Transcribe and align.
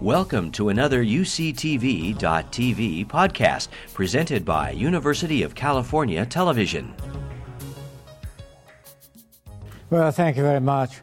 Welcome 0.00 0.50
to 0.52 0.70
another 0.70 1.04
UCTV.tv 1.04 2.16
podcast 3.06 3.68
presented 3.92 4.46
by 4.46 4.70
University 4.70 5.42
of 5.42 5.54
California 5.54 6.24
Television. 6.24 6.94
Well, 9.90 10.10
thank 10.10 10.38
you 10.38 10.42
very 10.42 10.60
much. 10.60 11.02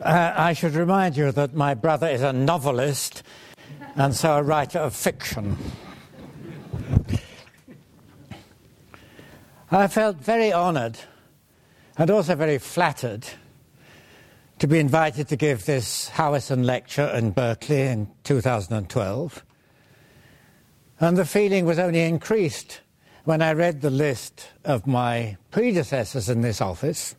Uh, 0.00 0.32
I 0.34 0.54
should 0.54 0.74
remind 0.74 1.16
you 1.16 1.30
that 1.30 1.54
my 1.54 1.74
brother 1.74 2.08
is 2.08 2.22
a 2.22 2.32
novelist 2.32 3.22
and 3.94 4.12
so 4.12 4.38
a 4.38 4.42
writer 4.42 4.80
of 4.80 4.92
fiction. 4.92 5.56
I 9.70 9.86
felt 9.86 10.16
very 10.16 10.52
honored 10.52 10.98
and 11.96 12.10
also 12.10 12.34
very 12.34 12.58
flattered 12.58 13.24
to 14.62 14.68
be 14.68 14.78
invited 14.78 15.26
to 15.26 15.34
give 15.34 15.66
this 15.66 16.08
Howison 16.10 16.64
lecture 16.64 17.08
in 17.08 17.32
Berkeley 17.32 17.80
in 17.80 18.06
2012. 18.22 19.44
And 21.00 21.16
the 21.16 21.24
feeling 21.24 21.66
was 21.66 21.80
only 21.80 22.02
increased 22.02 22.80
when 23.24 23.42
I 23.42 23.54
read 23.54 23.80
the 23.80 23.90
list 23.90 24.50
of 24.64 24.86
my 24.86 25.36
predecessors 25.50 26.28
in 26.28 26.42
this 26.42 26.60
office 26.60 27.16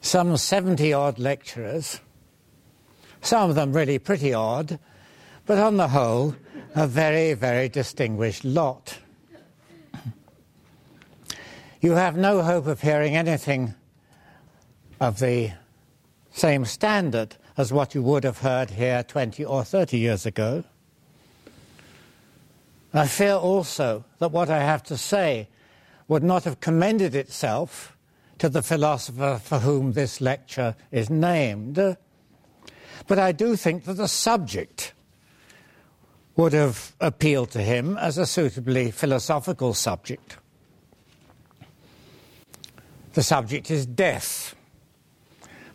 some 0.00 0.36
70 0.36 0.92
odd 0.92 1.20
lecturers, 1.20 2.00
some 3.20 3.50
of 3.50 3.54
them 3.54 3.72
really 3.72 4.00
pretty 4.00 4.34
odd, 4.34 4.80
but 5.46 5.58
on 5.58 5.76
the 5.76 5.86
whole, 5.86 6.34
a 6.74 6.88
very, 6.88 7.34
very 7.34 7.68
distinguished 7.68 8.44
lot. 8.44 8.98
You 11.80 11.92
have 11.92 12.16
no 12.16 12.42
hope 12.42 12.66
of 12.66 12.80
hearing 12.80 13.14
anything 13.14 13.76
of 15.00 15.20
the 15.20 15.52
same 16.32 16.64
standard 16.64 17.36
as 17.56 17.72
what 17.72 17.94
you 17.94 18.02
would 18.02 18.24
have 18.24 18.38
heard 18.38 18.70
here 18.70 19.02
20 19.02 19.44
or 19.44 19.64
30 19.64 19.98
years 19.98 20.26
ago. 20.26 20.64
I 22.94 23.06
fear 23.06 23.34
also 23.34 24.04
that 24.18 24.32
what 24.32 24.50
I 24.50 24.60
have 24.60 24.82
to 24.84 24.96
say 24.96 25.48
would 26.08 26.22
not 26.22 26.44
have 26.44 26.60
commended 26.60 27.14
itself 27.14 27.96
to 28.38 28.48
the 28.48 28.62
philosopher 28.62 29.40
for 29.42 29.60
whom 29.60 29.92
this 29.92 30.20
lecture 30.20 30.74
is 30.90 31.08
named. 31.08 31.96
But 33.06 33.18
I 33.18 33.32
do 33.32 33.56
think 33.56 33.84
that 33.84 33.94
the 33.94 34.08
subject 34.08 34.92
would 36.36 36.52
have 36.52 36.94
appealed 37.00 37.50
to 37.52 37.62
him 37.62 37.96
as 37.98 38.18
a 38.18 38.26
suitably 38.26 38.90
philosophical 38.90 39.74
subject. 39.74 40.38
The 43.12 43.22
subject 43.22 43.70
is 43.70 43.84
death. 43.84 44.54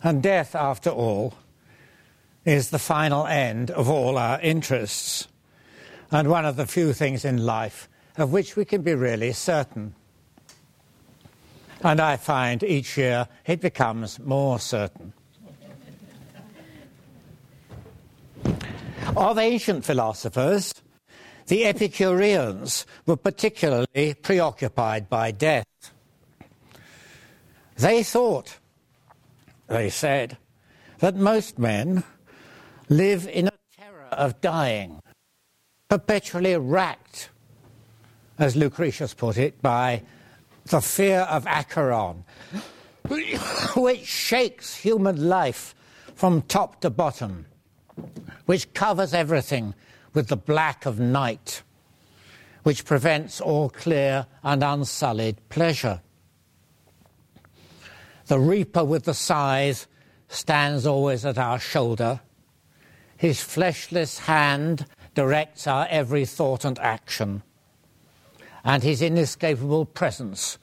And 0.02 0.22
death, 0.22 0.54
after 0.54 0.90
all, 0.90 1.34
is 2.44 2.70
the 2.70 2.78
final 2.78 3.26
end 3.26 3.70
of 3.70 3.88
all 3.88 4.16
our 4.16 4.40
interests, 4.40 5.28
and 6.10 6.28
one 6.28 6.44
of 6.44 6.56
the 6.56 6.66
few 6.66 6.92
things 6.92 7.24
in 7.24 7.44
life 7.44 7.88
of 8.16 8.32
which 8.32 8.56
we 8.56 8.64
can 8.64 8.82
be 8.82 8.94
really 8.94 9.32
certain. 9.32 9.94
And 11.82 12.00
I 12.00 12.16
find 12.16 12.62
each 12.62 12.96
year 12.96 13.28
it 13.46 13.60
becomes 13.60 14.18
more 14.18 14.58
certain. 14.58 15.12
of 19.16 19.38
ancient 19.38 19.84
philosophers, 19.84 20.74
the 21.46 21.64
Epicureans 21.64 22.86
were 23.06 23.16
particularly 23.16 24.14
preoccupied 24.14 25.08
by 25.08 25.30
death. 25.30 25.66
They 27.76 28.02
thought 28.02 28.58
they 29.68 29.90
said, 29.90 30.36
that 30.98 31.14
most 31.14 31.58
men 31.58 32.02
live 32.88 33.28
in 33.28 33.48
a 33.48 33.52
terror 33.76 34.08
of 34.10 34.40
dying, 34.40 35.00
perpetually 35.88 36.56
racked, 36.56 37.30
as 38.38 38.56
Lucretius 38.56 39.14
put 39.14 39.36
it, 39.36 39.60
by 39.62 40.02
the 40.66 40.80
fear 40.80 41.20
of 41.20 41.46
Acheron, 41.46 42.24
which 43.76 44.06
shakes 44.06 44.76
human 44.76 45.28
life 45.28 45.74
from 46.14 46.42
top 46.42 46.80
to 46.80 46.90
bottom, 46.90 47.46
which 48.46 48.72
covers 48.74 49.14
everything 49.14 49.74
with 50.14 50.28
the 50.28 50.36
black 50.36 50.84
of 50.86 50.98
night, 50.98 51.62
which 52.64 52.84
prevents 52.84 53.40
all 53.40 53.70
clear 53.70 54.26
and 54.42 54.62
unsullied 54.62 55.36
pleasure. 55.48 56.00
The 58.28 58.38
reaper 58.38 58.84
with 58.84 59.04
the 59.04 59.14
scythe 59.14 59.86
stands 60.28 60.86
always 60.86 61.24
at 61.24 61.38
our 61.38 61.58
shoulder. 61.58 62.20
His 63.16 63.40
fleshless 63.40 64.18
hand 64.18 64.84
directs 65.14 65.66
our 65.66 65.86
every 65.88 66.26
thought 66.26 66.66
and 66.66 66.78
action, 66.78 67.42
and 68.62 68.82
his 68.82 69.00
inescapable 69.00 69.86
presence 69.86 70.58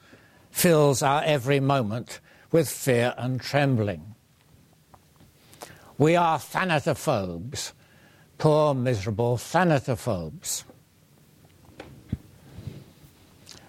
fills 0.52 1.02
our 1.02 1.24
every 1.24 1.58
moment 1.58 2.20
with 2.52 2.68
fear 2.68 3.12
and 3.18 3.40
trembling. 3.40 4.14
We 5.98 6.14
are 6.14 6.38
thanatophobes, 6.38 7.72
poor, 8.38 8.74
miserable 8.74 9.38
thanatophobes. 9.38 10.62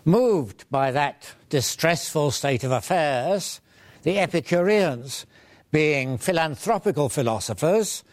Moved 0.06 0.66
by 0.69 0.91
that 0.91 1.34
distressful 1.50 2.29
state 2.29 2.64
of 2.64 2.72
affairs, 2.72 3.59
the 4.03 4.19
Epicureans, 4.19 5.25
being 5.72 6.18
philanthropical 6.18 7.09
philosophers, 7.09 8.03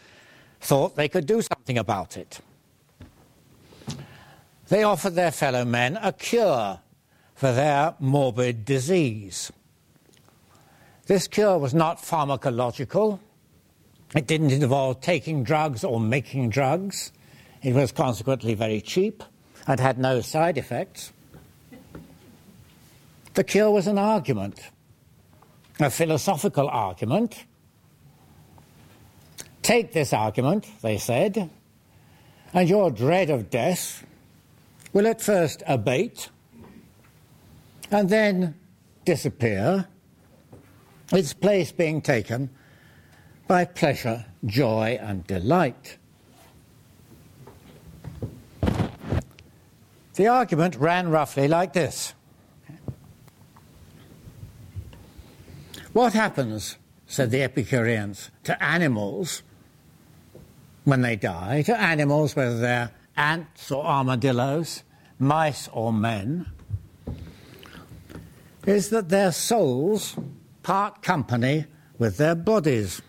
thought 0.61 0.95
they 0.95 1.07
could 1.07 1.25
do 1.25 1.41
something 1.41 1.77
about 1.77 2.17
it. 2.17 2.39
They 4.67 4.83
offered 4.83 5.15
their 5.15 5.31
fellow 5.31 5.63
men 5.63 5.97
a 6.01 6.11
cure 6.11 6.79
for 7.35 7.51
their 7.51 7.95
morbid 7.99 8.65
disease. 8.65 9.51
This 11.05 11.27
cure 11.27 11.59
was 11.59 11.73
not 11.73 11.99
pharmacological. 11.99 13.19
It 14.15 14.25
didn't 14.25 14.51
involve 14.51 15.01
taking 15.01 15.43
drugs 15.43 15.83
or 15.83 15.99
making 15.99 16.49
drugs. 16.49 17.11
It 17.61 17.73
was 17.73 17.91
consequently 17.91 18.55
very 18.55 18.81
cheap 18.81 19.23
and 19.67 19.79
had 19.79 19.99
no 19.99 20.21
side 20.21 20.57
effects. 20.57 21.11
The 23.35 23.43
cure 23.43 23.69
was 23.69 23.85
an 23.85 23.97
argument 23.97 24.61
a 25.79 25.89
philosophical 25.89 26.67
argument. 26.69 27.45
Take 29.61 29.93
this 29.93 30.13
argument, 30.13 30.67
they 30.81 30.97
said, 30.97 31.49
and 32.53 32.69
your 32.69 32.91
dread 32.91 33.29
of 33.29 33.49
death 33.49 34.05
will 34.93 35.07
at 35.07 35.21
first 35.21 35.63
abate 35.67 36.29
and 37.91 38.09
then 38.09 38.55
disappear, 39.03 39.87
its 41.11 41.33
place 41.33 41.71
being 41.71 42.01
taken 42.01 42.49
by 43.47 43.65
pleasure, 43.65 44.25
joy, 44.45 44.97
and 45.01 45.25
delight. 45.27 45.97
The 50.15 50.27
argument 50.27 50.75
ran 50.77 51.09
roughly 51.09 51.47
like 51.47 51.73
this 51.73 52.13
What 55.95 56.11
happens, 56.11 56.77
said 57.07 57.31
the 57.31 57.41
Epicureans, 57.41 58.29
to 58.43 58.61
animals 58.61 59.43
when 60.83 60.99
they 60.99 61.15
die, 61.15 61.61
to 61.61 61.81
animals, 61.81 62.35
whether 62.35 62.59
they're 62.59 62.91
ants 63.15 63.71
or 63.71 63.85
armadillos, 63.85 64.83
mice 65.19 65.69
or 65.71 65.93
men, 65.93 66.47
is 68.67 68.89
that 68.89 69.07
their 69.07 69.31
souls 69.31 70.17
part 70.63 71.01
company 71.01 71.65
with 71.97 72.17
their 72.17 72.35
bodies. 72.35 73.01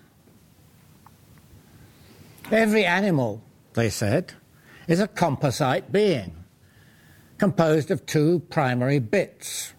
Every 2.53 2.85
animal, 2.85 3.43
they 3.75 3.91
said, 3.91 4.35
is 4.87 5.01
a 5.01 5.09
composite 5.09 5.91
being 5.91 6.37
composed 7.37 7.91
of 7.91 8.07
two 8.07 8.43
primary 8.49 9.01
bits 9.01 9.73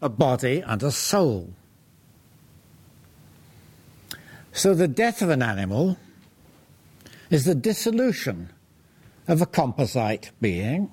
a 0.00 0.08
body 0.08 0.62
and 0.66 0.82
a 0.82 0.90
soul. 0.90 1.52
So 4.56 4.72
the 4.72 4.88
death 4.88 5.20
of 5.20 5.28
an 5.28 5.42
animal 5.42 5.98
is 7.28 7.44
the 7.44 7.54
dissolution 7.54 8.48
of 9.28 9.42
a 9.42 9.46
composite 9.46 10.30
being 10.40 10.90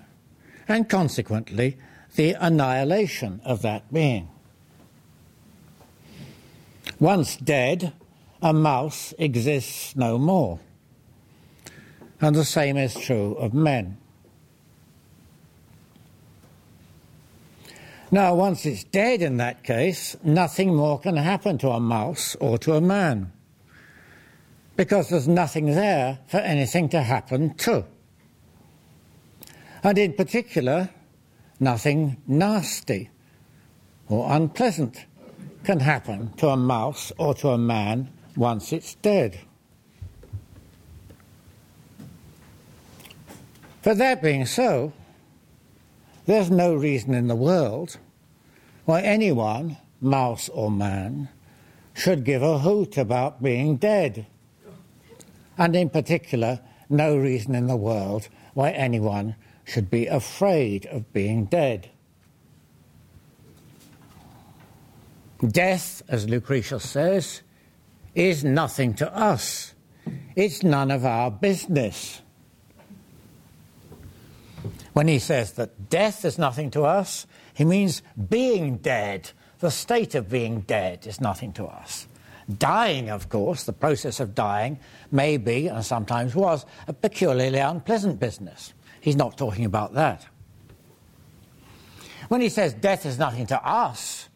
and 0.67 0.89
consequently 0.89 1.77
the 2.17 2.35
annihilation 2.37 3.39
of 3.45 3.61
that 3.61 3.91
being. 3.93 4.27
Once 6.99 7.37
dead, 7.37 7.93
a 8.41 8.51
mouse 8.51 9.13
exists 9.17 9.95
no 9.95 10.17
more. 10.17 10.59
And 12.19 12.35
the 12.35 12.43
same 12.43 12.75
is 12.75 12.93
true 12.93 13.33
of 13.35 13.53
men. 13.53 13.97
Now, 18.11 18.35
once 18.35 18.65
it's 18.65 18.83
dead 18.83 19.21
in 19.21 19.37
that 19.37 19.63
case, 19.63 20.17
nothing 20.21 20.75
more 20.75 20.99
can 20.99 21.15
happen 21.15 21.57
to 21.59 21.69
a 21.69 21.79
mouse 21.79 22.35
or 22.41 22.57
to 22.57 22.73
a 22.73 22.81
man. 22.81 23.31
Because 24.75 25.09
there's 25.09 25.27
nothing 25.27 25.67
there 25.67 26.19
for 26.27 26.37
anything 26.37 26.89
to 26.89 27.01
happen 27.01 27.53
to. 27.55 27.85
And 29.83 29.97
in 29.97 30.13
particular, 30.13 30.89
nothing 31.59 32.17
nasty 32.25 33.09
or 34.09 34.31
unpleasant 34.31 35.05
can 35.63 35.79
happen 35.79 36.33
to 36.33 36.49
a 36.49 36.57
mouse 36.57 37.11
or 37.17 37.33
to 37.35 37.49
a 37.49 37.57
man 37.57 38.09
once 38.35 38.73
it's 38.73 38.95
dead. 38.95 39.39
For 43.81 43.93
that 43.93 44.21
being 44.21 44.45
so, 44.45 44.93
there's 46.25 46.49
no 46.49 46.73
reason 46.73 47.13
in 47.13 47.27
the 47.27 47.35
world 47.35 47.97
why 48.85 49.01
anyone, 49.01 49.77
mouse 50.01 50.49
or 50.49 50.71
man, 50.71 51.29
should 51.93 52.23
give 52.23 52.41
a 52.41 52.59
hoot 52.59 52.97
about 52.97 53.43
being 53.43 53.77
dead. 53.77 54.25
And 55.57 55.75
in 55.75 55.89
particular, 55.89 56.59
no 56.89 57.15
reason 57.17 57.55
in 57.55 57.67
the 57.67 57.75
world 57.75 58.29
why 58.53 58.71
anyone 58.71 59.35
should 59.65 59.89
be 59.89 60.07
afraid 60.07 60.85
of 60.87 61.11
being 61.13 61.45
dead. 61.45 61.89
Death, 65.45 66.01
as 66.07 66.29
Lucretius 66.29 66.89
says, 66.89 67.41
is 68.15 68.43
nothing 68.43 68.93
to 68.95 69.15
us. 69.15 69.73
It's 70.35 70.63
none 70.63 70.91
of 70.91 71.05
our 71.05 71.31
business. 71.31 72.21
When 74.93 75.07
he 75.07 75.19
says 75.19 75.53
that 75.53 75.89
death 75.89 76.23
is 76.23 76.37
nothing 76.37 76.71
to 76.71 76.83
us, 76.83 77.25
he 77.53 77.65
means 77.65 78.01
being 78.29 78.77
dead. 78.77 79.31
The 79.59 79.71
state 79.71 80.15
of 80.15 80.29
being 80.29 80.61
dead 80.61 81.05
is 81.07 81.19
nothing 81.19 81.53
to 81.53 81.65
us. 81.65 82.07
Dying, 82.57 83.09
of 83.09 83.29
course, 83.29 83.63
the 83.63 83.73
process 83.73 84.19
of 84.19 84.35
dying, 84.35 84.79
may 85.11 85.37
be, 85.37 85.67
and 85.67 85.83
sometimes 85.83 86.35
was, 86.35 86.65
a 86.87 86.93
peculiarly 86.93 87.59
unpleasant 87.59 88.19
business. 88.19 88.73
He's 88.99 89.15
not 89.15 89.37
talking 89.37 89.65
about 89.65 89.93
that. 89.93 90.25
When 92.27 92.41
he 92.41 92.49
says 92.49 92.73
death 92.73 93.05
is 93.05 93.19
nothing 93.19 93.47
to 93.47 93.65
us, 93.65 94.29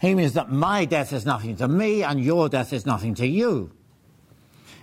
he 0.00 0.14
means 0.14 0.32
that 0.34 0.50
my 0.50 0.86
death 0.86 1.12
is 1.12 1.26
nothing 1.26 1.56
to 1.56 1.68
me 1.68 2.02
and 2.02 2.22
your 2.22 2.48
death 2.48 2.72
is 2.72 2.86
nothing 2.86 3.14
to 3.16 3.26
you. 3.26 3.70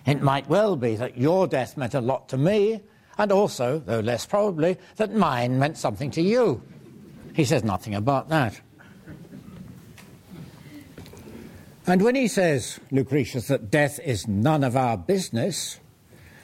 It 0.06 0.22
might 0.22 0.48
well 0.48 0.76
be 0.76 0.96
that 0.96 1.18
your 1.18 1.48
death 1.48 1.76
meant 1.76 1.96
a 1.96 2.02
lot 2.02 2.30
to 2.30 2.38
me 2.38 2.82
and 3.18 3.32
also, 3.32 3.80
though 3.80 4.00
less 4.00 4.26
probably, 4.26 4.78
that 4.98 5.14
mine 5.14 5.58
meant 5.58 5.78
something 5.78 6.12
to 6.12 6.22
you. 6.22 6.62
He 7.34 7.46
says 7.46 7.64
nothing 7.64 7.96
about 7.96 8.30
that. 8.30 8.62
And 11.88 12.02
when 12.02 12.16
he 12.16 12.28
says, 12.28 12.80
Lucretius, 12.92 13.48
that 13.48 13.72
death 13.72 13.98
is 14.04 14.28
none 14.28 14.66
of 14.66 14.76
our 14.76 14.98
business, 14.98 15.80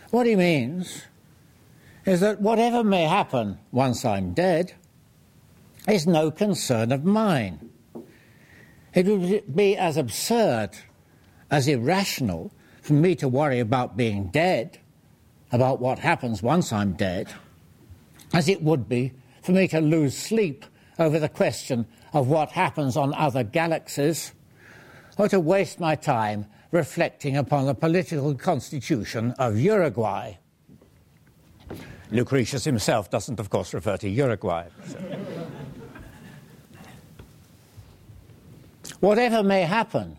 what 0.09 0.25
he 0.25 0.37
means 0.37 1.03
is 2.05 2.21
that 2.21 2.41
whatever 2.41 2.83
may 2.83 3.03
happen 3.03 3.59
once 3.71 4.05
I'm 4.05 4.33
dead 4.33 4.73
is 5.87 6.07
no 6.07 6.31
concern 6.31 6.93
of 6.93 7.03
mine. 7.03 7.69
It 8.93 9.05
would 9.05 9.53
be 9.53 9.75
as 9.75 9.97
absurd, 9.97 10.69
as 11.51 11.67
irrational 11.67 12.51
for 12.81 12.93
me 12.93 13.13
to 13.15 13.27
worry 13.27 13.59
about 13.59 13.97
being 13.97 14.27
dead 14.27 14.79
about 15.51 15.79
what 15.81 15.99
happens 15.99 16.41
once 16.41 16.71
I'm 16.71 16.93
dead 16.93 17.33
as 18.33 18.49
it 18.49 18.61
would 18.61 18.89
be 18.89 19.13
for 19.41 19.51
me 19.51 19.67
to 19.67 19.79
lose 19.79 20.17
sleep 20.17 20.65
over 20.97 21.19
the 21.19 21.29
question 21.29 21.85
of 22.11 22.27
what 22.27 22.51
happens 22.51 22.97
on 22.97 23.13
other 23.13 23.43
galaxies 23.43 24.33
or 25.17 25.27
to 25.29 25.39
waste 25.39 25.79
my 25.79 25.95
time 25.95 26.45
reflecting 26.71 27.37
upon 27.37 27.65
the 27.65 27.73
political 27.73 28.33
constitution 28.35 29.31
of 29.37 29.59
Uruguay. 29.59 30.33
Lucretius 32.11 32.63
himself 32.63 33.09
doesn't, 33.09 33.39
of 33.39 33.49
course, 33.49 33.73
refer 33.73 33.97
to 33.97 34.09
Uruguay. 34.09 34.67
So. 34.85 34.99
Whatever 38.99 39.43
may 39.43 39.61
happen 39.61 40.17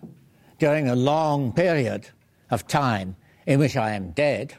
during 0.59 0.89
a 0.89 0.97
long 0.97 1.53
period 1.53 2.09
of 2.51 2.67
time 2.67 3.17
in 3.47 3.59
which 3.59 3.77
I 3.77 3.93
am 3.93 4.11
dead, 4.11 4.55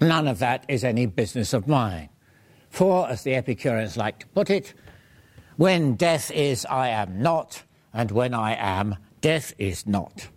None 0.00 0.28
of 0.28 0.38
that 0.40 0.64
is 0.68 0.84
any 0.84 1.06
business 1.06 1.52
of 1.52 1.68
mine. 1.68 2.08
For, 2.68 3.08
as 3.08 3.22
the 3.22 3.34
Epicureans 3.36 3.96
like 3.96 4.18
to 4.20 4.26
put 4.28 4.50
it, 4.50 4.74
when 5.56 5.94
death 5.94 6.30
is, 6.32 6.66
I 6.66 6.88
am 6.88 7.22
not, 7.22 7.62
and 7.92 8.10
when 8.10 8.34
I 8.34 8.54
am, 8.56 8.96
death 9.24 9.54
is 9.56 9.86
not. 9.86 10.28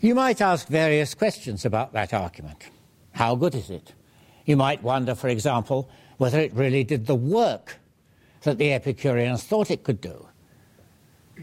You 0.00 0.16
might 0.16 0.40
ask 0.40 0.66
various 0.66 1.14
questions 1.14 1.64
about 1.64 1.92
that 1.92 2.12
argument. 2.12 2.70
How 3.12 3.36
good 3.36 3.54
is 3.54 3.70
it? 3.70 3.94
You 4.44 4.56
might 4.56 4.82
wonder, 4.82 5.14
for 5.14 5.28
example, 5.28 5.88
whether 6.16 6.40
it 6.40 6.52
really 6.52 6.82
did 6.82 7.06
the 7.06 7.14
work 7.14 7.78
that 8.42 8.58
the 8.58 8.72
Epicureans 8.72 9.44
thought 9.44 9.70
it 9.70 9.84
could 9.84 10.00
do. 10.00 10.26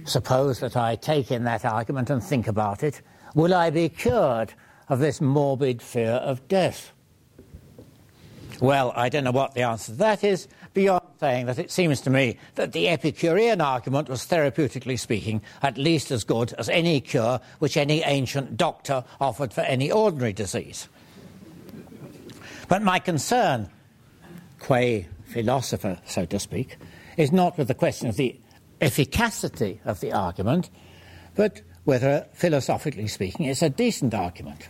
Suppose 0.04 0.60
that 0.60 0.76
I 0.76 0.98
take 0.98 1.32
in 1.32 1.46
that 1.46 1.64
argument 1.64 2.10
and 2.10 2.22
think 2.22 2.50
about 2.50 2.84
it. 2.84 3.02
Will 3.36 3.54
I 3.54 3.70
be 3.70 3.88
cured 3.88 4.54
of 4.90 5.00
this 5.00 5.22
morbid 5.22 5.82
fear 5.82 6.12
of 6.12 6.46
death? 6.50 6.92
Well, 8.60 8.94
I 8.96 9.10
don't 9.10 9.24
know 9.24 9.32
what 9.32 9.54
the 9.54 9.64
answer 9.64 9.92
to 9.92 9.98
that 10.00 10.24
is, 10.24 10.48
beyond 10.74 11.04
saying 11.20 11.46
that 11.48 11.60
it 11.60 11.72
seems 11.72 12.02
to 12.02 12.10
me 12.10 12.38
that 12.56 12.72
the 12.72 12.90
Epicurean 12.90 13.62
argument 13.62 14.10
was, 14.10 14.26
therapeutically 14.26 15.00
speaking, 15.00 15.42
at 15.62 15.78
least 15.78 16.12
as 16.12 16.24
good 16.24 16.54
as 16.54 16.70
any 16.70 17.02
cure 17.02 17.40
which 17.60 17.78
any 17.78 18.02
ancient 18.04 18.58
doctor 18.58 19.04
offered 19.20 19.54
for 19.54 19.62
any 19.62 19.92
ordinary 19.92 20.34
disease. 20.34 20.88
But 22.68 22.82
my 22.82 23.00
concern, 23.00 23.70
qua 24.60 25.02
philosopher, 25.26 26.00
so 26.06 26.26
to 26.26 26.40
speak, 26.40 26.78
is 27.18 27.32
not 27.32 27.58
with 27.58 27.68
the 27.68 27.74
question 27.74 28.08
of 28.08 28.16
the 28.16 28.40
efficacy 28.82 29.80
of 29.86 30.00
the 30.00 30.14
argument, 30.14 30.70
but 31.36 31.62
whether, 31.84 32.26
philosophically 32.34 33.08
speaking, 33.08 33.46
it's 33.46 33.62
a 33.62 33.70
decent 33.70 34.14
argument. 34.14 34.70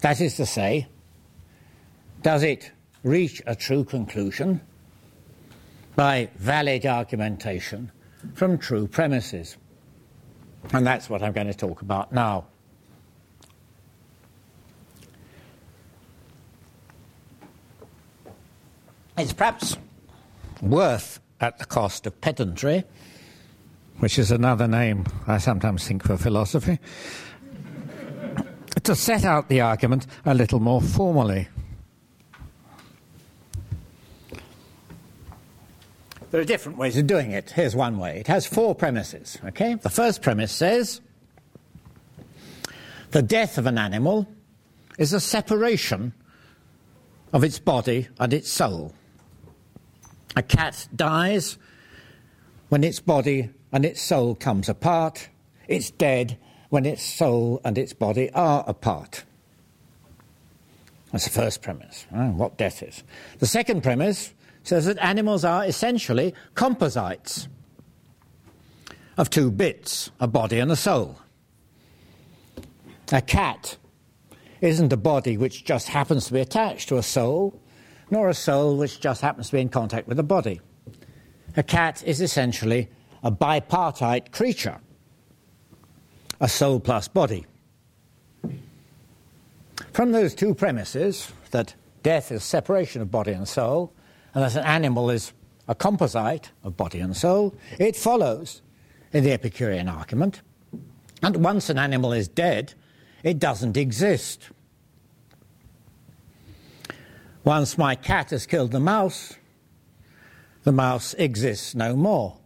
That 0.00 0.20
is 0.20 0.36
to 0.36 0.46
say, 0.46 0.86
does 2.22 2.42
it 2.42 2.72
reach 3.02 3.42
a 3.46 3.54
true 3.54 3.84
conclusion 3.84 4.60
by 5.94 6.28
valid 6.36 6.84
argumentation 6.86 7.90
from 8.34 8.58
true 8.58 8.86
premises? 8.86 9.56
And 10.72 10.86
that's 10.86 11.08
what 11.08 11.22
I'm 11.22 11.32
going 11.32 11.46
to 11.46 11.54
talk 11.54 11.82
about 11.82 12.12
now. 12.12 12.46
It's 19.16 19.32
perhaps 19.32 19.78
worth 20.60 21.20
at 21.40 21.58
the 21.58 21.64
cost 21.64 22.06
of 22.06 22.20
pedantry, 22.20 22.84
which 23.98 24.18
is 24.18 24.30
another 24.30 24.68
name 24.68 25.06
I 25.26 25.38
sometimes 25.38 25.86
think 25.86 26.04
for 26.04 26.18
philosophy, 26.18 26.78
to 28.82 28.94
set 28.94 29.24
out 29.24 29.48
the 29.48 29.62
argument 29.62 30.06
a 30.26 30.34
little 30.34 30.60
more 30.60 30.82
formally. 30.82 31.48
There 36.36 36.42
are 36.42 36.44
different 36.44 36.76
ways 36.76 36.98
of 36.98 37.06
doing 37.06 37.30
it. 37.30 37.52
Here's 37.52 37.74
one 37.74 37.96
way. 37.96 38.20
It 38.20 38.26
has 38.26 38.44
four 38.44 38.74
premises, 38.74 39.38
okay? 39.42 39.72
The 39.72 39.88
first 39.88 40.20
premise 40.20 40.52
says 40.52 41.00
the 43.12 43.22
death 43.22 43.56
of 43.56 43.64
an 43.64 43.78
animal 43.78 44.28
is 44.98 45.14
a 45.14 45.18
separation 45.18 46.12
of 47.32 47.42
its 47.42 47.58
body 47.58 48.08
and 48.20 48.34
its 48.34 48.52
soul. 48.52 48.92
A 50.36 50.42
cat 50.42 50.86
dies 50.94 51.56
when 52.68 52.84
its 52.84 53.00
body 53.00 53.48
and 53.72 53.86
its 53.86 54.02
soul 54.02 54.34
comes 54.34 54.68
apart. 54.68 55.30
It's 55.68 55.90
dead 55.90 56.36
when 56.68 56.84
its 56.84 57.02
soul 57.02 57.62
and 57.64 57.78
its 57.78 57.94
body 57.94 58.30
are 58.32 58.62
apart. 58.66 59.24
That's 61.12 61.24
the 61.24 61.30
first 61.30 61.62
premise, 61.62 62.06
what 62.10 62.58
death 62.58 62.82
is. 62.82 63.04
The 63.38 63.46
second 63.46 63.82
premise 63.82 64.34
says 64.66 64.86
that 64.86 64.98
animals 64.98 65.44
are 65.44 65.64
essentially 65.64 66.34
composites 66.54 67.48
of 69.16 69.30
two 69.30 69.50
bits, 69.50 70.10
a 70.18 70.26
body 70.26 70.58
and 70.58 70.70
a 70.72 70.76
soul. 70.76 71.20
A 73.12 73.22
cat 73.22 73.76
isn't 74.60 74.92
a 74.92 74.96
body 74.96 75.36
which 75.36 75.64
just 75.64 75.88
happens 75.88 76.26
to 76.26 76.32
be 76.32 76.40
attached 76.40 76.88
to 76.88 76.98
a 76.98 77.02
soul 77.02 77.60
nor 78.10 78.28
a 78.28 78.34
soul 78.34 78.76
which 78.76 79.00
just 79.00 79.20
happens 79.20 79.46
to 79.46 79.52
be 79.52 79.60
in 79.60 79.68
contact 79.68 80.08
with 80.08 80.18
a 80.18 80.24
body. 80.24 80.60
A 81.56 81.62
cat 81.62 82.02
is 82.04 82.20
essentially 82.20 82.88
a 83.22 83.30
bipartite 83.30 84.32
creature, 84.32 84.80
a 86.40 86.48
soul 86.48 86.80
plus 86.80 87.08
body. 87.08 87.46
From 89.92 90.12
those 90.12 90.34
two 90.34 90.54
premises, 90.54 91.32
that 91.50 91.74
death 92.02 92.30
is 92.30 92.44
separation 92.44 93.00
of 93.00 93.10
body 93.10 93.32
and 93.32 93.48
soul, 93.48 93.92
that 94.42 94.56
an 94.56 94.64
animal 94.64 95.10
is 95.10 95.32
a 95.68 95.74
composite 95.74 96.50
of 96.62 96.76
body 96.76 97.00
and 97.00 97.16
soul, 97.16 97.54
it 97.78 97.96
follows 97.96 98.62
in 99.12 99.24
the 99.24 99.32
Epicurean 99.32 99.88
argument 99.88 100.42
and 101.22 101.42
once 101.42 101.70
an 101.70 101.78
animal 101.78 102.12
is 102.12 102.28
dead, 102.28 102.74
it 103.22 103.38
doesn't 103.38 103.76
exist. 103.76 104.50
Once 107.44 107.78
my 107.78 107.94
cat 107.94 108.30
has 108.30 108.46
killed 108.46 108.72
the 108.72 108.80
mouse, 108.80 109.34
the 110.64 110.72
mouse 110.72 111.14
exists 111.14 111.74
no 111.74 111.96
more 111.96 112.36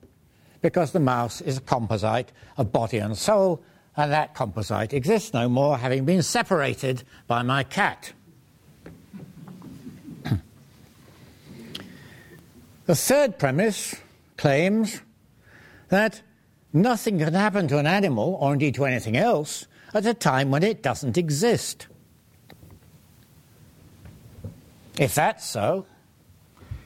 because 0.61 0.93
the 0.93 1.01
mouse 1.01 1.41
is 1.41 1.59
a 1.59 1.61
composite 1.63 2.33
of 2.59 2.71
body 2.71 2.99
and 2.99 3.17
soul, 3.17 3.63
and 3.97 4.13
that 4.13 4.35
composite 4.35 4.93
exists 4.93 5.33
no 5.33 5.49
more, 5.49 5.79
having 5.79 6.05
been 6.05 6.23
separated 6.23 7.03
by 7.27 7.43
my 7.43 7.63
cat. 7.63 8.13
The 12.87 12.95
third 12.95 13.39
premise 13.39 13.95
claims 14.37 15.01
that 15.89 16.23
nothing 16.73 17.19
can 17.19 17.35
happen 17.35 17.69
to 17.69 17.79
an 17.79 17.87
animal, 17.87 18.39
or 18.41 18.53
indeed 18.53 18.75
to 18.77 18.85
anything 18.85 19.17
else, 19.17 19.67
at 19.93 20.07
a 20.07 20.15
time 20.15 20.51
when 20.51 20.63
it 20.63 20.83
doesn't 20.83 21.19
exist. 21.19 21.87
If 24.99 25.15
that's 25.15 25.45
so, 25.45 25.87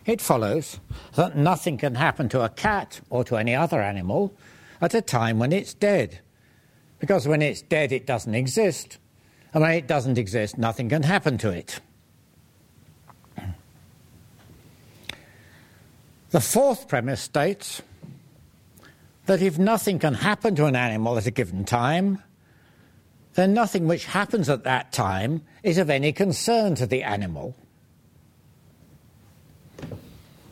it 0.07 0.21
follows 0.21 0.81
that 1.15 1.37
nothing 1.37 1.79
can 1.79 1.95
happen 1.95 2.29
to 2.31 2.43
a 2.43 2.49
cat 2.49 3.01
or 3.11 3.25
to 3.25 3.37
any 3.37 3.55
other 3.55 3.81
animal 3.81 4.35
at 4.81 4.95
a 4.95 5.01
time 5.01 5.39
when 5.39 5.53
it's 5.53 5.75
dead. 5.75 6.21
Because 6.99 7.27
when 7.27 7.43
it's 7.43 7.63
dead, 7.63 7.93
it 7.93 8.07
doesn't 8.07 8.35
exist. 8.35 8.99
And 9.53 9.63
when 9.63 9.73
it 9.73 9.87
doesn't 9.87 10.19
exist, 10.19 10.59
nothing 10.59 10.89
can 10.89 11.03
happen 11.03 11.39
to 11.39 11.51
it. 11.51 11.81
The 16.35 16.41
fourth 16.41 16.89
premise 16.89 17.21
states 17.21 17.81
that 19.27 19.41
if 19.41 19.57
nothing 19.57 20.01
can 20.01 20.15
happen 20.15 20.57
to 20.57 20.67
an 20.67 20.75
animal 20.75 21.17
at 21.17 21.29
a 21.29 21.31
given 21.31 21.65
time, 21.65 22.25
then 23.35 23.55
nothing 23.55 23.87
which 23.87 24.07
happens 24.07 24.49
at 24.49 24.65
that 24.65 24.91
time 24.91 25.43
is 25.63 25.79
of 25.79 25.91
any 25.91 26.13
concern 26.13 26.75
to 26.75 26.89
the 26.89 27.05
animal. 27.05 27.55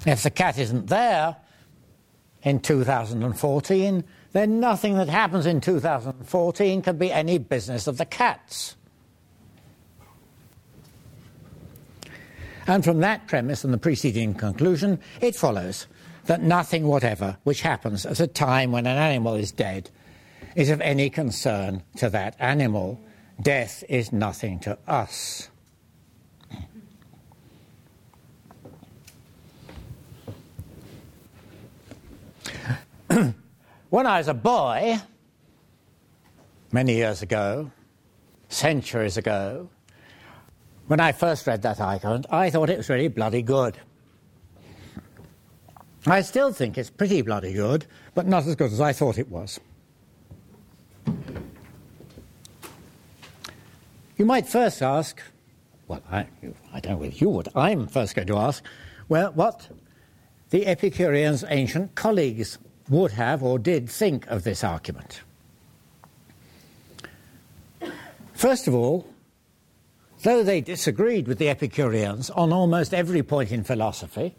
If 0.06 0.22
the 0.22 0.30
cat 0.30 0.56
isn't 0.56 0.86
there 0.86 1.34
in 2.44 2.60
2014, 2.60 4.04
then 4.30 4.60
nothing 4.60 4.94
that 4.98 5.08
happens 5.08 5.46
in 5.46 5.60
2014 5.60 6.82
can 6.82 6.96
be 6.96 7.10
any 7.10 7.38
business 7.38 7.88
of 7.88 7.98
the 7.98 8.06
cat's. 8.06 8.76
And 12.66 12.84
from 12.84 13.00
that 13.00 13.26
premise 13.26 13.64
and 13.64 13.72
the 13.74 13.78
preceding 13.78 14.34
conclusion, 14.34 15.00
it 15.20 15.34
follows 15.34 15.86
that 16.26 16.42
nothing 16.42 16.86
whatever 16.86 17.38
which 17.42 17.62
happens 17.62 18.06
at 18.06 18.20
a 18.20 18.26
time 18.26 18.70
when 18.72 18.86
an 18.86 18.96
animal 18.96 19.34
is 19.34 19.50
dead 19.50 19.90
is 20.54 20.70
of 20.70 20.80
any 20.80 21.10
concern 21.10 21.82
to 21.96 22.08
that 22.10 22.36
animal. 22.38 23.00
Death 23.40 23.82
is 23.88 24.12
nothing 24.12 24.60
to 24.60 24.78
us. 24.86 25.48
when 33.90 34.06
I 34.06 34.18
was 34.18 34.28
a 34.28 34.34
boy, 34.34 35.00
many 36.70 36.94
years 36.94 37.22
ago, 37.22 37.72
centuries 38.48 39.16
ago, 39.16 39.68
when 40.92 41.00
I 41.00 41.12
first 41.12 41.46
read 41.46 41.62
that 41.62 41.80
argument, 41.80 42.26
I 42.28 42.50
thought 42.50 42.68
it 42.68 42.76
was 42.76 42.90
really 42.90 43.08
bloody 43.08 43.40
good. 43.40 43.78
I 46.04 46.20
still 46.20 46.52
think 46.52 46.76
it's 46.76 46.90
pretty 46.90 47.22
bloody 47.22 47.54
good, 47.54 47.86
but 48.14 48.26
not 48.26 48.46
as 48.46 48.54
good 48.56 48.70
as 48.70 48.78
I 48.78 48.92
thought 48.92 49.16
it 49.16 49.30
was. 49.30 49.58
You 54.18 54.26
might 54.26 54.46
first 54.46 54.82
ask, 54.82 55.22
well, 55.88 56.02
I, 56.12 56.26
I 56.74 56.80
don't 56.80 56.92
know 56.92 56.98
whether 56.98 57.14
you 57.14 57.30
would, 57.30 57.48
I'm 57.54 57.86
first 57.86 58.14
going 58.14 58.28
to 58.28 58.36
ask, 58.36 58.62
well, 59.08 59.32
what 59.32 59.70
the 60.50 60.66
Epicureans' 60.66 61.42
ancient 61.48 61.94
colleagues 61.94 62.58
would 62.90 63.12
have 63.12 63.42
or 63.42 63.58
did 63.58 63.88
think 63.88 64.26
of 64.26 64.44
this 64.44 64.62
argument. 64.62 65.22
First 68.34 68.68
of 68.68 68.74
all, 68.74 69.08
though 70.22 70.42
they 70.42 70.60
disagreed 70.60 71.26
with 71.26 71.38
the 71.38 71.48
Epicureans 71.48 72.30
on 72.30 72.52
almost 72.52 72.94
every 72.94 73.22
point 73.22 73.52
in 73.52 73.64
philosophy, 73.64 74.34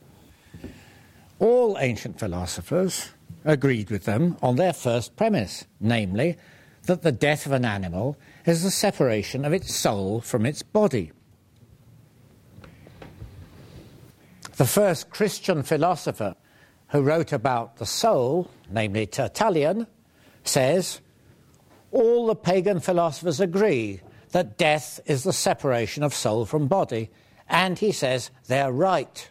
all 1.40 1.78
ancient 1.80 2.20
philosophers 2.20 3.10
agreed 3.46 3.90
with 3.90 4.06
them 4.06 4.38
on 4.42 4.56
their 4.56 4.74
first 4.74 5.16
premise, 5.16 5.66
namely, 5.80 6.38
that 6.84 7.02
the 7.02 7.12
death 7.12 7.46
of 7.46 7.52
an 7.52 7.66
animal 7.66 8.18
is 8.46 8.64
the 8.64 8.72
separation 8.72 9.46
of 9.46 9.54
its 9.54 9.74
soul 9.74 10.22
from 10.22 10.46
its 10.46 10.62
body. 10.62 11.12
The 14.56 14.66
first 14.66 15.10
Christian 15.10 15.64
philosopher 15.64 16.36
who 16.90 17.02
wrote 17.02 17.34
about 17.34 17.78
the 17.78 17.86
soul, 17.86 18.52
namely 18.70 19.08
Tertullian, 19.08 19.88
says 20.44 21.02
all 21.92 22.28
the 22.28 22.36
pagan 22.36 22.80
philosophers 22.80 23.40
agree 23.40 24.02
that 24.34 24.58
death 24.58 25.00
is 25.06 25.24
the 25.24 25.32
separation 25.32 26.04
of 26.04 26.14
soul 26.14 26.46
from 26.46 26.68
body, 26.68 27.10
and 27.48 27.78
he 27.78 27.92
says 27.92 28.32
they're 28.48 28.72
right. 28.72 29.30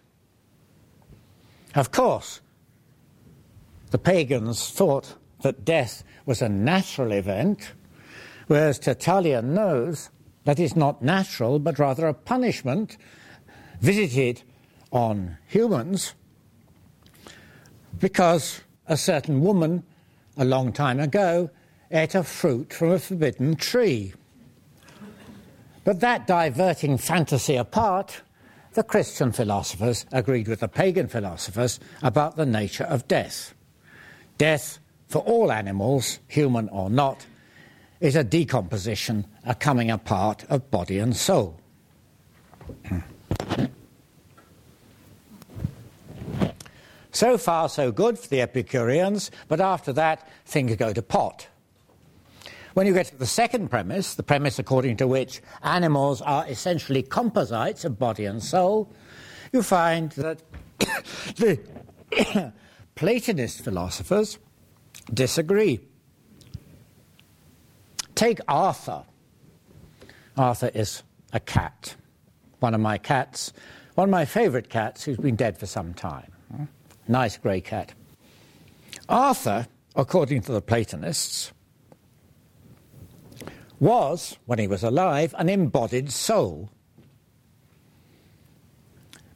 Of 1.74 1.90
course, 1.90 2.40
the 3.90 3.98
pagans 3.98 4.70
thought 4.70 5.16
that 5.42 5.64
death 5.64 6.04
was 6.24 6.40
a 6.40 6.48
natural 6.48 7.12
event, 7.12 7.72
whereas 8.46 8.78
Tertullian 8.78 9.54
knows 9.54 10.08
that 10.44 10.60
it's 10.60 10.76
not 10.76 11.02
natural 11.02 11.58
but 11.58 11.80
rather 11.80 12.06
a 12.06 12.14
punishment 12.14 12.96
visited 13.80 14.42
on 14.92 15.36
humans 15.48 16.14
because 17.98 18.60
a 18.86 18.96
certain 18.96 19.40
woman 19.40 19.82
a 20.36 20.44
long 20.44 20.72
time 20.72 21.00
ago 21.00 21.50
ate 21.90 22.14
a 22.14 22.22
fruit 22.22 22.72
from 22.72 22.92
a 22.92 22.98
forbidden 23.00 23.56
tree. 23.56 24.12
But 25.84 26.00
that 26.00 26.26
diverting 26.26 26.98
fantasy 26.98 27.56
apart, 27.56 28.22
the 28.74 28.82
Christian 28.82 29.32
philosophers 29.32 30.06
agreed 30.12 30.48
with 30.48 30.60
the 30.60 30.68
pagan 30.68 31.08
philosophers 31.08 31.80
about 32.02 32.36
the 32.36 32.46
nature 32.46 32.84
of 32.84 33.08
death. 33.08 33.54
Death, 34.38 34.78
for 35.08 35.18
all 35.20 35.50
animals, 35.52 36.20
human 36.28 36.68
or 36.68 36.88
not, 36.88 37.26
is 38.00 38.16
a 38.16 38.24
decomposition, 38.24 39.26
a 39.44 39.54
coming 39.54 39.90
apart 39.90 40.44
of 40.48 40.70
body 40.70 40.98
and 40.98 41.16
soul. 41.16 41.58
so 47.12 47.36
far, 47.36 47.68
so 47.68 47.92
good 47.92 48.18
for 48.18 48.28
the 48.28 48.40
Epicureans, 48.40 49.30
but 49.48 49.60
after 49.60 49.92
that, 49.92 50.28
things 50.46 50.74
go 50.76 50.92
to 50.92 51.02
pot. 51.02 51.48
When 52.74 52.86
you 52.86 52.94
get 52.94 53.06
to 53.06 53.16
the 53.16 53.26
second 53.26 53.68
premise, 53.68 54.14
the 54.14 54.22
premise 54.22 54.58
according 54.58 54.96
to 54.98 55.06
which 55.06 55.42
animals 55.62 56.22
are 56.22 56.46
essentially 56.48 57.02
composites 57.02 57.84
of 57.84 57.98
body 57.98 58.24
and 58.24 58.42
soul, 58.42 58.90
you 59.52 59.62
find 59.62 60.10
that 60.12 60.42
the 61.36 61.60
Platonist 62.94 63.62
philosophers 63.62 64.38
disagree. 65.12 65.80
Take 68.14 68.40
Arthur. 68.48 69.04
Arthur 70.36 70.70
is 70.72 71.02
a 71.32 71.40
cat, 71.40 71.94
one 72.60 72.74
of 72.74 72.80
my 72.80 72.96
cats, 72.96 73.52
one 73.94 74.08
of 74.08 74.10
my 74.10 74.24
favorite 74.24 74.70
cats 74.70 75.04
who's 75.04 75.18
been 75.18 75.36
dead 75.36 75.58
for 75.58 75.66
some 75.66 75.92
time. 75.92 76.32
Nice 77.08 77.36
grey 77.36 77.60
cat. 77.60 77.92
Arthur, 79.08 79.66
according 79.96 80.42
to 80.42 80.52
the 80.52 80.62
Platonists, 80.62 81.52
was, 83.82 84.38
when 84.46 84.60
he 84.60 84.68
was 84.68 84.84
alive, 84.84 85.34
an 85.36 85.48
embodied 85.48 86.12
soul. 86.12 86.70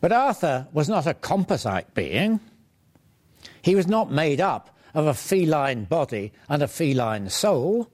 But 0.00 0.12
Arthur 0.12 0.68
was 0.72 0.88
not 0.88 1.06
a 1.06 1.14
composite 1.14 1.92
being. 1.94 2.38
He 3.60 3.74
was 3.74 3.88
not 3.88 4.12
made 4.12 4.40
up 4.40 4.70
of 4.94 5.06
a 5.06 5.14
feline 5.14 5.84
body 5.84 6.32
and 6.48 6.62
a 6.62 6.68
feline 6.68 7.28
soul. 7.28 7.90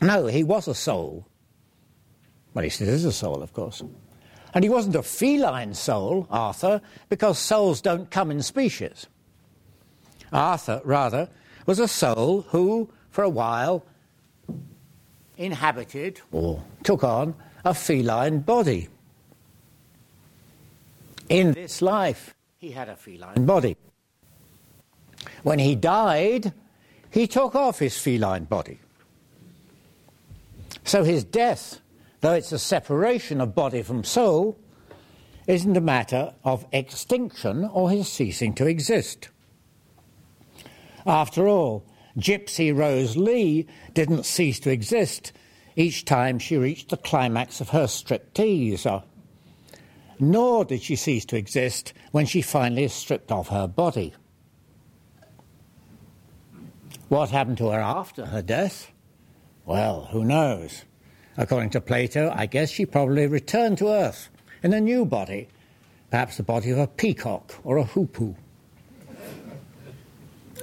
No, 0.00 0.26
he 0.26 0.42
was 0.42 0.66
a 0.66 0.74
soul. 0.74 1.26
Well, 2.54 2.64
he 2.64 2.70
still 2.70 2.88
is 2.88 3.04
a 3.04 3.12
soul, 3.12 3.42
of 3.42 3.52
course. 3.52 3.82
And 4.54 4.64
he 4.64 4.70
wasn't 4.70 4.96
a 4.96 5.02
feline 5.02 5.74
soul, 5.74 6.26
Arthur, 6.30 6.80
because 7.10 7.38
souls 7.38 7.82
don't 7.82 8.10
come 8.10 8.30
in 8.30 8.42
species. 8.42 9.06
Arthur, 10.32 10.80
rather, 10.82 11.28
was 11.66 11.78
a 11.78 11.86
soul 11.86 12.46
who, 12.48 12.90
for 13.10 13.22
a 13.22 13.28
while, 13.28 13.84
inhabited 15.40 16.20
or 16.30 16.62
took 16.84 17.02
on 17.02 17.34
a 17.64 17.72
feline 17.72 18.40
body. 18.40 18.88
In 21.28 21.52
this 21.52 21.80
life, 21.80 22.34
he 22.58 22.70
had 22.72 22.88
a 22.88 22.96
feline 22.96 23.46
body. 23.46 23.76
When 25.42 25.58
he 25.58 25.74
died, 25.74 26.52
he 27.10 27.26
took 27.26 27.54
off 27.54 27.78
his 27.78 27.96
feline 27.96 28.44
body. 28.44 28.78
So 30.84 31.04
his 31.04 31.24
death, 31.24 31.80
though 32.20 32.34
it's 32.34 32.52
a 32.52 32.58
separation 32.58 33.40
of 33.40 33.54
body 33.54 33.82
from 33.82 34.04
soul, 34.04 34.58
isn't 35.46 35.76
a 35.76 35.80
matter 35.80 36.34
of 36.44 36.66
extinction 36.70 37.64
or 37.64 37.90
his 37.90 38.12
ceasing 38.12 38.52
to 38.54 38.66
exist. 38.66 39.30
After 41.06 41.48
all, 41.48 41.84
Gypsy 42.18 42.74
Rose 42.76 43.16
Lee 43.16 43.66
didn't 43.94 44.24
cease 44.24 44.60
to 44.60 44.70
exist 44.70 45.32
each 45.76 46.04
time 46.04 46.38
she 46.38 46.56
reached 46.56 46.90
the 46.90 46.96
climax 46.96 47.60
of 47.60 47.70
her 47.70 47.84
striptease. 47.84 49.04
Nor 50.18 50.64
did 50.64 50.82
she 50.82 50.96
cease 50.96 51.24
to 51.26 51.36
exist 51.36 51.92
when 52.10 52.26
she 52.26 52.42
finally 52.42 52.88
stripped 52.88 53.32
off 53.32 53.48
her 53.48 53.66
body. 53.66 54.12
What 57.08 57.30
happened 57.30 57.58
to 57.58 57.70
her 57.70 57.80
after 57.80 58.26
her 58.26 58.42
death? 58.42 58.90
Well, 59.64 60.08
who 60.10 60.24
knows? 60.24 60.84
According 61.36 61.70
to 61.70 61.80
Plato, 61.80 62.32
I 62.34 62.46
guess 62.46 62.70
she 62.70 62.84
probably 62.84 63.26
returned 63.26 63.78
to 63.78 63.88
Earth 63.88 64.28
in 64.62 64.72
a 64.72 64.80
new 64.80 65.04
body, 65.04 65.48
perhaps 66.10 66.36
the 66.36 66.42
body 66.42 66.70
of 66.70 66.78
a 66.78 66.86
peacock 66.86 67.54
or 67.64 67.78
a 67.78 67.84
hoopoe. 67.84 68.36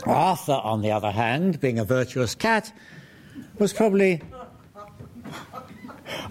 Arthur, 0.05 0.59
on 0.63 0.81
the 0.81 0.91
other 0.91 1.11
hand, 1.11 1.59
being 1.59 1.79
a 1.79 1.85
virtuous 1.85 2.35
cat, 2.35 2.71
was 3.57 3.73
probably 3.73 4.21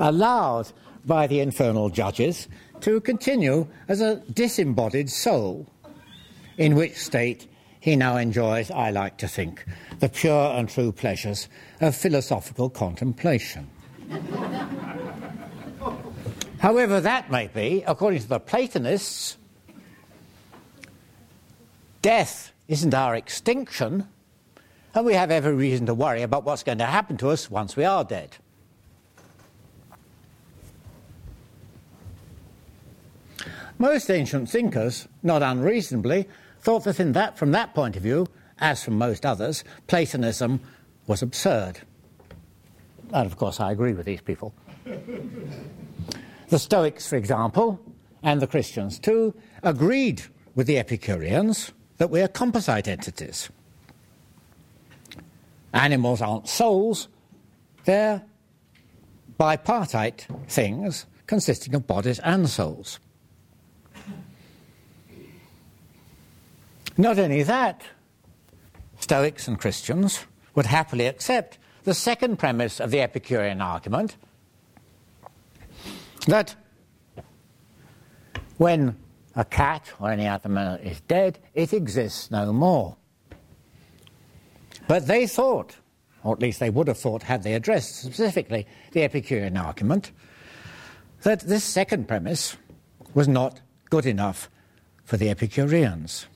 allowed 0.00 0.72
by 1.04 1.26
the 1.26 1.40
infernal 1.40 1.88
judges 1.88 2.48
to 2.80 3.00
continue 3.00 3.66
as 3.88 4.00
a 4.00 4.16
disembodied 4.32 5.10
soul, 5.10 5.66
in 6.58 6.74
which 6.74 6.96
state 6.96 7.48
he 7.80 7.96
now 7.96 8.16
enjoys, 8.16 8.70
I 8.70 8.90
like 8.90 9.16
to 9.18 9.28
think, 9.28 9.64
the 10.00 10.08
pure 10.08 10.52
and 10.52 10.68
true 10.68 10.92
pleasures 10.92 11.48
of 11.80 11.94
philosophical 11.94 12.68
contemplation. 12.68 13.68
However, 16.58 17.00
that 17.00 17.30
may 17.30 17.48
be, 17.48 17.84
according 17.86 18.20
to 18.20 18.28
the 18.28 18.40
Platonists, 18.40 19.36
death 22.02 22.52
isn't 22.68 22.94
our 22.94 23.14
extinction, 23.14 24.08
and 24.94 25.06
we 25.06 25.14
have 25.14 25.30
every 25.30 25.54
reason 25.54 25.86
to 25.86 25.94
worry 25.94 26.22
about 26.22 26.44
what's 26.44 26.62
going 26.62 26.78
to 26.78 26.86
happen 26.86 27.16
to 27.18 27.30
us 27.30 27.50
once 27.50 27.76
we 27.76 27.84
are 27.84 28.04
dead. 28.04 28.36
Most 33.78 34.10
ancient 34.10 34.48
thinkers, 34.48 35.06
not 35.22 35.42
unreasonably, 35.42 36.26
thought 36.60 36.84
that, 36.84 36.96
that 37.12 37.38
from 37.38 37.52
that 37.52 37.74
point 37.74 37.96
of 37.96 38.02
view, 38.02 38.26
as 38.58 38.82
from 38.82 38.96
most 38.96 39.26
others, 39.26 39.64
Platonism 39.86 40.60
was 41.06 41.22
absurd. 41.22 41.80
And 43.12 43.26
of 43.26 43.36
course, 43.36 43.60
I 43.60 43.72
agree 43.72 43.92
with 43.92 44.06
these 44.06 44.22
people. 44.22 44.54
the 46.48 46.58
Stoics, 46.58 47.06
for 47.06 47.16
example, 47.16 47.78
and 48.22 48.40
the 48.40 48.46
Christians 48.46 48.98
too, 48.98 49.34
agreed 49.62 50.22
with 50.54 50.66
the 50.66 50.78
Epicureans 50.78 51.72
that 51.98 52.10
we 52.10 52.20
are 52.20 52.28
composite 52.28 52.88
entities. 52.88 53.48
Animals 55.72 56.22
aren't 56.22 56.48
souls, 56.48 57.08
they're 57.84 58.22
bipartite 59.38 60.26
things 60.48 61.06
consisting 61.26 61.74
of 61.74 61.86
bodies 61.86 62.18
and 62.20 62.48
souls. 62.48 62.98
Not 66.96 67.18
only 67.18 67.42
that, 67.42 67.82
Stoics 68.98 69.46
and 69.46 69.58
Christians 69.58 70.24
would 70.54 70.66
happily 70.66 71.06
accept 71.06 71.58
the 71.84 71.94
second 71.94 72.38
premise 72.38 72.80
of 72.80 72.90
the 72.90 73.00
Epicurean 73.00 73.60
argument 73.60 74.16
that 76.26 76.54
when 78.56 78.96
a 79.36 79.44
cat 79.44 79.92
or 80.00 80.10
any 80.10 80.26
other 80.26 80.48
animal 80.48 80.74
is 80.76 81.00
dead, 81.02 81.38
it 81.54 81.72
exists 81.72 82.30
no 82.30 82.52
more. 82.52 82.96
But 84.88 85.06
they 85.06 85.26
thought, 85.26 85.76
or 86.24 86.34
at 86.34 86.40
least 86.40 86.58
they 86.58 86.70
would 86.70 86.88
have 86.88 86.98
thought, 86.98 87.22
had 87.22 87.42
they 87.42 87.54
addressed 87.54 87.96
specifically 87.96 88.66
the 88.92 89.04
Epicurean 89.04 89.56
argument, 89.56 90.10
that 91.22 91.40
this 91.40 91.64
second 91.64 92.08
premise 92.08 92.56
was 93.14 93.28
not 93.28 93.60
good 93.90 94.06
enough 94.06 94.50
for 95.04 95.16
the 95.16 95.28
Epicureans. 95.28 96.26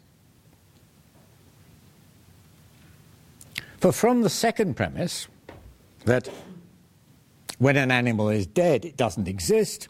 For 3.79 3.93
from 3.93 4.23
the 4.23 4.31
second 4.31 4.77
premise, 4.77 5.27
that 6.05 6.29
when 7.59 7.77
an 7.77 7.91
animal 7.91 8.29
is 8.29 8.47
dead, 8.47 8.85
it 8.85 8.97
doesn't 8.97 9.27
exist, 9.27 9.89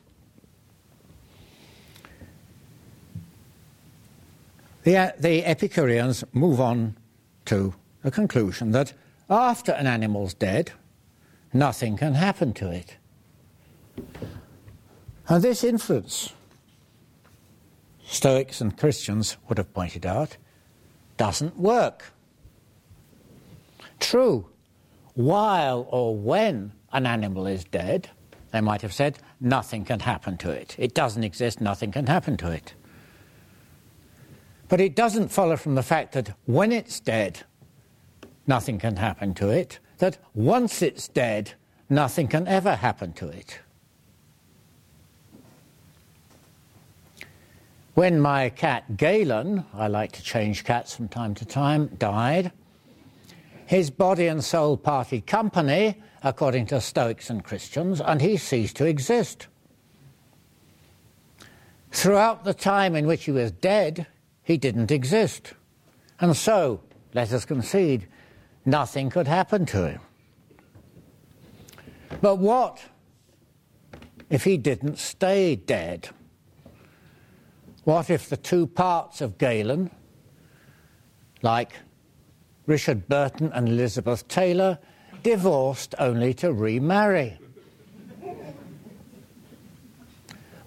the, 4.84 4.96
uh, 4.96 5.12
the 5.18 5.44
Epicureans 5.44 6.24
move 6.32 6.60
on 6.60 6.96
to 7.46 7.74
a 8.04 8.10
conclusion 8.10 8.72
that 8.72 8.92
after 9.28 9.72
an 9.72 9.86
animal's 9.86 10.34
dead, 10.34 10.72
nothing 11.52 11.96
can 11.96 12.14
happen 12.14 12.52
to 12.54 12.70
it. 12.70 12.96
And 15.28 15.42
this 15.42 15.62
influence, 15.62 16.32
Stoics 18.04 18.60
and 18.60 18.76
Christians 18.76 19.36
would 19.48 19.58
have 19.58 19.72
pointed 19.72 20.04
out, 20.04 20.36
doesn't 21.16 21.56
work. 21.56 22.12
True, 24.00 24.46
while 25.14 25.86
or 25.90 26.16
when 26.16 26.72
an 26.92 27.06
animal 27.06 27.46
is 27.46 27.64
dead, 27.64 28.10
they 28.50 28.60
might 28.60 28.82
have 28.82 28.92
said, 28.92 29.18
nothing 29.40 29.84
can 29.84 30.00
happen 30.00 30.36
to 30.38 30.50
it. 30.50 30.74
It 30.78 30.94
doesn't 30.94 31.22
exist, 31.22 31.60
nothing 31.60 31.92
can 31.92 32.06
happen 32.06 32.36
to 32.38 32.50
it. 32.50 32.74
But 34.70 34.80
it 34.80 34.94
doesn't 34.94 35.28
follow 35.28 35.56
from 35.56 35.74
the 35.74 35.82
fact 35.82 36.12
that 36.12 36.32
when 36.46 36.70
it's 36.70 37.00
dead, 37.00 37.40
nothing 38.46 38.78
can 38.78 38.96
happen 38.96 39.34
to 39.34 39.48
it, 39.48 39.80
that 39.98 40.18
once 40.32 40.80
it's 40.80 41.08
dead, 41.08 41.54
nothing 41.90 42.28
can 42.28 42.46
ever 42.46 42.76
happen 42.76 43.12
to 43.14 43.28
it. 43.28 43.58
When 47.94 48.20
my 48.20 48.48
cat 48.48 48.96
Galen, 48.96 49.64
I 49.74 49.88
like 49.88 50.12
to 50.12 50.22
change 50.22 50.62
cats 50.62 50.94
from 50.94 51.08
time 51.08 51.34
to 51.34 51.44
time, 51.44 51.88
died, 51.98 52.52
his 53.66 53.90
body 53.90 54.28
and 54.28 54.42
soul 54.42 54.76
parted 54.76 55.26
company, 55.26 56.00
according 56.22 56.66
to 56.66 56.80
Stoics 56.80 57.28
and 57.28 57.42
Christians, 57.42 58.00
and 58.00 58.20
he 58.20 58.36
ceased 58.36 58.76
to 58.76 58.86
exist. 58.86 59.48
Throughout 61.90 62.44
the 62.44 62.54
time 62.54 62.94
in 62.94 63.08
which 63.08 63.24
he 63.24 63.32
was 63.32 63.50
dead, 63.50 64.06
he 64.42 64.56
didn't 64.56 64.90
exist. 64.90 65.54
And 66.20 66.36
so, 66.36 66.80
let 67.14 67.32
us 67.32 67.44
concede, 67.44 68.06
nothing 68.64 69.10
could 69.10 69.26
happen 69.26 69.66
to 69.66 69.88
him. 69.88 70.00
But 72.20 72.38
what 72.38 72.82
if 74.28 74.44
he 74.44 74.56
didn't 74.56 74.98
stay 74.98 75.56
dead? 75.56 76.08
What 77.84 78.10
if 78.10 78.28
the 78.28 78.36
two 78.36 78.66
parts 78.66 79.20
of 79.20 79.38
Galen, 79.38 79.90
like 81.42 81.72
Richard 82.66 83.08
Burton 83.08 83.50
and 83.52 83.68
Elizabeth 83.68 84.28
Taylor 84.28 84.78
divorced 85.22 85.94
only 85.98 86.34
to 86.34 86.52
remarry. 86.52 87.38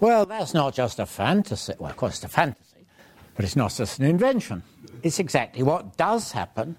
Well, 0.00 0.26
that's 0.26 0.52
not 0.52 0.74
just 0.74 0.98
a 0.98 1.06
fantasy. 1.06 1.72
Well, 1.78 1.90
of 1.90 1.96
course, 1.96 2.16
it's 2.16 2.24
a 2.24 2.28
fantasy, 2.28 2.73
but 3.34 3.44
it's 3.44 3.56
not 3.56 3.72
just 3.74 3.98
an 3.98 4.06
invention. 4.06 4.62
It's 5.02 5.18
exactly 5.18 5.62
what 5.62 5.96
does 5.96 6.32
happen 6.32 6.76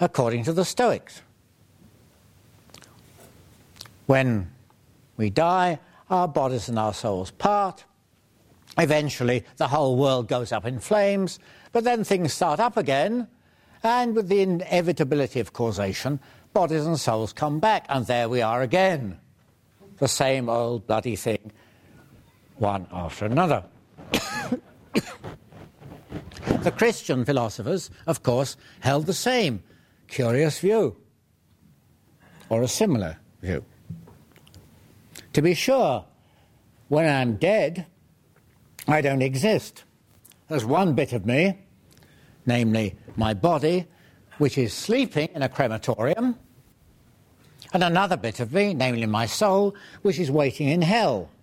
according 0.00 0.44
to 0.44 0.52
the 0.52 0.64
Stoics. 0.64 1.22
When 4.06 4.50
we 5.16 5.30
die, 5.30 5.78
our 6.10 6.28
bodies 6.28 6.68
and 6.68 6.78
our 6.78 6.94
souls 6.94 7.30
part. 7.30 7.84
Eventually, 8.78 9.44
the 9.56 9.68
whole 9.68 9.96
world 9.96 10.28
goes 10.28 10.52
up 10.52 10.66
in 10.66 10.78
flames, 10.78 11.38
but 11.72 11.84
then 11.84 12.04
things 12.04 12.32
start 12.32 12.60
up 12.60 12.76
again 12.76 13.26
and 13.82 14.14
with 14.14 14.28
the 14.28 14.40
inevitability 14.40 15.40
of 15.40 15.52
causation, 15.52 16.20
bodies 16.52 16.86
and 16.86 16.98
souls 16.98 17.32
come 17.32 17.60
back, 17.60 17.86
and 17.88 18.06
there 18.06 18.28
we 18.28 18.42
are 18.42 18.62
again. 18.62 19.18
The 19.98 20.08
same 20.08 20.48
old 20.48 20.86
bloody 20.86 21.16
thing, 21.16 21.52
one 22.56 22.86
after 22.92 23.26
another. 23.26 23.64
the 26.62 26.70
Christian 26.70 27.24
philosophers, 27.24 27.90
of 28.06 28.22
course, 28.22 28.56
held 28.80 29.06
the 29.06 29.14
same 29.14 29.62
curious 30.08 30.58
view, 30.58 30.96
or 32.48 32.62
a 32.62 32.68
similar 32.68 33.18
view. 33.42 33.64
To 35.32 35.42
be 35.42 35.54
sure, 35.54 36.04
when 36.88 37.08
I'm 37.08 37.36
dead, 37.36 37.86
I 38.88 39.00
don't 39.00 39.22
exist. 39.22 39.84
there's 40.48 40.64
one 40.64 40.94
bit 40.94 41.12
of 41.12 41.26
me, 41.26 41.58
namely 42.46 42.94
my 43.16 43.34
body, 43.34 43.86
which 44.38 44.56
is 44.58 44.72
sleeping 44.72 45.28
in 45.34 45.42
a 45.42 45.48
crematorium, 45.48 46.36
and 47.72 47.82
another 47.82 48.16
bit 48.16 48.38
of 48.38 48.52
me, 48.52 48.74
namely 48.74 49.06
my 49.06 49.26
soul, 49.26 49.74
which 50.02 50.18
is 50.18 50.30
waiting 50.30 50.68
in 50.68 50.82
hell. 50.82 51.28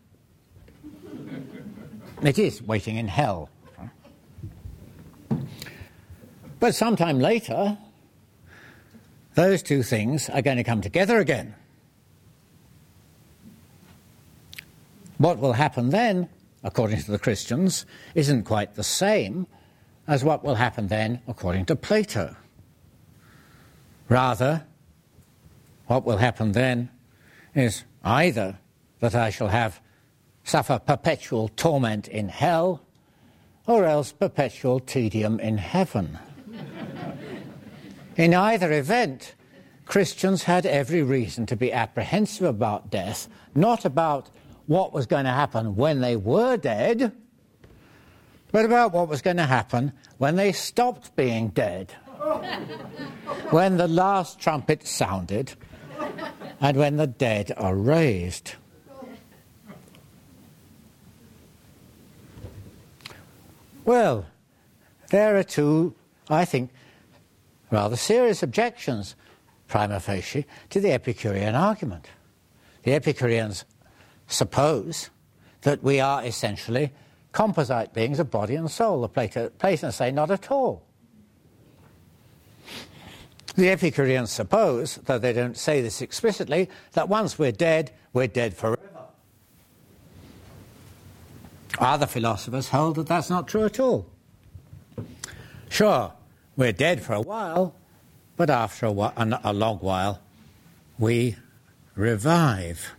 It 2.22 2.40
is 2.40 2.62
waiting 2.64 2.96
in 2.96 3.10
hell. 3.10 3.50
But 6.64 6.76
sometime 6.76 7.20
later, 7.20 7.78
those 9.36 9.62
two 9.62 9.84
things 9.84 10.30
are 10.30 10.42
going 10.42 10.56
to 10.56 10.64
come 10.64 10.80
together 10.80 11.20
again. 11.20 11.56
What 15.18 15.40
will 15.40 15.52
happen 15.52 15.90
then, 15.90 16.30
according 16.64 17.02
to 17.02 17.12
the 17.12 17.20
Christians, 17.20 17.86
isn't 18.16 18.44
quite 18.44 18.76
the 18.76 18.84
same 18.86 19.46
as 20.08 20.24
what 20.24 20.46
will 20.46 20.56
happen 20.56 20.88
then, 20.88 21.20
according 21.28 21.66
to 21.66 21.76
Plato. 21.76 22.34
Rather, 24.08 24.64
what 25.88 26.06
will 26.06 26.16
happen 26.16 26.54
then 26.54 26.90
is 27.54 27.84
either 28.06 28.58
that 29.02 29.16
I 29.16 29.32
shall 29.32 29.50
have 29.50 29.82
suffer 30.46 30.80
perpetual 30.80 31.50
torment 31.50 32.08
in 32.08 32.30
hell, 32.30 32.82
or 33.68 33.84
else 33.84 34.14
perpetual 34.14 34.80
tedium 34.80 35.42
in 35.42 35.58
heaven. 35.58 36.20
In 38.16 38.34
either 38.34 38.72
event, 38.72 39.36
Christians 39.86 40.44
had 40.44 40.66
every 40.66 41.04
reason 41.04 41.46
to 41.48 41.56
be 41.56 41.72
apprehensive 41.74 42.48
about 42.48 42.90
death, 42.90 43.28
not 43.54 43.86
about 43.86 44.30
what 44.68 44.94
was 44.94 45.06
going 45.06 45.26
to 45.26 45.32
happen 45.32 45.76
when 45.76 46.02
they 46.02 46.16
were 46.16 46.58
dead, 46.58 47.12
but 48.52 48.66
about 48.66 48.94
what 48.94 49.10
was 49.10 49.22
going 49.22 49.38
to 49.38 49.46
happen 49.46 49.92
when 50.18 50.36
they 50.36 50.52
stopped 50.52 51.16
being 51.16 51.50
dead. 51.50 51.92
when 53.50 53.78
the 53.78 53.88
last 53.88 54.40
trumpet 54.40 54.88
sounded 54.88 55.54
and 56.62 56.78
when 56.78 56.98
the 56.98 57.08
dead 57.08 57.52
are 57.58 57.76
raised. 57.76 58.54
Well, 63.86 64.26
there 65.10 65.36
are 65.36 65.44
two, 65.44 65.94
I 66.30 66.46
think, 66.46 66.72
rather 67.74 67.96
serious 67.96 68.44
objections, 68.44 69.16
prima 69.68 70.00
facie, 70.00 70.46
to 70.70 70.80
the 70.80 70.92
Epicurean 70.92 71.56
argument. 71.56 72.08
The 72.84 72.94
Epicureans 72.94 73.66
suppose 74.28 75.10
that 75.62 75.84
we 75.84 76.00
are 76.00 76.24
essentially 76.24 76.92
composite 77.32 77.94
beings 77.94 78.20
of 78.20 78.30
body 78.30 78.56
and 78.56 78.70
soul. 78.70 79.02
The 79.02 79.10
Plato, 79.10 79.50
Platonists 79.50 79.98
say 79.98 80.12
not 80.12 80.30
at 80.30 80.52
all. 80.52 80.84
The 83.56 83.70
Epicureans 83.70 84.32
suppose, 84.32 84.96
though 85.06 85.20
they 85.20 85.34
don't 85.34 85.58
say 85.58 85.82
this 85.82 86.02
explicitly, 86.02 86.70
that 86.94 87.10
once 87.10 87.38
we're 87.38 87.52
dead, 87.52 87.92
we're 88.12 88.28
dead 88.28 88.54
forever. 88.56 88.80
Other 91.80 92.06
philosophers 92.06 92.70
hold 92.70 92.96
that 92.96 93.08
that's 93.08 93.30
not 93.30 93.48
true 93.48 93.66
at 93.66 93.80
all. 93.80 94.06
Sure, 95.70 96.14
we're 96.56 96.72
dead 96.72 97.02
for 97.02 97.14
a 97.14 97.22
while, 97.22 97.76
but 98.38 98.50
after 98.50 98.86
a, 98.86 98.92
while, 98.92 99.14
a 99.18 99.54
long 99.54 99.78
while, 99.80 100.22
we 101.00 101.36
revive. 101.96 102.94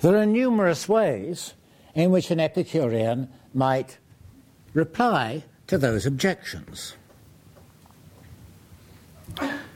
There 0.00 0.16
are 0.16 0.26
numerous 0.26 0.88
ways 0.88 1.54
in 1.94 2.10
which 2.10 2.30
an 2.30 2.38
Epicurean 2.38 3.28
might 3.52 3.98
reply 4.72 5.44
to 5.66 5.76
those 5.76 6.06
objections. 6.06 6.94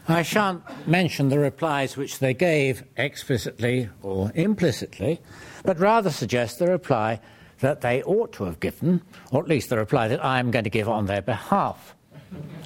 I 0.09 0.23
shan't 0.23 0.63
mention 0.87 1.29
the 1.29 1.39
replies 1.39 1.97
which 1.97 2.19
they 2.19 2.35
gave 2.35 2.85
explicitly 2.97 3.89
or 4.03 4.33
implicitly, 4.35 5.21
but 5.65 5.79
rather 5.79 6.11
suggest 6.11 6.59
the 6.59 6.67
reply 6.67 7.21
that 7.63 7.81
they 7.81 8.03
ought 8.03 8.33
to 8.35 8.45
have 8.45 8.61
given, 8.61 9.03
or 9.31 9.43
at 9.43 9.49
least 9.49 9.71
the 9.71 9.79
reply 9.79 10.09
that 10.09 10.25
I 10.25 10.39
am 10.39 10.51
going 10.51 10.65
to 10.65 10.71
give 10.71 10.89
on 10.89 11.07
their 11.07 11.23
behalf. 11.23 11.95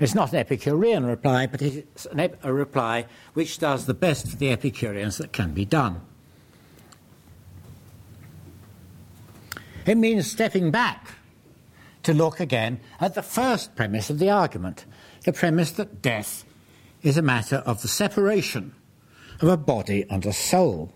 It's 0.01 0.15
not 0.15 0.33
an 0.33 0.39
Epicurean 0.39 1.07
reply, 1.07 1.47
but 1.47 1.63
it's 1.63 2.07
ep- 2.17 2.45
a 2.45 2.53
reply 2.53 3.07
which 3.35 3.59
does 3.59 3.87
the 3.87 3.95
best 3.95 4.29
for 4.29 4.37
the 4.37 4.51
Epicureans 4.51 5.19
that 5.19 5.33
can 5.33 5.53
be 5.53 5.65
done. 5.65 6.01
It 9.87 9.97
means 9.97 10.31
stepping 10.31 10.71
back 10.71 11.15
to 12.03 12.13
look 12.13 12.41
again 12.41 12.81
at 13.01 13.15
the 13.15 13.23
first 13.23 13.75
premise 13.77 14.11
of 14.11 14.19
the 14.19 14.31
argument 14.31 14.85
the 15.25 15.33
premise 15.33 15.73
that 15.73 16.01
death 16.01 16.45
is 17.03 17.17
a 17.17 17.23
matter 17.23 17.57
of 17.57 17.83
the 17.83 17.89
separation 17.89 18.73
of 19.41 19.49
a 19.49 19.57
body 19.57 20.07
and 20.09 20.25
a 20.25 20.33
soul. 20.33 20.93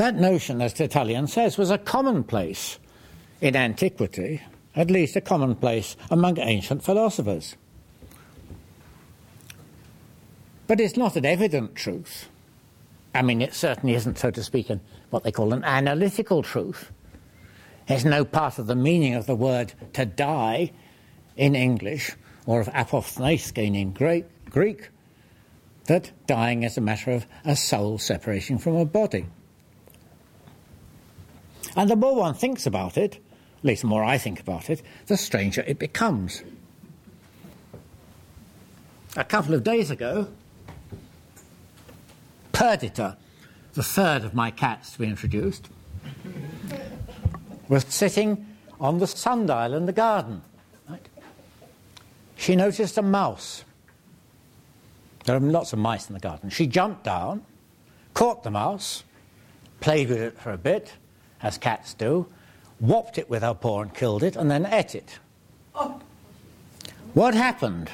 That 0.00 0.16
notion, 0.16 0.62
as 0.62 0.72
Tertullian 0.72 1.26
says, 1.26 1.58
was 1.58 1.70
a 1.70 1.76
commonplace 1.76 2.78
in 3.42 3.54
antiquity, 3.54 4.40
at 4.74 4.90
least 4.90 5.14
a 5.14 5.20
commonplace 5.20 5.94
among 6.10 6.38
ancient 6.38 6.82
philosophers. 6.82 7.54
But 10.66 10.80
it's 10.80 10.96
not 10.96 11.16
an 11.16 11.26
evident 11.26 11.74
truth. 11.74 12.30
I 13.14 13.20
mean, 13.20 13.42
it 13.42 13.52
certainly 13.52 13.94
isn't, 13.94 14.16
so 14.16 14.30
to 14.30 14.42
speak, 14.42 14.70
an, 14.70 14.80
what 15.10 15.22
they 15.22 15.32
call 15.32 15.52
an 15.52 15.64
analytical 15.64 16.42
truth. 16.42 16.90
There's 17.86 18.06
no 18.06 18.24
part 18.24 18.58
of 18.58 18.68
the 18.68 18.74
meaning 18.74 19.16
of 19.16 19.26
the 19.26 19.36
word 19.36 19.74
to 19.92 20.06
die 20.06 20.72
in 21.36 21.54
English 21.54 22.16
or 22.46 22.62
of 22.62 22.68
apophthneiskein 22.68 23.78
in 23.78 23.92
Greek 23.92 24.88
that 25.88 26.10
dying 26.26 26.62
is 26.62 26.78
a 26.78 26.80
matter 26.80 27.10
of 27.10 27.26
a 27.44 27.54
soul 27.54 27.98
separating 27.98 28.56
from 28.56 28.76
a 28.76 28.86
body. 28.86 29.26
And 31.76 31.90
the 31.90 31.96
more 31.96 32.16
one 32.16 32.34
thinks 32.34 32.66
about 32.66 32.96
it, 32.96 33.16
at 33.16 33.64
least 33.64 33.82
the 33.82 33.88
more 33.88 34.02
I 34.02 34.18
think 34.18 34.40
about 34.40 34.70
it, 34.70 34.82
the 35.06 35.16
stranger 35.16 35.62
it 35.66 35.78
becomes. 35.78 36.42
A 39.16 39.24
couple 39.24 39.54
of 39.54 39.64
days 39.64 39.90
ago, 39.90 40.28
Perdita, 42.52 43.16
the 43.74 43.82
third 43.82 44.24
of 44.24 44.34
my 44.34 44.50
cats 44.50 44.92
to 44.92 44.98
be 44.98 45.06
introduced, 45.06 45.68
was 47.68 47.84
sitting 47.88 48.46
on 48.80 48.98
the 48.98 49.06
sundial 49.06 49.74
in 49.74 49.86
the 49.86 49.92
garden. 49.92 50.42
Right? 50.88 51.06
She 52.36 52.56
noticed 52.56 52.98
a 52.98 53.02
mouse. 53.02 53.64
There 55.24 55.36
are 55.36 55.40
lots 55.40 55.72
of 55.72 55.78
mice 55.78 56.08
in 56.08 56.14
the 56.14 56.20
garden. 56.20 56.50
She 56.50 56.66
jumped 56.66 57.04
down, 57.04 57.44
caught 58.14 58.42
the 58.42 58.50
mouse, 58.50 59.04
played 59.80 60.08
with 60.08 60.18
it 60.18 60.38
for 60.38 60.50
a 60.50 60.58
bit, 60.58 60.94
as 61.42 61.58
cats 61.58 61.94
do, 61.94 62.26
whopped 62.78 63.18
it 63.18 63.28
with 63.28 63.42
her 63.42 63.54
paw 63.54 63.82
and 63.82 63.94
killed 63.94 64.22
it, 64.22 64.36
and 64.36 64.50
then 64.50 64.66
ate 64.66 64.94
it. 64.94 65.18
Oh. 65.74 66.00
What 67.14 67.34
happened? 67.34 67.90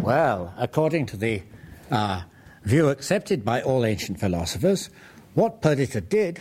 Well, 0.00 0.54
according 0.56 1.06
to 1.06 1.16
the 1.16 1.42
uh, 1.90 2.22
view 2.64 2.88
accepted 2.88 3.44
by 3.44 3.62
all 3.62 3.84
ancient 3.84 4.20
philosophers, 4.20 4.90
what 5.34 5.60
Perdita 5.60 6.00
did 6.00 6.40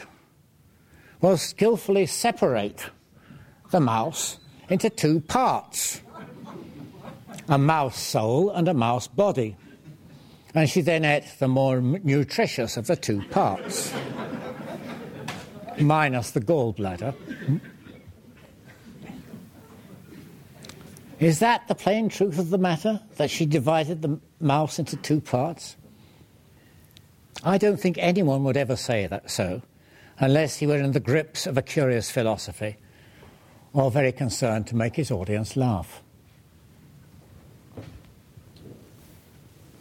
was 1.22 1.42
skillfully 1.42 2.06
separate 2.06 2.90
the 3.72 3.80
mouse 3.80 4.38
into 4.70 4.90
two 4.90 5.20
parts 5.22 6.02
a 7.48 7.58
mouse 7.58 8.00
soul 8.00 8.50
and 8.52 8.68
a 8.68 8.74
mouse 8.74 9.08
body. 9.08 9.56
And 10.54 10.70
she 10.70 10.82
then 10.82 11.04
ate 11.04 11.26
the 11.40 11.48
more 11.48 11.82
nutritious 11.82 12.78
of 12.78 12.88
the 12.88 12.96
two 12.96 13.22
parts, 13.30 13.94
minus 15.80 16.32
the 16.32 16.42
gallbladder. 16.42 17.14
Is 21.20 21.40
that 21.40 21.68
the 21.68 21.76
plain 21.76 22.10
truth 22.10 22.38
of 22.40 22.50
the 22.50 22.58
matter? 22.58 23.00
That 23.16 23.30
she 23.30 23.46
divided 23.46 24.02
the 24.02 24.20
mouse 24.40 24.80
into 24.80 24.98
two 24.98 25.22
parts? 25.22 25.78
I 27.44 27.58
don't 27.58 27.80
think 27.80 27.98
anyone 28.00 28.44
would 28.44 28.58
ever 28.58 28.76
say 28.76 29.08
that 29.08 29.30
so, 29.30 29.62
unless 30.20 30.58
he 30.58 30.68
were 30.68 30.78
in 30.78 30.92
the 30.92 31.00
grips 31.00 31.48
of 31.48 31.58
a 31.58 31.62
curious 31.62 32.12
philosophy 32.12 32.78
or 33.74 33.92
very 33.92 34.12
concerned 34.12 34.68
to 34.68 34.76
make 34.76 34.96
his 34.96 35.12
audience 35.12 35.56
laugh. 35.56 36.02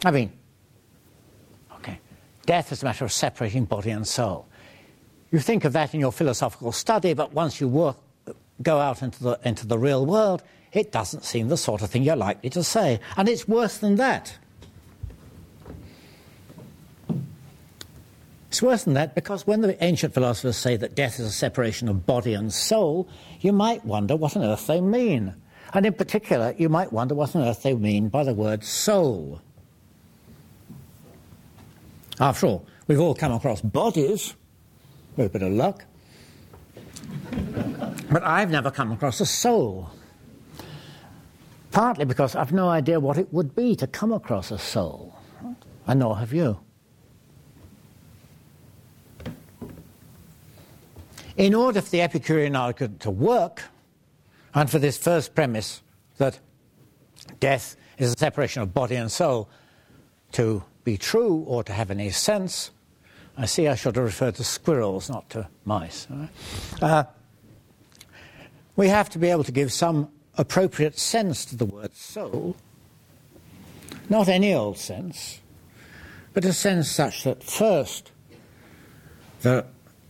I 0.03 0.11
mean, 0.11 0.31
okay, 1.75 1.99
death 2.45 2.71
is 2.71 2.83
a 2.83 2.85
matter 2.85 3.05
of 3.05 3.11
separating 3.11 3.65
body 3.65 3.89
and 3.89 4.05
soul. 4.05 4.47
You 5.35 5.41
think 5.41 5.65
of 5.65 5.73
that 5.73 5.93
in 5.93 5.99
your 5.99 6.13
philosophical 6.13 6.71
study, 6.71 7.13
but 7.13 7.33
once 7.33 7.59
you 7.59 7.67
work, 7.67 7.97
go 8.61 8.79
out 8.79 9.01
into 9.01 9.21
the, 9.21 9.39
into 9.43 9.67
the 9.67 9.77
real 9.77 10.05
world, 10.05 10.41
it 10.71 10.93
doesn't 10.93 11.25
seem 11.25 11.49
the 11.49 11.57
sort 11.57 11.81
of 11.81 11.89
thing 11.89 12.03
you're 12.03 12.15
likely 12.15 12.49
to 12.51 12.63
say. 12.63 13.01
And 13.17 13.27
it's 13.27 13.45
worse 13.45 13.79
than 13.79 13.95
that. 13.95 14.37
It's 18.47 18.61
worse 18.61 18.85
than 18.85 18.93
that 18.93 19.13
because 19.13 19.45
when 19.45 19.59
the 19.59 19.83
ancient 19.83 20.13
philosophers 20.13 20.55
say 20.55 20.77
that 20.77 20.95
death 20.95 21.19
is 21.19 21.25
a 21.25 21.31
separation 21.33 21.89
of 21.89 22.05
body 22.05 22.33
and 22.33 22.53
soul, 22.53 23.09
you 23.41 23.51
might 23.51 23.83
wonder 23.83 24.15
what 24.15 24.37
on 24.37 24.43
earth 24.45 24.67
they 24.67 24.79
mean. 24.79 25.35
And 25.73 25.85
in 25.85 25.95
particular, 25.95 26.55
you 26.57 26.69
might 26.69 26.93
wonder 26.93 27.13
what 27.13 27.35
on 27.35 27.41
earth 27.41 27.61
they 27.61 27.73
mean 27.73 28.07
by 28.07 28.23
the 28.23 28.33
word 28.33 28.63
soul. 28.63 29.41
After 32.21 32.47
all, 32.47 32.65
we've 32.87 33.01
all 33.01 33.15
come 33.15 33.33
across 33.33 33.59
bodies 33.59 34.33
with 35.15 35.27
a 35.27 35.29
bit 35.29 35.41
of 35.41 35.53
luck. 35.53 35.85
but 38.09 38.23
I've 38.23 38.49
never 38.49 38.71
come 38.71 38.91
across 38.91 39.21
a 39.21 39.25
soul. 39.25 39.89
Partly 41.71 42.05
because 42.05 42.35
I've 42.35 42.53
no 42.53 42.69
idea 42.69 42.99
what 42.99 43.17
it 43.17 43.33
would 43.33 43.55
be 43.55 43.75
to 43.75 43.87
come 43.87 44.13
across 44.13 44.51
a 44.51 44.57
soul, 44.57 45.13
and 45.87 45.99
nor 45.99 46.17
have 46.17 46.33
you. 46.33 46.59
In 51.35 51.53
order 51.53 51.81
for 51.81 51.89
the 51.89 52.01
Epicurean 52.01 52.55
argument 52.55 53.01
to 53.01 53.11
work, 53.11 53.63
and 54.53 54.69
for 54.69 54.79
this 54.79 54.97
first 54.97 55.35
premise 55.35 55.81
that 56.17 56.39
death 57.41 57.75
is 57.97 58.13
a 58.13 58.17
separation 58.17 58.61
of 58.61 58.73
body 58.73 58.95
and 58.95 59.11
soul 59.11 59.49
to 60.31 60.63
be 60.85 60.97
true 60.97 61.43
or 61.45 61.61
to 61.63 61.73
have 61.73 61.91
any 61.91 62.09
sense, 62.09 62.71
I 63.37 63.45
see 63.45 63.67
I 63.67 63.75
should 63.75 63.95
have 63.95 64.05
referred 64.05 64.35
to 64.35 64.43
squirrels, 64.43 65.09
not 65.09 65.29
to 65.31 65.47
mice. 65.65 66.07
Uh, 66.81 67.03
we 68.75 68.87
have 68.87 69.09
to 69.09 69.19
be 69.19 69.29
able 69.29 69.43
to 69.43 69.51
give 69.51 69.71
some 69.73 70.09
appropriate 70.37 70.97
sense 70.97 71.45
to 71.45 71.55
the 71.55 71.65
word 71.65 71.95
soul, 71.95 72.55
not 74.09 74.27
any 74.27 74.53
old 74.53 74.77
sense, 74.77 75.41
but 76.33 76.45
a 76.45 76.53
sense 76.53 76.89
such 76.89 77.23
that 77.23 77.43
first 77.43 78.11
the, 79.41 79.65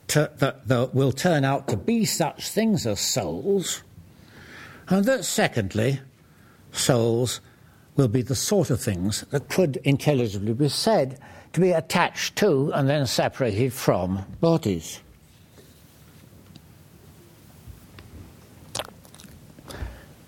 the, 0.07 0.89
will 0.93 1.11
turn 1.11 1.43
out 1.43 1.67
to 1.67 1.77
be 1.77 2.05
such 2.05 2.49
things 2.49 2.85
as 2.85 2.99
souls, 2.99 3.83
and 4.87 5.05
that 5.05 5.25
secondly, 5.25 5.99
souls 6.71 7.41
will 7.95 8.07
be 8.07 8.21
the 8.21 8.35
sort 8.35 8.69
of 8.69 8.81
things 8.81 9.21
that 9.31 9.49
could 9.49 9.77
intelligibly 9.83 10.53
be 10.53 10.69
said 10.69 11.19
to 11.55 11.61
be 11.61 11.71
attached 11.71 12.35
to 12.35 12.69
and 12.73 12.89
then 12.89 13.07
separated 13.07 13.71
from 13.71 14.25
bodies. 14.41 14.99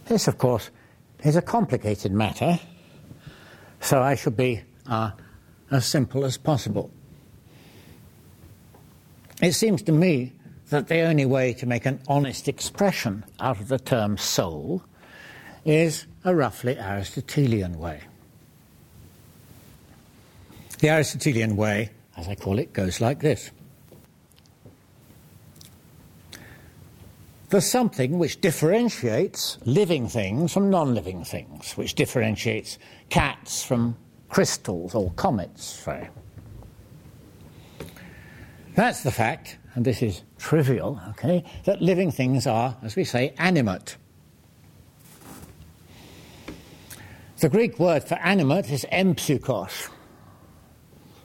This, 0.06 0.30
of 0.30 0.38
course, 0.38 0.70
is 1.26 1.36
a 1.36 1.42
complicated 1.42 2.14
matter, 2.14 2.58
so 3.82 4.02
I 4.02 4.16
should 4.16 4.38
be 4.38 4.62
uh, 4.88 5.12
as 5.70 5.86
simple 5.86 6.24
as 6.24 6.38
possible. 6.38 6.92
It 9.42 9.52
seems 9.52 9.82
to 9.82 9.92
me 9.92 10.32
that 10.70 10.88
the 10.88 11.02
only 11.02 11.26
way 11.26 11.52
to 11.56 11.66
make 11.66 11.86
an 11.86 12.00
honest 12.08 12.48
expression 12.48 13.26
out 13.42 13.60
of 13.60 13.68
the 13.68 13.80
term 13.80 14.18
soul 14.18 14.82
is 15.66 16.06
a 16.24 16.34
roughly 16.34 16.80
Aristotelian 16.80 17.78
way. 17.78 18.04
The 20.80 20.90
Aristotelian 20.90 21.56
way, 21.56 21.90
as 22.16 22.28
I 22.28 22.36
call 22.36 22.60
it, 22.60 22.74
goes 22.74 23.02
like 23.02 23.20
this 23.20 23.52
The 27.50 27.62
something 27.62 28.20
which 28.20 28.42
differentiates 28.42 29.58
living 29.66 30.10
things 30.10 30.52
from 30.52 30.70
non 30.70 30.94
living 30.94 31.24
things, 31.24 31.78
which 31.78 31.96
differentiates 31.96 32.78
cats 33.10 33.64
from 33.64 33.96
crystals 34.30 34.94
or 34.94 35.12
comets, 35.12 35.64
say. 35.64 36.10
That's 38.76 39.02
the 39.02 39.12
fact, 39.12 39.58
and 39.74 39.86
this 39.86 40.04
is 40.04 40.24
trivial, 40.38 41.02
okay, 41.12 41.44
that 41.64 41.82
living 41.82 42.12
things 42.12 42.46
are, 42.46 42.78
as 42.84 42.96
we 42.96 43.06
say, 43.06 43.34
animate. 43.40 43.96
The 47.40 47.50
Greek 47.50 47.80
word 47.80 48.04
for 48.04 48.16
animate 48.16 48.70
is 48.70 48.86
empsukos. 48.92 49.90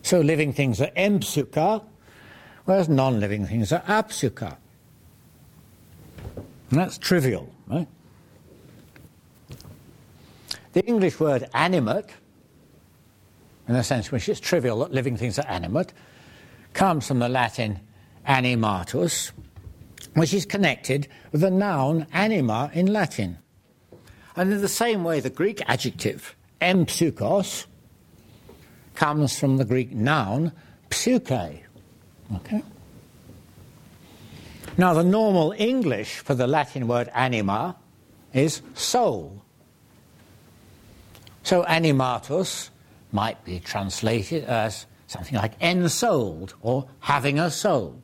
So 0.02 0.20
living 0.20 0.52
things 0.52 0.80
are 0.80 0.90
empsuka, 0.96 1.84
whereas 2.64 2.88
non 2.88 3.20
living 3.20 3.46
things 3.46 3.72
are 3.72 3.82
apsuka. 3.82 4.56
And 6.70 6.80
that's 6.80 6.98
trivial, 6.98 7.52
right? 7.66 7.86
The 10.72 10.84
English 10.86 11.20
word 11.20 11.48
animate, 11.54 12.10
in 13.68 13.74
the 13.74 13.84
sense 13.84 14.10
which 14.10 14.28
it's 14.28 14.40
trivial 14.40 14.80
that 14.80 14.92
living 14.92 15.16
things 15.16 15.38
are 15.38 15.46
animate, 15.46 15.92
comes 16.72 17.06
from 17.06 17.18
the 17.18 17.28
Latin 17.28 17.78
animatus, 18.26 19.32
which 20.14 20.32
is 20.32 20.46
connected 20.46 21.08
with 21.30 21.42
the 21.42 21.50
noun 21.50 22.06
anima 22.12 22.70
in 22.72 22.86
Latin. 22.86 23.38
And 24.34 24.50
in 24.50 24.62
the 24.62 24.68
same 24.68 25.04
way, 25.04 25.20
the 25.20 25.30
Greek 25.30 25.60
adjective 25.66 26.34
empsukos 26.60 27.66
comes 28.94 29.38
from 29.38 29.56
the 29.56 29.64
Greek 29.64 29.92
noun 29.92 30.52
psyche. 30.90 31.62
Okay? 32.36 32.62
Now, 34.76 34.94
the 34.94 35.04
normal 35.04 35.54
English 35.56 36.18
for 36.18 36.34
the 36.34 36.46
Latin 36.46 36.88
word 36.88 37.10
anima 37.14 37.76
is 38.32 38.62
soul. 38.74 39.42
So, 41.42 41.64
animatus 41.64 42.70
might 43.10 43.44
be 43.44 43.60
translated 43.60 44.44
as 44.44 44.86
something 45.06 45.36
like 45.36 45.52
ensouled 45.60 46.54
or 46.62 46.88
having 47.00 47.38
a 47.38 47.50
soul. 47.50 48.02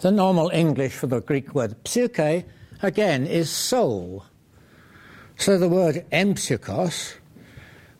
The 0.00 0.10
normal 0.10 0.50
English 0.50 0.94
for 0.94 1.06
the 1.06 1.20
Greek 1.20 1.54
word 1.54 1.76
psyche, 1.86 2.44
again, 2.82 3.26
is 3.26 3.50
soul. 3.50 4.24
So 5.36 5.58
the 5.58 5.68
word 5.68 6.04
empsychos 6.12 7.14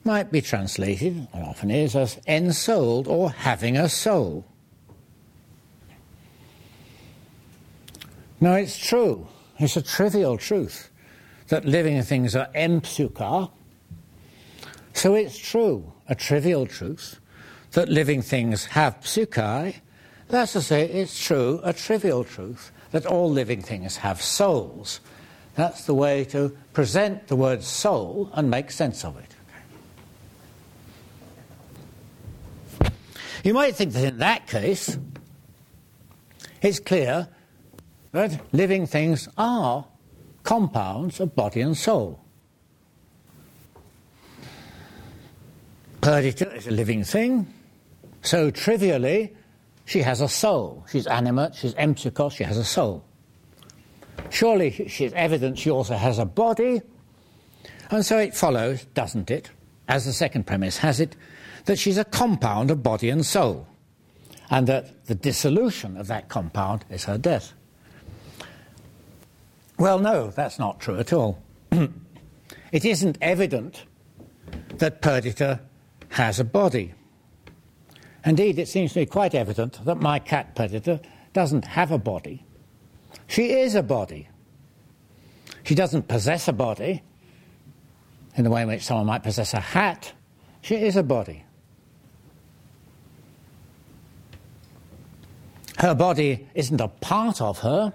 might 0.05 0.33
be 0.33 0.41
translated, 0.41 1.29
and 1.33 1.45
often 1.45 1.71
is, 1.71 1.95
as 1.95 2.19
ensouled 2.27 3.07
or 3.07 3.31
having 3.31 3.77
a 3.77 3.88
soul. 3.88 4.45
Now, 8.41 8.55
it's 8.55 8.77
true, 8.77 9.29
it's 9.59 9.77
a 9.77 9.83
trivial 9.83 10.37
truth 10.37 10.91
that 11.49 11.65
living 11.65 12.03
things 12.03 12.35
are 12.35 12.49
empsuka. 12.55 13.51
So 14.95 15.15
it's 15.15 15.38
true, 15.38 15.93
a 16.09 16.15
trivial 16.15 16.67
truth, 16.67 17.21
that 17.73 17.88
living 17.88 18.23
things 18.23 18.65
have 18.67 19.07
psyche. 19.07 19.81
That's 20.29 20.55
to 20.55 20.62
say, 20.62 20.88
it's 20.88 21.25
true, 21.25 21.61
a 21.62 21.73
trivial 21.73 22.25
truth, 22.25 22.73
that 22.91 23.07
all 23.07 23.31
living 23.31 23.62
things 23.62 23.99
have 23.99 24.21
souls. 24.21 25.01
That's 25.55 25.85
the 25.85 25.95
way 25.95 26.25
to 26.27 26.57
present 26.73 27.29
the 27.29 27.37
word 27.37 27.62
soul 27.62 28.31
and 28.33 28.51
make 28.51 28.71
sense 28.71 29.05
of 29.05 29.17
it. 29.19 29.32
You 33.42 33.55
might 33.55 33.74
think 33.74 33.92
that 33.92 34.05
in 34.05 34.18
that 34.18 34.46
case, 34.46 34.96
it's 36.61 36.78
clear 36.78 37.28
that 38.12 38.40
living 38.52 38.87
things 38.87 39.28
are 39.37 39.87
compounds 40.44 41.18
of 41.18 41.35
body 41.35 41.61
and 41.61 41.76
soul. 41.76 42.20
Perdita 46.00 46.52
is 46.55 46.66
a 46.66 46.70
living 46.70 47.05
thing, 47.05 47.52
so 48.22 48.50
trivially, 48.50 49.35
she 49.85 50.02
has 50.02 50.20
a 50.20 50.28
soul. 50.28 50.85
She's 50.90 51.07
animate, 51.07 51.55
she's 51.55 51.74
empsychos, 51.74 52.33
she 52.33 52.44
has 52.44 52.57
a 52.57 52.64
soul. 52.64 53.05
Surely 54.31 54.70
she's 54.88 55.12
evident 55.14 55.59
she 55.59 55.70
also 55.70 55.94
has 55.94 56.18
a 56.18 56.24
body, 56.24 56.81
and 57.90 58.05
so 58.05 58.18
it 58.18 58.35
follows, 58.35 58.85
doesn't 58.94 59.31
it, 59.31 59.50
as 59.88 60.05
the 60.05 60.12
second 60.12 60.46
premise 60.46 60.76
has 60.78 61.00
it, 61.00 61.16
that 61.64 61.79
she's 61.79 61.98
a 61.98 62.05
compound 62.05 62.70
of 62.70 62.83
body 62.83 63.09
and 63.09 63.25
soul, 63.25 63.66
and 64.51 64.66
that 64.66 65.07
the 65.07 65.14
dissolution 65.14 65.96
of 65.96 66.07
that 66.09 66.29
compound 66.29 66.85
is 66.90 67.05
her 67.05 67.18
death. 67.18 67.53
Well, 69.79 69.98
no, 69.98 70.31
that's 70.31 70.59
not 70.59 70.81
true 70.81 70.98
at 70.98 71.12
all. 71.12 71.42
it 72.72 72.85
isn't 72.85 73.18
evident 73.20 73.85
that 74.79 75.03
Perdita 75.03 75.61
has 76.11 76.38
a 76.38 76.44
body. 76.44 76.94
Indeed, 78.25 78.59
it 78.59 78.68
seems 78.68 78.92
to 78.92 79.01
me 79.01 79.07
quite 79.07 79.35
evident 79.35 79.85
that 79.85 80.01
my 80.01 80.18
cat 80.18 80.55
Perdita 80.55 81.01
doesn't 81.33 81.64
have 81.64 81.90
a 81.90 81.98
body. 81.98 82.44
She 83.27 83.53
is 83.53 83.75
a 83.75 83.83
body. 83.83 84.29
She 85.64 85.75
doesn't 85.75 86.09
possess 86.09 86.48
a 86.48 86.53
body 86.53 87.03
in 88.37 88.44
the 88.44 88.51
way 88.51 88.62
in 88.62 88.68
which 88.68 88.83
someone 88.83 89.07
might 89.07 89.22
possess 89.22 89.55
a 89.55 89.61
hat. 89.61 90.12
She 90.61 90.77
is 90.77 90.96
a 90.96 91.03
body. 91.03 91.44
Her 95.78 95.94
body 95.94 96.46
isn't 96.54 96.80
a 96.80 96.88
part 96.88 97.40
of 97.40 97.58
her, 97.61 97.92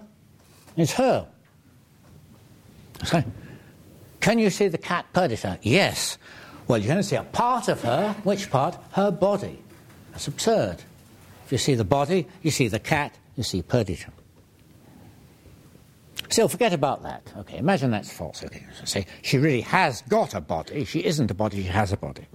it's 0.76 0.92
her. 0.92 1.26
So, 3.04 3.22
can 4.20 4.38
you 4.38 4.50
see 4.50 4.68
the 4.68 4.78
cat 4.78 5.06
Perdita? 5.12 5.58
Yes. 5.62 6.18
Well, 6.66 6.78
you 6.78 6.88
can 6.88 7.02
see 7.02 7.16
a 7.16 7.22
part 7.22 7.68
of 7.68 7.80
her. 7.82 8.14
Which 8.24 8.50
part? 8.50 8.76
Her 8.92 9.10
body. 9.10 9.62
That's 10.12 10.28
absurd. 10.28 10.82
If 11.46 11.52
you 11.52 11.58
see 11.58 11.74
the 11.74 11.84
body, 11.84 12.26
you 12.42 12.50
see 12.50 12.68
the 12.68 12.78
cat, 12.78 13.16
you 13.36 13.42
see 13.42 13.62
Perdita. 13.62 14.10
Still, 16.28 16.48
forget 16.48 16.74
about 16.74 17.02
that. 17.04 17.32
Okay, 17.38 17.56
imagine 17.56 17.90
that's 17.90 18.12
false. 18.12 18.44
Okay, 18.44 18.66
so 18.78 18.84
say 18.84 19.06
she 19.22 19.38
really 19.38 19.62
has 19.62 20.02
got 20.02 20.34
a 20.34 20.40
body. 20.40 20.84
She 20.84 21.04
isn't 21.04 21.30
a 21.30 21.34
body, 21.34 21.62
she 21.62 21.68
has 21.68 21.92
a 21.92 21.96
body. 21.96 22.26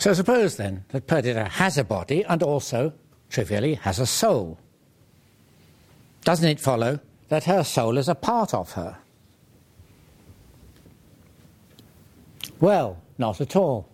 So 0.00 0.14
suppose 0.14 0.56
then 0.56 0.86
that 0.88 1.06
Perdita 1.06 1.44
has 1.44 1.76
a 1.76 1.84
body 1.84 2.24
and 2.24 2.42
also, 2.42 2.94
trivially, 3.28 3.74
has 3.74 3.98
a 3.98 4.06
soul. 4.06 4.58
Doesn't 6.24 6.48
it 6.48 6.58
follow 6.58 7.00
that 7.28 7.44
her 7.44 7.62
soul 7.62 7.98
is 7.98 8.08
a 8.08 8.14
part 8.14 8.54
of 8.54 8.72
her? 8.72 8.96
Well, 12.60 13.02
not 13.18 13.42
at 13.42 13.54
all. 13.54 13.90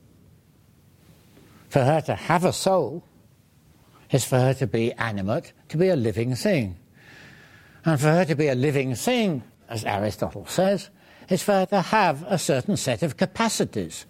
For 1.71 1.83
her 1.83 2.01
to 2.03 2.14
have 2.14 2.45
a 2.45 2.53
soul 2.53 3.03
is 4.12 4.25
for 4.25 4.38
her 4.38 4.55
to 4.55 4.66
be 4.69 4.92
animate, 4.92 5.53
to 5.71 5.77
be 5.77 5.88
a 5.88 5.97
living 5.97 6.37
thing. 6.37 6.77
And 7.85 8.01
for 8.01 8.12
her 8.12 8.25
to 8.27 8.37
be 8.37 8.47
a 8.47 8.55
living 8.55 8.95
thing, 8.95 9.42
as 9.69 9.85
Aristotle 9.85 10.47
says, 10.47 10.88
is 11.29 11.42
for 11.42 11.53
her 11.53 11.66
to 11.66 11.81
have 11.81 12.23
a 12.29 12.38
certain 12.38 12.77
set 12.77 13.03
of 13.03 13.16
capacities. 13.16 14.07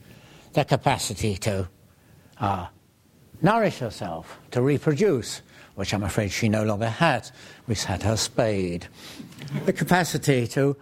The 0.53 0.67
capacity 0.67 1.37
to 1.39 1.69
uh, 2.41 2.67
nourish 3.43 3.79
herself, 3.79 4.39
to 4.51 4.63
reproduce, 4.63 5.43
which 5.75 5.93
I'm 5.93 6.03
afraid 6.03 6.31
she 6.33 6.49
no 6.49 6.65
longer 6.65 6.89
has. 6.89 7.33
We've 7.67 7.83
had 7.83 8.03
her 8.03 8.17
spayed. 8.17 8.89
the 9.65 9.73
capacity 9.73 10.47
to 10.49 10.77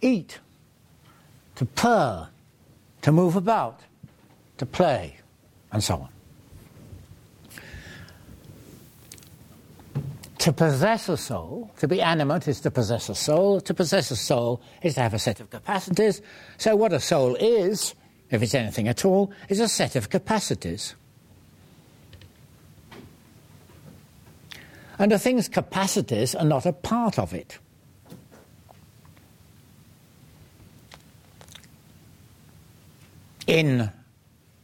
eat, 0.00 0.38
to 1.56 1.64
purr, 1.64 2.28
to 3.02 3.12
move 3.12 3.36
about, 3.36 3.80
to 4.58 4.66
play, 4.66 5.16
and 5.72 5.82
so 5.82 5.94
on. 5.94 6.08
To 10.38 10.52
possess 10.52 11.08
a 11.08 11.16
soul, 11.16 11.72
to 11.78 11.88
be 11.88 12.00
animate 12.00 12.46
is 12.46 12.60
to 12.60 12.70
possess 12.70 13.08
a 13.08 13.16
soul. 13.16 13.60
To 13.62 13.74
possess 13.74 14.12
a 14.12 14.16
soul 14.16 14.60
is 14.80 14.94
to 14.94 15.00
have 15.00 15.12
a 15.12 15.18
set 15.18 15.40
of 15.40 15.50
capacities. 15.50 16.22
So, 16.56 16.76
what 16.76 16.92
a 16.92 17.00
soul 17.00 17.34
is, 17.34 17.96
if 18.30 18.42
it's 18.42 18.54
anything 18.54 18.88
at 18.88 19.04
all, 19.04 19.32
is 19.48 19.60
a 19.60 19.68
set 19.68 19.96
of 19.96 20.10
capacities. 20.10 20.94
And 24.98 25.12
a 25.12 25.18
thing's 25.18 25.48
capacities 25.48 26.34
are 26.34 26.44
not 26.44 26.66
a 26.66 26.72
part 26.72 27.18
of 27.18 27.34
it. 27.34 27.58
In 33.46 33.90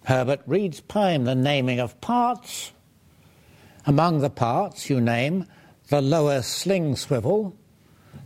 Herbert 0.04 0.40
Reed's 0.46 0.80
poem, 0.80 1.24
The 1.24 1.34
Naming 1.34 1.78
of 1.78 2.00
Parts, 2.00 2.72
among 3.86 4.20
the 4.20 4.30
parts 4.30 4.90
you 4.90 5.00
name 5.00 5.46
the 5.88 6.00
lower 6.00 6.42
sling 6.42 6.96
swivel, 6.96 7.56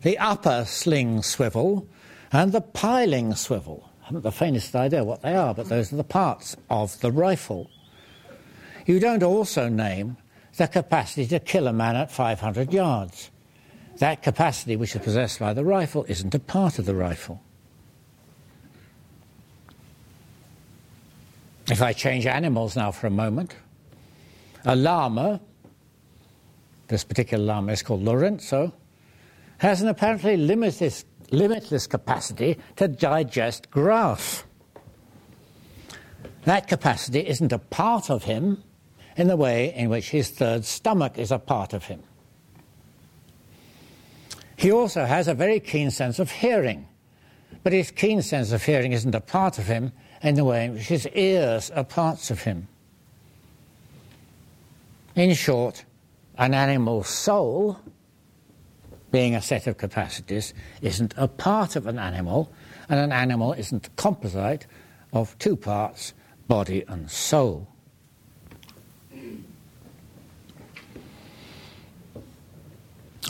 the 0.02 0.16
upper 0.18 0.64
sling 0.64 1.22
swivel, 1.22 1.88
and 2.32 2.52
the 2.52 2.60
piling 2.60 3.34
swivel. 3.34 3.90
I 4.06 4.10
haven't 4.10 4.22
the 4.22 4.30
faintest 4.30 4.76
idea 4.76 5.02
what 5.02 5.22
they 5.22 5.34
are, 5.34 5.52
but 5.52 5.68
those 5.68 5.92
are 5.92 5.96
the 5.96 6.04
parts 6.04 6.56
of 6.70 7.00
the 7.00 7.10
rifle. 7.10 7.68
You 8.86 9.00
don't 9.00 9.24
also 9.24 9.68
name 9.68 10.16
the 10.56 10.68
capacity 10.68 11.26
to 11.26 11.40
kill 11.40 11.66
a 11.66 11.72
man 11.72 11.96
at 11.96 12.12
500 12.12 12.72
yards. 12.72 13.32
That 13.98 14.22
capacity, 14.22 14.76
which 14.76 14.94
is 14.94 15.02
possessed 15.02 15.40
by 15.40 15.54
the 15.54 15.64
rifle, 15.64 16.06
isn't 16.08 16.32
a 16.36 16.38
part 16.38 16.78
of 16.78 16.86
the 16.86 16.94
rifle. 16.94 17.42
If 21.68 21.82
I 21.82 21.92
change 21.92 22.26
animals 22.26 22.76
now 22.76 22.92
for 22.92 23.08
a 23.08 23.10
moment, 23.10 23.56
a 24.64 24.76
llama, 24.76 25.40
this 26.86 27.02
particular 27.02 27.42
llama 27.42 27.72
is 27.72 27.82
called 27.82 28.04
Lorenzo, 28.04 28.72
has 29.58 29.82
an 29.82 29.88
apparently 29.88 30.36
limitless, 30.36 31.04
limitless 31.32 31.86
capacity 31.86 32.58
to 32.76 32.88
digest 32.88 33.70
grass. 33.70 34.44
That 36.44 36.68
capacity 36.68 37.26
isn't 37.26 37.52
a 37.52 37.58
part 37.58 38.10
of 38.10 38.24
him 38.24 38.62
in 39.16 39.28
the 39.28 39.36
way 39.36 39.74
in 39.74 39.88
which 39.88 40.10
his 40.10 40.30
third 40.30 40.64
stomach 40.64 41.18
is 41.18 41.32
a 41.32 41.38
part 41.38 41.72
of 41.72 41.84
him. 41.84 42.02
He 44.56 44.70
also 44.72 45.04
has 45.04 45.28
a 45.28 45.34
very 45.34 45.60
keen 45.60 45.90
sense 45.90 46.18
of 46.18 46.30
hearing, 46.30 46.86
but 47.62 47.72
his 47.72 47.90
keen 47.90 48.22
sense 48.22 48.52
of 48.52 48.64
hearing 48.64 48.92
isn't 48.92 49.14
a 49.14 49.20
part 49.20 49.58
of 49.58 49.66
him 49.66 49.92
in 50.22 50.34
the 50.34 50.44
way 50.44 50.64
in 50.64 50.74
which 50.74 50.84
his 50.86 51.06
ears 51.08 51.70
are 51.70 51.84
parts 51.84 52.30
of 52.30 52.42
him. 52.42 52.68
In 55.14 55.34
short, 55.34 55.84
an 56.38 56.54
animal's 56.54 57.08
soul, 57.08 57.78
being 59.10 59.34
a 59.34 59.42
set 59.42 59.66
of 59.66 59.78
capacities, 59.78 60.52
isn't 60.82 61.14
a 61.16 61.28
part 61.28 61.76
of 61.76 61.86
an 61.86 61.98
animal, 61.98 62.52
and 62.88 62.98
an 62.98 63.12
animal 63.12 63.52
isn't 63.52 63.86
a 63.86 63.90
composite 63.90 64.66
of 65.12 65.38
two 65.38 65.56
parts, 65.56 66.12
body 66.48 66.84
and 66.88 67.10
soul. 67.10 67.68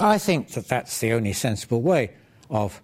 I 0.01 0.19
think 0.19 0.51
that 0.51 0.69
that's 0.69 1.01
the 1.01 1.13
only 1.13 1.33
sensible 1.33 1.81
way 1.81 2.13
of 2.51 2.83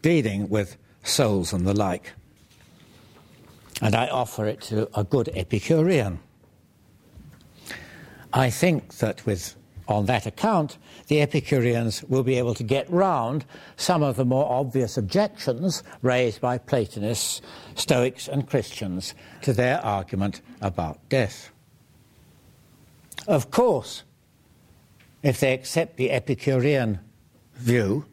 dealing 0.00 0.48
with 0.48 0.76
souls 1.02 1.52
and 1.52 1.66
the 1.66 1.74
like. 1.74 2.12
And 3.80 3.96
I 3.96 4.06
offer 4.08 4.46
it 4.46 4.60
to 4.62 4.88
a 4.96 5.02
good 5.02 5.28
Epicurean. 5.34 6.20
I 8.32 8.48
think 8.50 8.94
that 8.98 9.26
with 9.26 9.56
on 9.88 10.06
that 10.06 10.26
account, 10.26 10.78
the 11.08 11.20
Epicureans 11.20 12.04
will 12.04 12.22
be 12.22 12.38
able 12.38 12.54
to 12.54 12.62
get 12.62 12.90
round 12.90 13.44
some 13.76 14.02
of 14.02 14.16
the 14.16 14.24
more 14.24 14.50
obvious 14.50 14.96
objections 14.96 15.82
raised 16.02 16.40
by 16.40 16.58
Platonists, 16.58 17.40
Stoics, 17.74 18.28
and 18.28 18.48
Christians 18.48 19.14
to 19.42 19.52
their 19.52 19.84
argument 19.84 20.40
about 20.60 20.98
death. 21.08 21.50
Of 23.26 23.50
course, 23.50 24.04
if 25.22 25.40
they 25.40 25.52
accept 25.52 25.96
the 25.96 26.10
Epicurean 26.10 26.98
view, 27.54 28.04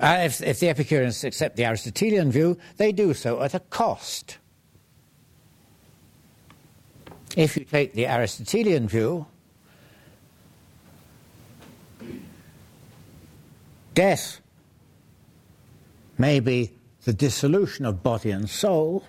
uh, 0.00 0.18
if, 0.20 0.42
if 0.42 0.60
the 0.60 0.68
Epicureans 0.68 1.24
accept 1.24 1.56
the 1.56 1.64
Aristotelian 1.64 2.30
view, 2.30 2.58
they 2.76 2.92
do 2.92 3.14
so 3.14 3.40
at 3.42 3.54
a 3.54 3.60
cost. 3.60 4.38
If 7.36 7.56
you 7.56 7.64
take 7.64 7.94
the 7.94 8.06
Aristotelian 8.06 8.88
view, 8.88 9.26
death 13.98 14.40
may 16.18 16.38
be 16.38 16.70
the 17.02 17.12
dissolution 17.12 17.84
of 17.84 18.00
body 18.00 18.30
and 18.30 18.48
soul. 18.48 19.02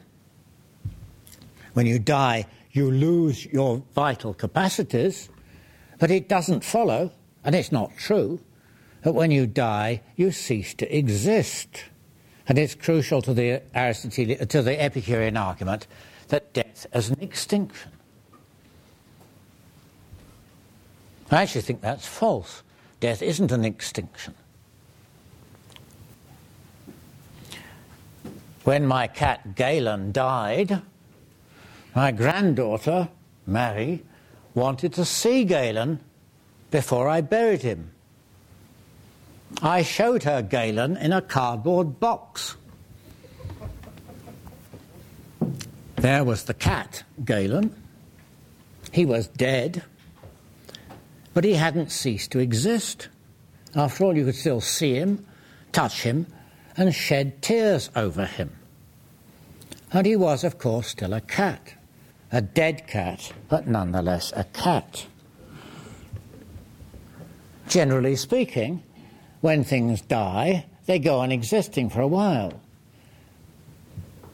When 1.73 1.86
you 1.86 1.99
die, 1.99 2.47
you 2.71 2.89
lose 2.89 3.45
your 3.45 3.84
vital 3.93 4.34
capacities, 4.34 5.30
but 5.99 6.10
it 6.10 6.28
doesn't 6.28 6.63
follow, 6.63 7.12
and 7.43 7.54
it's 7.54 7.71
not 7.71 7.95
true, 7.99 8.39
that 9.04 9.13
when 9.13 9.30
you 9.30 9.45
die, 9.45 10.02
you 10.15 10.32
cease 10.32 10.73
to 10.73 10.97
exist. 10.97 11.84
And 12.47 12.58
it's 12.58 12.73
crucial 12.73 13.21
to 13.21 13.34
the 13.36 13.62
Aristotelian, 13.75 14.47
to 14.47 14.63
the 14.63 14.82
Epicurean 14.82 15.38
argument 15.38 15.86
that 16.30 16.52
death 16.52 16.88
is 16.95 17.12
an 17.12 17.19
extinction. 17.21 17.91
I 21.30 21.43
actually 21.43 21.62
think 21.62 21.82
that's 21.82 22.08
false. 22.08 22.63
Death 22.99 23.21
isn't 23.21 23.52
an 23.52 23.65
extinction. 23.65 24.34
When 28.69 28.86
my 28.86 29.08
cat 29.08 29.55
Galen 29.55 30.12
died, 30.12 30.84
my 31.95 32.11
granddaughter, 32.11 33.09
Mary, 33.47 34.03
wanted 34.53 34.93
to 34.93 35.05
see 35.05 35.43
Galen 35.43 35.99
before 36.70 37.09
I 37.09 37.22
buried 37.22 37.63
him. 37.63 37.89
I 39.63 39.82
showed 39.82 40.22
her 40.22 40.43
Galen 40.43 40.97
in 40.97 41.13
a 41.13 41.20
cardboard 41.20 41.99
box. 41.99 42.57
There 45.95 46.24
was 46.24 46.43
the 46.43 46.53
cat, 46.53 47.01
Galen. 47.26 47.76
He 48.91 49.03
was 49.03 49.30
dead, 49.30 49.82
but 51.34 51.43
he 51.43 51.55
hadn't 51.55 51.91
ceased 51.91 52.32
to 52.34 52.39
exist. 52.39 53.09
After 53.76 54.03
all, 54.03 54.15
you 54.15 54.26
could 54.26 54.36
still 54.36 54.61
see 54.61 54.93
him, 54.93 55.26
touch 55.72 56.03
him, 56.03 56.28
and 56.78 56.93
shed 56.93 57.41
tears 57.41 57.89
over 57.95 58.28
him. 58.28 58.51
And 59.91 60.05
he 60.05 60.15
was, 60.15 60.43
of 60.43 60.57
course, 60.57 60.87
still 60.87 61.13
a 61.13 61.21
cat. 61.21 61.73
A 62.31 62.41
dead 62.41 62.87
cat, 62.87 63.33
but 63.47 63.67
nonetheless 63.67 64.31
a 64.35 64.43
cat. 64.43 65.07
Generally 67.67 68.17
speaking, 68.17 68.83
when 69.41 69.63
things 69.63 70.01
die, 70.01 70.65
they 70.85 70.99
go 70.99 71.19
on 71.19 71.31
existing 71.31 71.89
for 71.89 72.01
a 72.01 72.07
while. 72.07 72.61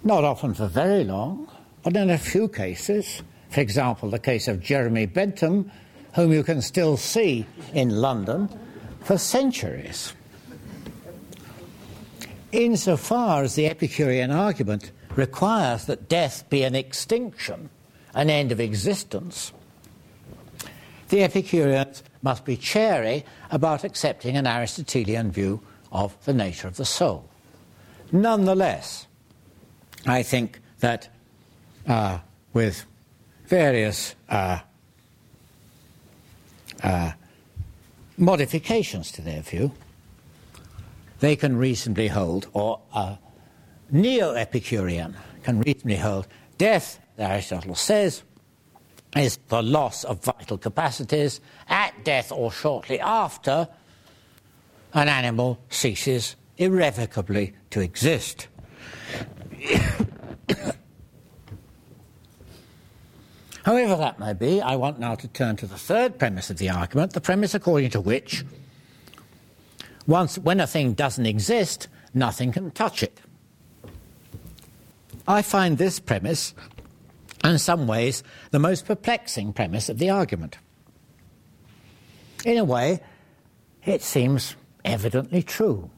Not 0.03 0.23
often 0.23 0.53
for 0.53 0.67
very 0.67 1.03
long, 1.03 1.49
but 1.83 1.95
in 1.95 2.09
a 2.09 2.17
few 2.17 2.47
cases, 2.47 3.21
for 3.49 3.61
example, 3.61 4.09
the 4.09 4.19
case 4.19 4.47
of 4.47 4.61
Jeremy 4.61 5.05
Bentham, 5.05 5.71
whom 6.15 6.33
you 6.33 6.43
can 6.43 6.61
still 6.61 6.97
see 6.97 7.45
in 7.73 7.89
London 7.89 8.49
for 9.01 9.17
centuries. 9.17 10.13
Insofar 12.51 13.43
as 13.43 13.55
the 13.55 13.67
Epicurean 13.67 14.31
argument 14.31 14.91
requires 15.15 15.85
that 15.85 16.09
death 16.09 16.49
be 16.49 16.63
an 16.63 16.75
extinction, 16.75 17.69
an 18.13 18.29
end 18.29 18.51
of 18.51 18.59
existence, 18.59 19.51
the 21.09 21.23
Epicureans 21.23 22.03
must 22.21 22.45
be 22.45 22.57
chary 22.57 23.23
about 23.51 23.83
accepting 23.83 24.35
an 24.35 24.47
Aristotelian 24.47 25.31
view 25.31 25.61
of 25.91 26.15
the 26.25 26.33
nature 26.33 26.67
of 26.67 26.77
the 26.77 26.85
soul. 26.85 27.29
Nonetheless, 28.11 29.07
I 30.05 30.23
think 30.23 30.59
that 30.79 31.09
uh, 31.87 32.19
with 32.53 32.85
various 33.45 34.15
uh, 34.29 34.59
uh, 36.83 37.11
modifications 38.17 39.11
to 39.11 39.21
their 39.21 39.41
view, 39.41 39.71
they 41.19 41.35
can 41.35 41.57
reasonably 41.57 42.07
hold, 42.07 42.47
or 42.53 42.79
a 42.93 43.17
neo 43.91 44.33
Epicurean 44.33 45.15
can 45.43 45.61
reasonably 45.61 45.97
hold, 45.97 46.27
death, 46.57 46.99
Aristotle 47.17 47.75
says, 47.75 48.23
is 49.15 49.37
the 49.47 49.63
loss 49.63 50.03
of 50.03 50.23
vital 50.23 50.57
capacities 50.57 51.39
at 51.69 52.03
death 52.03 52.31
or 52.31 52.51
shortly 52.51 52.99
after 52.99 53.67
an 54.93 55.07
animal 55.07 55.59
ceases 55.69 56.35
irrevocably 56.57 57.53
to 57.69 57.79
exist. 57.79 58.47
However 63.63 63.95
that 63.95 64.19
may 64.19 64.33
be, 64.33 64.61
I 64.61 64.75
want 64.75 64.99
now 64.99 65.15
to 65.15 65.27
turn 65.27 65.55
to 65.57 65.65
the 65.65 65.77
third 65.77 66.19
premise 66.19 66.49
of 66.49 66.57
the 66.57 66.69
argument, 66.69 67.13
the 67.13 67.21
premise 67.21 67.55
according 67.55 67.89
to 67.91 68.01
which 68.01 68.45
once 70.07 70.37
when 70.37 70.59
a 70.59 70.67
thing 70.67 70.93
doesn't 70.93 71.25
exist, 71.25 71.87
nothing 72.13 72.51
can 72.51 72.69
touch 72.71 73.01
it. 73.01 73.19
I 75.27 75.41
find 75.41 75.77
this 75.77 75.99
premise, 75.99 76.53
in 77.43 77.57
some 77.57 77.87
ways, 77.87 78.23
the 78.51 78.59
most 78.59 78.85
perplexing 78.85 79.53
premise 79.53 79.89
of 79.89 79.97
the 79.97 80.09
argument. 80.09 80.57
In 82.45 82.57
a 82.57 82.63
way, 82.63 83.01
it 83.85 84.03
seems 84.03 84.55
evidently 84.83 85.41
true. 85.41 85.89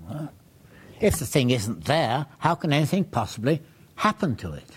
If 1.00 1.18
the 1.18 1.26
thing 1.26 1.50
isn't 1.50 1.86
there, 1.86 2.26
how 2.40 2.56
can 2.56 2.72
anything 2.72 3.04
possibly 3.04 3.62
happen 3.96 4.36
to 4.38 4.54
it? 4.54 4.70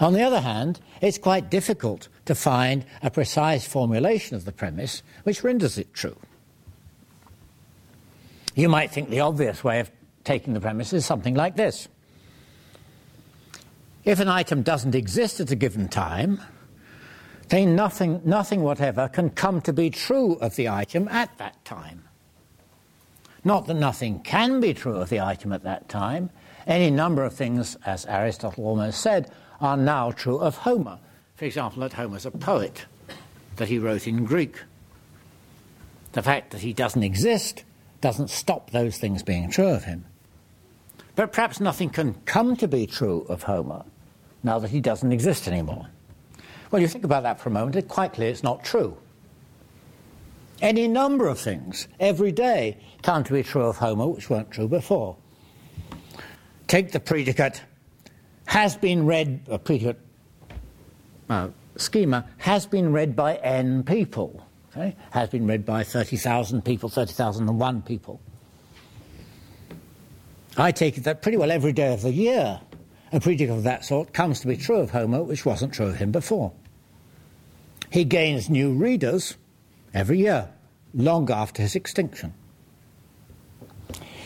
On 0.00 0.12
the 0.12 0.22
other 0.22 0.40
hand, 0.40 0.78
it's 1.00 1.18
quite 1.18 1.50
difficult 1.50 2.08
to 2.26 2.34
find 2.34 2.84
a 3.02 3.10
precise 3.10 3.66
formulation 3.66 4.36
of 4.36 4.44
the 4.44 4.52
premise 4.52 5.02
which 5.24 5.42
renders 5.42 5.78
it 5.78 5.92
true. 5.92 6.16
You 8.54 8.68
might 8.68 8.90
think 8.90 9.08
the 9.08 9.20
obvious 9.20 9.64
way 9.64 9.80
of 9.80 9.90
taking 10.24 10.52
the 10.52 10.60
premise 10.60 10.92
is 10.92 11.06
something 11.06 11.34
like 11.34 11.56
this. 11.56 11.88
If 14.08 14.20
an 14.20 14.28
item 14.28 14.62
doesn't 14.62 14.94
exist 14.94 15.38
at 15.38 15.50
a 15.50 15.54
given 15.54 15.86
time, 15.86 16.40
then 17.50 17.76
nothing, 17.76 18.22
nothing 18.24 18.62
whatever 18.62 19.06
can 19.06 19.28
come 19.28 19.60
to 19.60 19.72
be 19.74 19.90
true 19.90 20.36
of 20.36 20.56
the 20.56 20.66
item 20.66 21.08
at 21.08 21.36
that 21.36 21.62
time. 21.66 22.04
Not 23.44 23.66
that 23.66 23.74
nothing 23.74 24.20
can 24.20 24.60
be 24.60 24.72
true 24.72 24.96
of 24.96 25.10
the 25.10 25.20
item 25.20 25.52
at 25.52 25.62
that 25.64 25.90
time. 25.90 26.30
Any 26.66 26.90
number 26.90 27.22
of 27.22 27.34
things, 27.34 27.76
as 27.84 28.06
Aristotle 28.06 28.64
almost 28.64 29.02
said, 29.02 29.30
are 29.60 29.76
now 29.76 30.10
true 30.12 30.38
of 30.38 30.56
Homer. 30.56 30.98
For 31.34 31.44
example, 31.44 31.82
that 31.82 31.92
Homer's 31.92 32.24
a 32.24 32.30
poet, 32.30 32.86
that 33.56 33.68
he 33.68 33.78
wrote 33.78 34.06
in 34.06 34.24
Greek. 34.24 34.56
The 36.12 36.22
fact 36.22 36.52
that 36.52 36.62
he 36.62 36.72
doesn't 36.72 37.02
exist 37.02 37.62
doesn't 38.00 38.30
stop 38.30 38.70
those 38.70 38.96
things 38.96 39.22
being 39.22 39.50
true 39.50 39.68
of 39.68 39.84
him. 39.84 40.06
But 41.14 41.34
perhaps 41.34 41.60
nothing 41.60 41.90
can 41.90 42.14
come 42.24 42.56
to 42.56 42.68
be 42.68 42.86
true 42.86 43.26
of 43.28 43.42
Homer 43.42 43.84
now 44.48 44.58
that 44.58 44.70
he 44.70 44.80
doesn't 44.80 45.12
exist 45.12 45.46
anymore. 45.46 45.86
Well, 46.70 46.80
you 46.80 46.88
think 46.88 47.04
about 47.04 47.22
that 47.24 47.38
for 47.38 47.50
a 47.50 47.52
moment, 47.52 47.76
it's 47.76 47.92
quite 47.92 48.14
clear 48.14 48.30
it's 48.30 48.42
not 48.42 48.64
true. 48.64 48.96
Any 50.62 50.88
number 50.88 51.28
of 51.28 51.38
things 51.38 51.86
every 52.00 52.32
day 52.32 52.78
come 53.02 53.24
to 53.24 53.34
be 53.34 53.42
true 53.42 53.66
of 53.66 53.76
Homer 53.76 54.06
which 54.06 54.30
weren't 54.30 54.50
true 54.50 54.66
before. 54.66 55.16
Take 56.66 56.92
the 56.92 57.00
predicate 57.00 57.62
has 58.46 58.74
been 58.74 59.04
read, 59.04 59.42
a 59.48 59.58
predicate 59.58 60.00
uh, 61.28 61.48
schema 61.76 62.24
has 62.38 62.64
been 62.64 62.90
read 62.90 63.14
by 63.14 63.36
n 63.36 63.82
people. 63.82 64.46
Okay? 64.70 64.96
Has 65.10 65.28
been 65.28 65.46
read 65.46 65.66
by 65.66 65.84
30,000 65.84 66.64
people, 66.64 66.88
30,001 66.88 67.82
people. 67.82 68.18
I 70.56 70.72
take 70.72 70.96
it 70.96 71.04
that 71.04 71.20
pretty 71.20 71.36
well 71.36 71.50
every 71.50 71.72
day 71.72 71.92
of 71.92 72.00
the 72.00 72.12
year 72.12 72.60
a 73.12 73.20
predicate 73.20 73.50
of 73.50 73.62
that 73.64 73.84
sort 73.84 74.12
comes 74.12 74.40
to 74.40 74.46
be 74.46 74.56
true 74.56 74.78
of 74.78 74.90
Homer, 74.90 75.22
which 75.22 75.46
wasn't 75.46 75.72
true 75.72 75.86
of 75.86 75.96
him 75.96 76.12
before. 76.12 76.52
He 77.90 78.04
gains 78.04 78.50
new 78.50 78.72
readers 78.72 79.36
every 79.94 80.18
year, 80.18 80.50
long 80.94 81.30
after 81.30 81.62
his 81.62 81.74
extinction. 81.74 82.34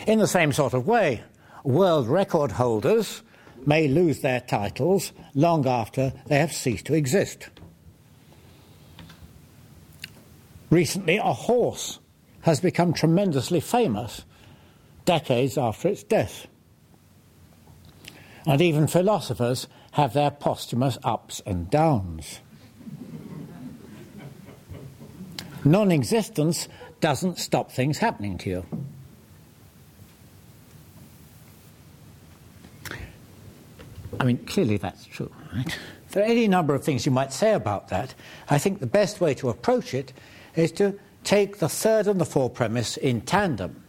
In 0.05 0.19
the 0.19 0.27
same 0.27 0.51
sort 0.51 0.73
of 0.73 0.85
way, 0.85 1.23
world 1.63 2.07
record 2.07 2.51
holders 2.51 3.21
may 3.65 3.87
lose 3.87 4.19
their 4.19 4.41
titles 4.41 5.13
long 5.33 5.65
after 5.65 6.13
they 6.27 6.39
have 6.39 6.51
ceased 6.51 6.85
to 6.87 6.93
exist. 6.93 7.49
Recently, 10.69 11.17
a 11.17 11.33
horse 11.33 11.99
has 12.41 12.59
become 12.59 12.93
tremendously 12.93 13.61
famous 13.61 14.25
decades 15.05 15.57
after 15.57 15.87
its 15.87 16.03
death. 16.03 16.47
And 18.45 18.61
even 18.61 18.87
philosophers 18.87 19.67
have 19.91 20.13
their 20.13 20.31
posthumous 20.31 20.97
ups 21.03 21.41
and 21.45 21.69
downs. 21.69 22.39
Non 25.65 25.91
existence 25.91 26.67
doesn't 26.99 27.37
stop 27.37 27.71
things 27.71 27.99
happening 27.99 28.37
to 28.39 28.49
you. 28.49 28.65
I 34.19 34.25
mean, 34.25 34.37
clearly 34.45 34.77
that's 34.77 35.05
true, 35.05 35.31
right? 35.53 35.77
There 36.11 36.23
are 36.23 36.27
any 36.27 36.47
number 36.47 36.75
of 36.75 36.83
things 36.83 37.05
you 37.05 37.11
might 37.11 37.33
say 37.33 37.53
about 37.53 37.89
that. 37.89 38.13
I 38.49 38.57
think 38.57 38.79
the 38.79 38.87
best 38.87 39.19
way 39.19 39.33
to 39.35 39.49
approach 39.49 39.93
it 39.93 40.13
is 40.55 40.71
to 40.73 40.97
take 41.23 41.57
the 41.57 41.69
third 41.69 42.07
and 42.07 42.21
the 42.21 42.25
fourth 42.25 42.53
premise 42.53 42.97
in 42.97 43.21
tandem. 43.21 43.81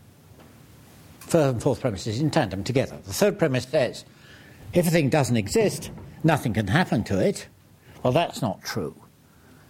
Third 1.21 1.55
and 1.55 1.63
fourth 1.63 1.81
premises 1.81 2.21
in 2.21 2.31
tandem 2.31 2.65
together. 2.65 2.97
The 3.05 3.13
third 3.13 3.39
premise 3.39 3.65
says 3.65 4.05
if 4.75 4.87
a 4.87 4.91
thing 4.91 5.09
doesn't 5.09 5.37
exist, 5.37 5.91
nothing 6.23 6.53
can 6.53 6.67
happen 6.67 7.05
to 7.05 7.19
it. 7.19 7.49
Well, 8.03 8.13
that's 8.13 8.43
not 8.43 8.63
true. 8.63 8.95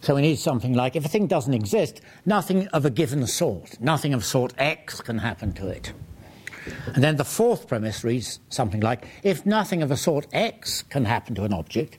So 0.00 0.14
we 0.14 0.22
need 0.22 0.38
something 0.38 0.74
like 0.74 0.96
if 0.96 1.04
a 1.04 1.08
thing 1.08 1.26
doesn't 1.26 1.54
exist, 1.54 2.00
nothing 2.26 2.68
of 2.68 2.84
a 2.84 2.90
given 2.90 3.26
sort, 3.26 3.80
nothing 3.80 4.12
of 4.12 4.24
sort 4.24 4.52
X 4.58 5.00
can 5.00 5.18
happen 5.18 5.52
to 5.54 5.68
it. 5.68 5.92
And 6.94 7.02
then 7.02 7.16
the 7.16 7.24
fourth 7.24 7.68
premise 7.68 8.04
reads 8.04 8.40
something 8.48 8.80
like 8.80 9.06
if 9.22 9.46
nothing 9.46 9.82
of 9.82 9.90
a 9.90 9.96
sort 9.96 10.26
X 10.32 10.82
can 10.82 11.04
happen 11.04 11.34
to 11.36 11.44
an 11.44 11.52
object, 11.52 11.98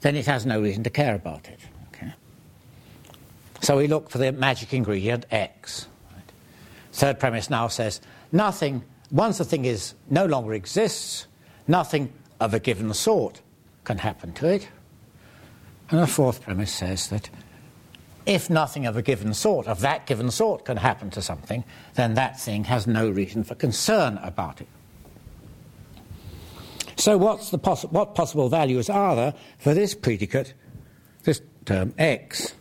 then 0.00 0.16
it 0.16 0.26
has 0.26 0.46
no 0.46 0.60
reason 0.60 0.82
to 0.84 0.90
care 0.90 1.14
about 1.14 1.48
it. 1.48 1.60
Okay? 1.88 2.12
So 3.60 3.76
we 3.76 3.88
look 3.88 4.10
for 4.10 4.18
the 4.18 4.32
magic 4.32 4.72
ingredient 4.72 5.26
X. 5.30 5.88
Third 6.92 7.20
premise 7.20 7.50
now 7.50 7.68
says 7.68 8.00
nothing, 8.32 8.82
once 9.10 9.38
a 9.40 9.44
thing 9.44 9.64
is 9.64 9.94
no 10.10 10.26
longer 10.26 10.54
exists, 10.54 11.26
nothing 11.66 12.12
of 12.40 12.54
a 12.54 12.60
given 12.60 12.92
sort 12.94 13.40
can 13.84 13.98
happen 13.98 14.32
to 14.34 14.48
it. 14.48 14.68
And 15.90 16.00
the 16.00 16.06
fourth 16.06 16.42
premise 16.42 16.72
says 16.72 17.08
that 17.08 17.30
if 18.26 18.50
nothing 18.50 18.84
of 18.84 18.96
a 18.96 19.02
given 19.02 19.32
sort, 19.32 19.66
of 19.66 19.80
that 19.80 20.06
given 20.06 20.30
sort, 20.30 20.66
can 20.66 20.76
happen 20.76 21.08
to 21.10 21.22
something, 21.22 21.64
then 21.94 22.14
that 22.14 22.38
thing 22.38 22.64
has 22.64 22.86
no 22.86 23.08
reason 23.08 23.42
for 23.42 23.54
concern 23.54 24.18
about 24.22 24.60
it. 24.60 24.68
So, 26.96 27.16
what's 27.16 27.50
the 27.50 27.58
poss- 27.58 27.84
what 27.84 28.14
possible 28.14 28.50
values 28.50 28.90
are 28.90 29.16
there 29.16 29.34
for 29.58 29.72
this 29.72 29.94
predicate, 29.94 30.52
this 31.22 31.40
term 31.64 31.94
x? 31.96 32.54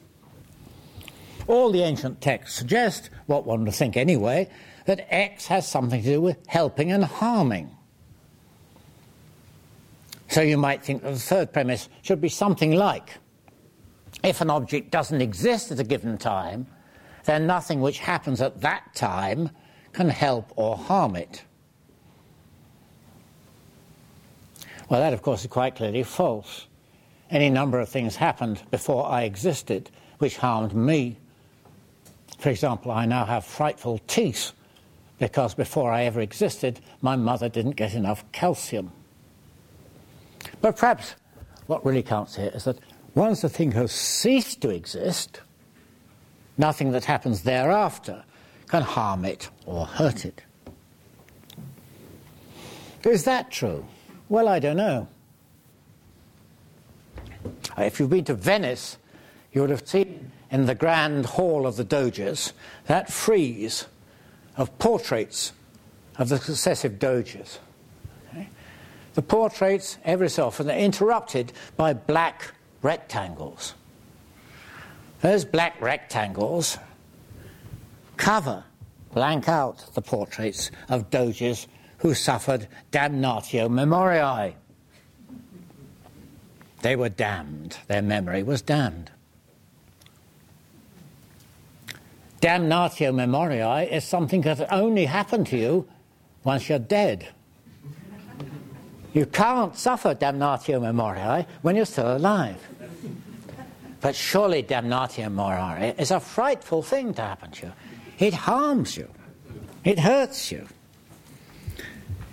All 1.47 1.71
the 1.71 1.81
ancient 1.81 2.21
texts 2.21 2.57
suggest, 2.57 3.09
what 3.25 3.45
one 3.45 3.65
would 3.65 3.73
think 3.73 3.97
anyway, 3.97 4.49
that 4.85 5.05
x 5.09 5.47
has 5.47 5.67
something 5.67 6.01
to 6.01 6.07
do 6.07 6.21
with 6.21 6.37
helping 6.47 6.91
and 6.93 7.03
harming. 7.03 7.76
So 10.29 10.41
you 10.41 10.57
might 10.57 10.83
think 10.83 11.03
that 11.03 11.13
the 11.13 11.19
third 11.19 11.53
premise 11.53 11.89
should 12.01 12.21
be 12.21 12.29
something 12.29 12.73
like 12.73 13.17
if 14.23 14.41
an 14.41 14.49
object 14.49 14.91
doesn't 14.91 15.21
exist 15.21 15.71
at 15.71 15.79
a 15.79 15.83
given 15.83 16.17
time, 16.17 16.67
then 17.25 17.47
nothing 17.47 17.81
which 17.81 17.99
happens 17.99 18.41
at 18.41 18.61
that 18.61 18.93
time 18.95 19.49
can 19.93 20.09
help 20.09 20.51
or 20.55 20.77
harm 20.77 21.15
it. 21.15 21.43
Well, 24.89 25.01
that, 25.01 25.13
of 25.13 25.21
course, 25.21 25.41
is 25.41 25.47
quite 25.47 25.75
clearly 25.75 26.03
false. 26.03 26.67
Any 27.29 27.49
number 27.49 27.79
of 27.79 27.89
things 27.89 28.15
happened 28.15 28.61
before 28.71 29.05
I 29.05 29.23
existed 29.23 29.91
which 30.19 30.37
harmed 30.37 30.73
me. 30.73 31.17
For 32.39 32.49
example, 32.49 32.91
I 32.91 33.05
now 33.05 33.25
have 33.25 33.43
frightful 33.43 33.99
teeth 34.07 34.53
because 35.19 35.53
before 35.53 35.91
I 35.91 36.03
ever 36.03 36.21
existed, 36.21 36.79
my 37.01 37.15
mother 37.15 37.49
didn't 37.49 37.75
get 37.75 37.93
enough 37.93 38.23
calcium. 38.31 38.91
But 40.61 40.77
perhaps 40.77 41.15
what 41.67 41.85
really 41.85 42.03
counts 42.03 42.35
here 42.35 42.51
is 42.53 42.63
that 42.65 42.79
once 43.15 43.43
a 43.43 43.49
thing 43.49 43.71
has 43.71 43.91
ceased 43.91 44.61
to 44.61 44.69
exist, 44.69 45.41
nothing 46.57 46.91
that 46.91 47.05
happens 47.05 47.43
thereafter 47.43 48.23
can 48.67 48.83
harm 48.83 49.25
it 49.25 49.49
or 49.65 49.85
hurt 49.85 50.25
it. 50.25 50.43
Is 53.03 53.23
that 53.23 53.51
true? 53.51 53.85
Well, 54.29 54.47
I 54.47 54.59
don't 54.59 54.77
know. 54.77 55.07
If 57.77 57.99
you've 57.99 58.09
been 58.09 58.25
to 58.25 58.33
Venice, 58.33 58.97
you 59.53 59.61
would 59.61 59.69
have 59.69 59.87
seen 59.87 60.31
in 60.51 60.65
the 60.65 60.75
grand 60.75 61.25
hall 61.25 61.65
of 61.65 61.77
the 61.77 61.83
Doges 61.83 62.53
that 62.87 63.11
frieze 63.11 63.85
of 64.55 64.77
portraits 64.79 65.53
of 66.17 66.29
the 66.29 66.37
successive 66.37 66.99
Doges. 66.99 67.59
The 69.17 69.23
portraits, 69.23 69.97
every 70.05 70.29
so 70.29 70.45
often, 70.45 70.69
are 70.69 70.77
interrupted 70.77 71.51
by 71.75 71.93
black 71.93 72.53
rectangles. 72.83 73.73
Those 75.21 75.43
black 75.43 75.81
rectangles 75.81 76.77
cover, 78.15 78.63
blank 79.15 79.49
out 79.49 79.83
the 79.95 80.03
portraits 80.03 80.69
of 80.87 81.09
Doges 81.09 81.65
who 81.97 82.13
suffered 82.13 82.67
damnatio 82.91 83.71
memoriae. 83.71 84.53
They 86.83 86.95
were 86.95 87.09
damned, 87.09 87.75
their 87.87 88.03
memory 88.03 88.43
was 88.43 88.61
damned. 88.61 89.09
Damnatio 92.39 93.15
memoriae 93.15 93.87
is 93.91 94.03
something 94.03 94.41
that 94.41 94.71
only 94.71 95.05
happened 95.05 95.47
to 95.47 95.57
you 95.57 95.87
once 96.43 96.69
you're 96.69 96.77
dead. 96.77 97.29
You 99.13 99.25
can't 99.25 99.75
suffer 99.75 100.13
damnatio 100.13 100.81
memoriae 100.81 101.45
when 101.61 101.75
you're 101.75 101.85
still 101.85 102.17
alive. 102.17 102.61
But 104.01 104.15
surely 104.15 104.63
damnatio 104.63 105.25
memoriae 105.25 105.95
is 105.97 106.11
a 106.11 106.19
frightful 106.19 106.83
thing 106.83 107.13
to 107.15 107.21
happen 107.21 107.51
to 107.51 107.67
you. 107.67 107.73
It 108.19 108.33
harms 108.33 108.97
you. 108.97 109.09
It 109.83 109.99
hurts 109.99 110.51
you. 110.51 110.67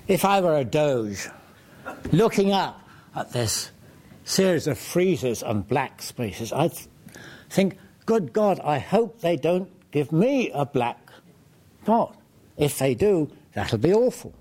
If 0.06 0.24
I 0.24 0.40
were 0.40 0.56
a 0.58 0.64
doge 0.64 1.28
looking 2.12 2.52
up 2.52 2.80
at 3.14 3.32
this 3.32 3.70
series 4.24 4.66
of 4.66 4.78
friezes 4.78 5.48
and 5.48 5.66
black 5.66 6.02
spaces, 6.02 6.52
I'd 6.52 6.72
think, 7.48 7.78
good 8.04 8.32
God, 8.32 8.60
I 8.60 8.78
hope 8.78 9.20
they 9.20 9.36
don't 9.36 9.70
give 9.90 10.12
me 10.12 10.50
a 10.50 10.66
black 10.66 10.98
dot. 11.84 12.16
If 12.56 12.78
they 12.78 12.94
do, 12.94 13.30
that'll 13.54 13.78
be 13.78 13.94
awful. 13.94 14.34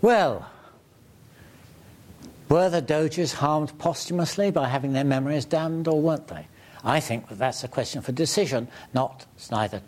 Well, 0.00 0.48
were 2.48 2.70
the 2.70 2.80
Doges 2.80 3.34
harmed 3.34 3.78
posthumously 3.78 4.50
by 4.50 4.68
having 4.68 4.92
their 4.92 5.04
memories 5.04 5.44
damned, 5.44 5.88
or 5.88 6.00
weren't 6.00 6.28
they? 6.28 6.46
I 6.84 7.00
think 7.00 7.28
that 7.28 7.38
that's 7.38 7.64
a 7.64 7.68
question 7.68 8.00
for 8.00 8.12
decision, 8.12 8.68
not 8.94 9.26
it's 9.36 9.50
neither. 9.50 9.82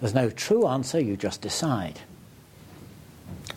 There's 0.00 0.14
no 0.14 0.28
true 0.30 0.66
answer, 0.66 1.00
you 1.00 1.16
just 1.16 1.40
decide. 1.40 2.00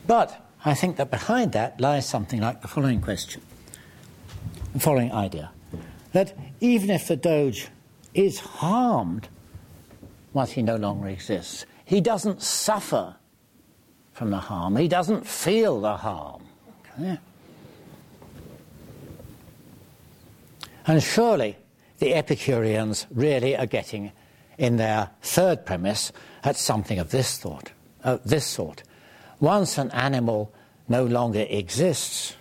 But 0.05 0.39
I 0.63 0.73
think 0.75 0.97
that 0.97 1.09
behind 1.09 1.51
that 1.53 1.81
lies 1.81 2.07
something 2.07 2.39
like 2.39 2.61
the 2.61 2.67
following 2.67 3.01
question, 3.01 3.41
the 4.73 4.79
following 4.79 5.11
idea 5.11 5.51
that 6.13 6.37
even 6.61 6.91
if 6.91 7.07
the 7.07 7.15
Doge 7.15 7.67
is 8.13 8.39
harmed 8.39 9.27
once 10.33 10.51
he 10.51 10.61
no 10.61 10.75
longer 10.75 11.07
exists, 11.07 11.65
he 11.83 11.99
doesn't 11.99 12.41
suffer 12.41 13.15
from 14.15 14.31
the 14.31 14.37
harm, 14.37 14.77
he 14.77 14.87
doesn't 14.87 15.27
feel 15.27 15.81
the 15.81 15.97
harm. 15.97 16.41
Okay? 16.97 17.19
And 20.87 21.03
surely 21.03 21.57
the 21.99 22.15
Epicureans 22.15 23.07
really 23.11 23.57
are 23.57 23.65
getting 23.65 24.13
in 24.57 24.77
their 24.77 25.09
third 25.21 25.65
premise 25.65 26.13
at 26.45 26.55
something 26.55 26.97
of 26.97 27.11
this 27.11 27.37
thought, 27.37 27.73
uh, 28.05 28.17
this 28.23 28.47
sort. 28.47 28.83
Once 29.41 29.77
an 29.77 29.91
animal 29.91 30.53
no 30.87 31.03
longer 31.03 31.45
exists, 31.49 32.37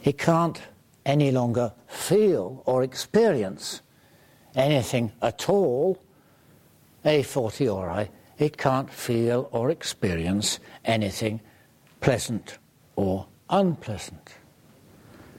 he 0.00 0.12
can't 0.12 0.60
any 1.04 1.32
longer 1.32 1.72
feel 1.88 2.62
or 2.66 2.84
experience 2.84 3.80
anything 4.54 5.10
at 5.20 5.48
all, 5.48 6.00
a 7.04 7.24
fortiori, 7.24 8.08
it 8.38 8.56
can't 8.56 8.90
feel 8.90 9.48
or 9.52 9.70
experience 9.70 10.58
anything 10.84 11.40
pleasant 12.00 12.58
or 12.96 13.26
unpleasant. 13.50 14.34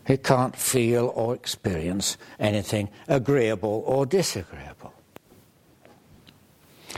It 0.08 0.24
can't 0.24 0.56
feel 0.56 1.12
or 1.16 1.34
experience 1.34 2.18
anything 2.40 2.90
agreeable 3.08 3.84
or 3.86 4.06
disagreeable. 4.06 4.94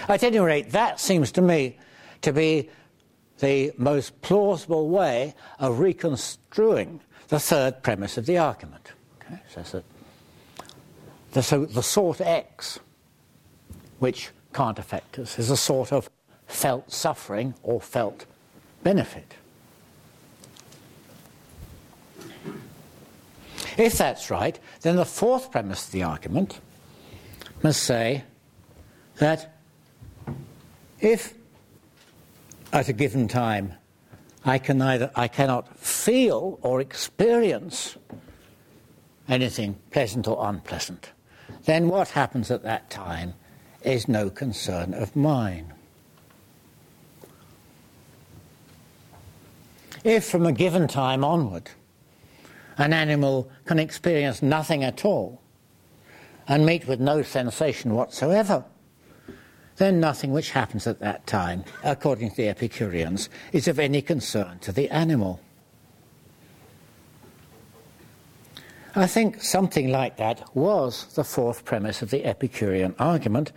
At 0.08 0.24
any 0.24 0.40
rate, 0.40 0.72
that 0.72 1.00
seems 1.00 1.32
to 1.34 1.42
me 1.42 1.78
to 2.22 2.34
be 2.34 2.70
the 3.40 3.72
most 3.78 4.22
plausible 4.22 4.90
way 4.90 5.34
of 5.60 5.80
reconstruing 5.80 7.00
the 7.30 7.40
third 7.40 7.84
premise 7.84 8.18
of 8.18 8.26
the 8.26 8.38
argument. 8.38 8.92
Okay? 9.22 9.40
So 9.50 9.62
that 9.62 9.84
the, 11.32 11.44
so 11.44 11.66
the 11.66 11.84
sort 11.84 12.22
X, 12.22 12.80
which 14.00 14.30
can't 14.58 14.80
affect 14.80 15.20
us, 15.20 15.38
is 15.38 15.52
a 15.52 15.56
sort 15.56 15.94
of 15.94 16.10
felt 16.48 16.92
suffering 16.92 17.54
or 17.62 17.80
felt 17.80 18.26
benefit. 18.82 19.36
If 23.78 24.00
that's 24.00 24.32
right, 24.32 24.60
then 24.82 24.96
the 24.96 25.06
fourth 25.06 25.52
premise 25.52 25.86
of 25.86 25.92
the 25.92 26.02
argument 26.02 26.60
must 27.62 27.84
say 27.84 28.24
that 29.20 29.60
if 31.00 31.36
at 32.74 32.90
a 32.90 32.94
given 32.94 33.28
time 33.28 33.76
I 34.44 34.58
can 34.58 34.80
neither 34.80 35.12
I 35.16 35.28
cannot 35.28 35.78
feel 35.78 36.58
or 36.64 36.82
experience 36.82 37.96
anything 39.30 39.78
pleasant 39.92 40.28
or 40.28 40.50
unpleasant, 40.50 41.12
then 41.66 41.90
what 41.90 42.10
happens 42.10 42.50
at 42.50 42.64
that 42.64 42.90
time 42.90 43.36
is 43.84 44.08
no 44.08 44.30
concern 44.30 44.94
of 44.94 45.16
mine. 45.16 45.74
If 50.04 50.26
from 50.26 50.46
a 50.46 50.52
given 50.52 50.88
time 50.88 51.24
onward 51.24 51.72
an 52.78 52.94
animal 52.94 53.50
can 53.66 53.80
experience 53.80 54.42
nothing 54.42 54.84
at 54.84 55.04
all 55.04 55.42
and 56.48 56.66
meet 56.66 56.88
with 56.88 57.00
no 57.00 57.24
sensation 57.24 57.94
whatsoever, 57.94 58.64
then 59.78 60.00
nothing 60.00 60.32
which 60.32 60.52
happens 60.52 60.88
at 60.88 61.00
that 61.00 61.26
time, 61.28 61.64
according 61.84 62.32
to 62.32 62.38
the 62.38 62.50
Epicureans, 62.50 63.30
is 63.52 63.68
of 63.68 63.80
any 63.80 64.02
concern 64.02 64.60
to 64.60 64.72
the 64.72 64.90
animal. 64.90 65.40
I 68.98 69.06
think 69.06 69.44
something 69.44 69.90
like 69.90 70.18
that 70.18 70.56
was 70.56 71.14
the 71.14 71.24
fourth 71.24 71.66
premise 71.66 72.02
of 72.02 72.10
the 72.10 72.26
Epicurean 72.26 72.96
argument, 72.98 73.52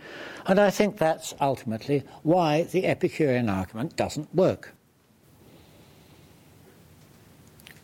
and 0.45 0.59
I 0.59 0.69
think 0.69 0.99
that's 0.99 1.33
ultimately 1.41 2.03
why 2.21 2.61
the 2.61 2.85
Epicurean 2.85 3.49
argument 3.49 3.95
doesn't 3.95 4.35
work. 4.35 4.75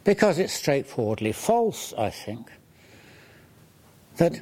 Because 0.03 0.37
it's 0.37 0.53
straightforwardly 0.53 1.31
false, 1.31 1.95
I 1.97 2.11
think, 2.11 2.51
that 4.17 4.39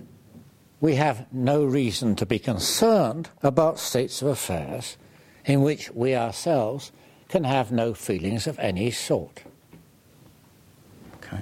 we 0.81 0.95
have 0.95 1.25
no 1.31 1.63
reason 1.63 2.17
to 2.17 2.25
be 2.25 2.37
concerned 2.37 3.29
about 3.41 3.79
states 3.79 4.21
of 4.21 4.27
affairs 4.27 4.97
in 5.45 5.61
which 5.61 5.89
we 5.91 6.15
ourselves 6.15 6.91
can 7.29 7.45
have 7.45 7.71
no 7.71 7.93
feelings 7.93 8.45
of 8.45 8.59
any 8.59 8.91
sort. 8.91 9.43
Okay. 11.15 11.39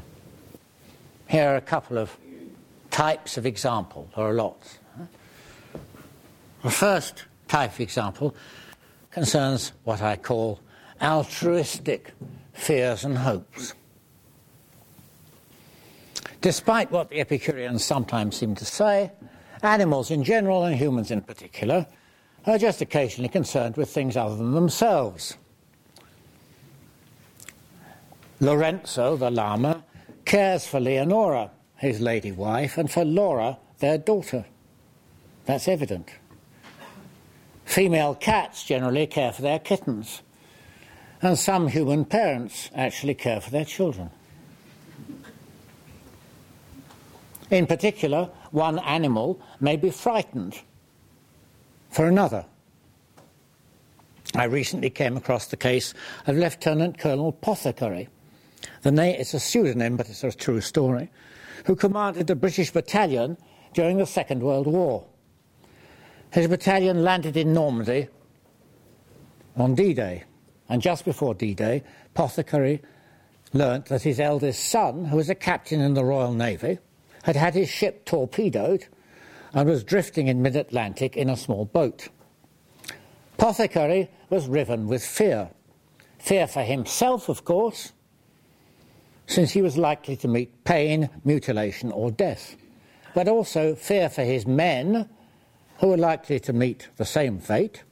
Here 1.34 1.50
are 1.50 1.56
a 1.56 1.62
couple 1.62 1.98
of 1.98 2.16
types 2.92 3.38
of 3.40 3.48
example. 3.48 4.08
There 4.16 4.24
are 4.24 4.36
lots. 4.36 4.78
The 6.62 6.70
first 6.70 7.26
type 7.48 7.74
of 7.74 7.80
example 7.80 8.36
concerns 9.10 9.72
what 9.84 10.04
I 10.04 10.16
call 10.16 10.60
altruistic 11.02 12.12
fears 12.54 13.04
and 13.04 13.18
hopes. 13.18 13.74
Despite 16.42 16.92
what 16.92 17.10
the 17.10 17.20
Epicureans 17.20 17.84
sometimes 17.84 18.38
seem 18.38 18.54
to 18.54 18.66
say, 18.66 19.12
animals 19.64 20.12
in 20.12 20.24
general 20.24 20.66
and 20.66 20.76
humans 20.76 21.10
in 21.10 21.22
particular 21.22 21.88
are 22.46 22.60
just 22.60 22.80
occasionally 22.80 23.28
concerned 23.28 23.76
with 23.76 23.90
things 23.90 24.16
other 24.16 24.36
than 24.36 24.54
themselves. 24.54 25.36
Lorenzo, 28.40 29.18
the 29.18 29.32
llama, 29.32 29.84
cares 30.26 30.66
for 30.66 30.80
Leonora, 30.80 31.52
his 31.78 32.00
lady 32.00 32.32
wife, 32.32 32.78
and 32.78 32.90
for 32.90 33.06
Laura, 33.06 33.58
their 33.80 33.98
daughter. 33.98 34.46
That's 35.46 35.68
evident. 35.68 36.10
Female 37.66 38.16
cats 38.16 38.64
generally 38.64 39.08
care 39.08 39.32
for 39.32 39.42
their 39.42 39.60
kittens, 39.60 40.22
and 41.22 41.38
some 41.38 41.68
human 41.68 42.06
parents 42.06 42.70
actually 42.76 43.16
care 43.16 43.42
for 43.42 43.50
their 43.50 43.66
children. 43.66 44.10
In 47.50 47.68
particular, 47.68 48.30
one 48.52 48.80
animal 48.80 49.40
may 49.60 49.76
be 49.76 49.92
frightened 49.92 50.60
for 51.92 52.08
another. 52.08 52.46
I 54.36 54.46
recently 54.46 54.90
came 54.90 55.16
across 55.16 55.48
the 55.48 55.58
case 55.58 55.94
of 56.26 56.36
Lieutenant 56.36 56.98
Colonel 56.98 57.32
Pothecary. 57.32 58.10
The 58.84 58.92
name 58.92 59.16
is 59.16 59.34
a 59.34 59.40
pseudonym, 59.40 59.96
but 59.96 60.10
it's 60.10 60.26
a 60.26 60.32
true 60.32 60.60
story, 60.60 61.10
who 61.66 61.76
commanded 61.76 62.30
a 62.30 62.36
British 62.36 62.72
battalion 62.72 63.38
during 63.74 63.98
the 63.98 64.06
Second 64.06 64.44
World 64.44 64.68
War. 64.68 65.06
His 66.32 66.50
battalion 66.50 67.02
landed 67.02 67.38
in 67.38 67.54
Normandy 67.54 68.10
on 69.56 69.74
D 69.74 69.94
Day, 69.94 70.26
and 70.68 70.82
just 70.82 71.06
before 71.06 71.34
D 71.34 71.54
Day, 71.54 71.82
Pothecary 72.14 72.82
learnt 73.54 73.86
that 73.86 74.02
his 74.02 74.20
eldest 74.20 74.70
son, 74.70 75.06
who 75.06 75.16
was 75.16 75.30
a 75.30 75.36
captain 75.36 75.80
in 75.80 75.94
the 75.94 76.04
Royal 76.04 76.34
Navy, 76.34 76.80
had 77.24 77.38
had 77.38 77.54
his 77.54 77.70
ship 77.70 78.04
torpedoed 78.04 78.88
and 79.54 79.70
was 79.70 79.86
drifting 79.86 80.28
in 80.28 80.42
mid 80.42 80.58
Atlantic 80.58 81.16
in 81.16 81.30
a 81.30 81.38
small 81.38 81.64
boat. 81.64 82.10
Pothecary 83.38 84.10
was 84.30 84.48
riven 84.48 84.88
with 84.88 85.06
fear. 85.06 85.52
Fear 86.20 86.48
for 86.48 86.64
himself, 86.64 87.30
of 87.30 87.46
course, 87.46 87.93
since 89.28 89.52
he 89.52 89.62
was 89.62 89.78
likely 89.78 90.16
to 90.18 90.28
meet 90.28 90.64
pain, 90.64 91.10
mutilation, 91.24 91.92
or 91.92 92.12
death, 92.12 92.56
but 93.14 93.28
also 93.28 93.76
fear 93.76 94.10
for 94.10 94.24
his 94.24 94.46
men, 94.46 95.08
who 95.80 95.88
were 95.88 95.98
likely 95.98 96.40
to 96.40 96.54
meet 96.54 96.88
the 96.98 97.06
same 97.06 97.40
fate, 97.40 97.84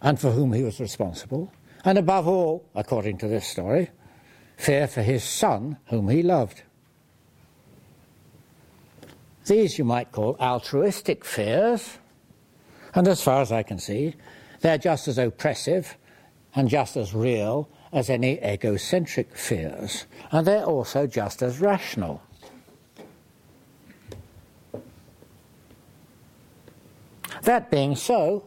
and 0.00 0.18
for 0.18 0.30
whom 0.30 0.52
he 0.52 0.62
was 0.62 0.80
responsible, 0.80 1.52
and 1.84 1.98
above 1.98 2.26
all, 2.26 2.64
according 2.74 3.18
to 3.18 3.28
this 3.28 3.46
story, 3.46 3.90
fear 4.56 4.86
for 4.86 5.02
his 5.02 5.24
son, 5.24 5.76
whom 5.86 6.08
he 6.08 6.22
loved. 6.22 6.62
These 9.46 9.78
you 9.78 9.84
might 9.84 10.12
call 10.12 10.36
altruistic 10.40 11.24
fears, 11.24 11.98
and 12.94 13.08
as 13.08 13.22
far 13.22 13.40
as 13.40 13.52
I 13.52 13.62
can 13.62 13.78
see, 13.78 14.14
they're 14.60 14.78
just 14.78 15.08
as 15.08 15.18
oppressive 15.18 15.96
and 16.54 16.68
just 16.68 16.96
as 16.96 17.14
real 17.14 17.68
as 17.92 18.10
any 18.10 18.38
egocentric 18.44 19.34
fears, 19.34 20.06
and 20.30 20.46
they're 20.46 20.64
also 20.64 21.06
just 21.06 21.42
as 21.42 21.60
rational. 21.60 22.22
That 27.42 27.70
being 27.70 27.96
so, 27.96 28.46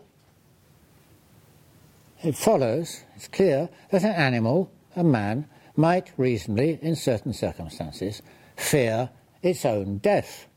it 2.21 2.35
follows, 2.35 3.03
it's 3.15 3.27
clear, 3.27 3.69
that 3.89 4.03
an 4.03 4.11
animal, 4.11 4.71
a 4.95 5.03
man, 5.03 5.47
might 5.75 6.11
reasonably, 6.17 6.77
in 6.81 6.95
certain 6.95 7.33
circumstances, 7.33 8.21
fear 8.55 9.09
its 9.41 9.65
own 9.65 9.97
death. 9.97 10.47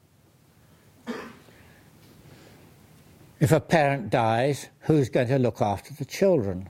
If 3.41 3.53
a 3.53 3.61
parent 3.61 4.11
dies, 4.11 4.68
who's 4.80 5.09
going 5.09 5.28
to 5.28 5.39
look 5.39 5.61
after 5.61 5.95
the 5.95 6.05
children? 6.05 6.68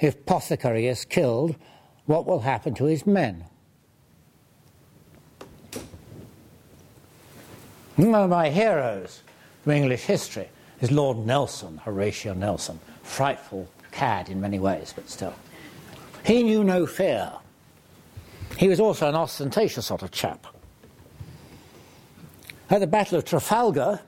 If 0.00 0.24
Pothecary 0.26 0.86
is 0.86 1.04
killed, 1.04 1.56
what 2.06 2.26
will 2.26 2.40
happen 2.40 2.74
to 2.74 2.84
his 2.84 3.06
men? 3.06 3.44
One 7.96 8.14
of 8.14 8.30
my 8.30 8.48
heroes 8.48 9.22
from 9.62 9.72
English 9.72 10.02
history 10.02 10.48
is 10.80 10.92
Lord 10.92 11.18
Nelson, 11.18 11.78
Horatio 11.78 12.32
Nelson. 12.32 12.78
Frightful 13.02 13.68
cad 13.90 14.28
in 14.28 14.40
many 14.40 14.60
ways, 14.60 14.92
but 14.94 15.10
still. 15.10 15.34
He 16.24 16.44
knew 16.44 16.62
no 16.62 16.86
fear. 16.86 17.32
He 18.56 18.68
was 18.68 18.78
also 18.78 19.08
an 19.08 19.16
ostentatious 19.16 19.86
sort 19.86 20.02
of 20.02 20.12
chap. 20.12 20.46
At 22.70 22.80
the 22.80 22.86
Battle 22.86 23.18
of 23.18 23.24
Trafalgar, 23.24 24.00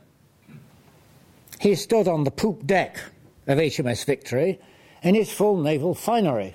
he 1.58 1.74
stood 1.74 2.06
on 2.06 2.24
the 2.24 2.30
poop 2.30 2.66
deck 2.66 2.98
of 3.46 3.58
HMS 3.58 4.04
Victory 4.04 4.60
in 5.02 5.14
his 5.14 5.32
full 5.32 5.56
naval 5.60 5.94
finery. 5.94 6.54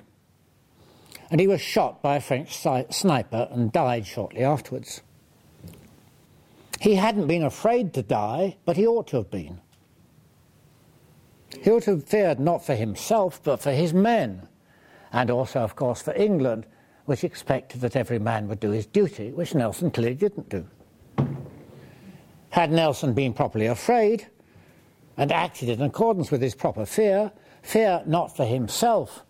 And 1.30 1.40
he 1.40 1.48
was 1.48 1.60
shot 1.60 2.02
by 2.02 2.16
a 2.16 2.20
French 2.20 2.56
sniper 2.90 3.48
and 3.50 3.72
died 3.72 4.06
shortly 4.06 4.44
afterwards. 4.44 5.02
He 6.80 6.94
hadn't 6.94 7.26
been 7.26 7.42
afraid 7.42 7.94
to 7.94 8.02
die, 8.02 8.56
but 8.64 8.76
he 8.76 8.86
ought 8.86 9.08
to 9.08 9.16
have 9.16 9.30
been. 9.30 9.60
He 11.62 11.70
ought 11.70 11.84
to 11.84 11.92
have 11.92 12.04
feared 12.04 12.38
not 12.38 12.64
for 12.64 12.74
himself, 12.74 13.42
but 13.42 13.60
for 13.60 13.72
his 13.72 13.92
men, 13.92 14.46
and 15.12 15.30
also, 15.30 15.60
of 15.60 15.74
course, 15.74 16.02
for 16.02 16.14
England, 16.14 16.66
which 17.06 17.24
expected 17.24 17.80
that 17.80 17.96
every 17.96 18.18
man 18.18 18.48
would 18.48 18.60
do 18.60 18.70
his 18.70 18.86
duty, 18.86 19.30
which 19.30 19.54
Nelson 19.54 19.90
clearly 19.90 20.14
didn't 20.14 20.48
do. 20.48 20.66
Had 22.50 22.70
Nelson 22.70 23.14
been 23.14 23.32
properly 23.32 23.66
afraid, 23.66 24.26
and 25.16 25.32
acted 25.32 25.68
in 25.68 25.80
accordance 25.80 26.30
with 26.30 26.42
his 26.42 26.54
proper 26.54 26.84
fear, 26.84 27.32
fear 27.66 28.02
not 28.06 28.36
for 28.36 28.44
himself, 28.44 29.24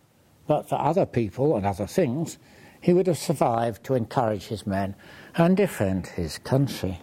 but 0.46 0.68
for 0.68 0.76
other 0.76 1.06
people 1.06 1.56
and 1.56 1.64
other 1.64 1.86
things, 1.86 2.38
he 2.80 2.92
would 2.92 3.06
have 3.06 3.18
survived 3.18 3.82
to 3.84 3.94
encourage 3.94 4.44
his 4.44 4.66
men 4.66 4.94
and 5.36 5.56
defend 5.56 6.06
his 6.08 6.38
country. 6.38 7.00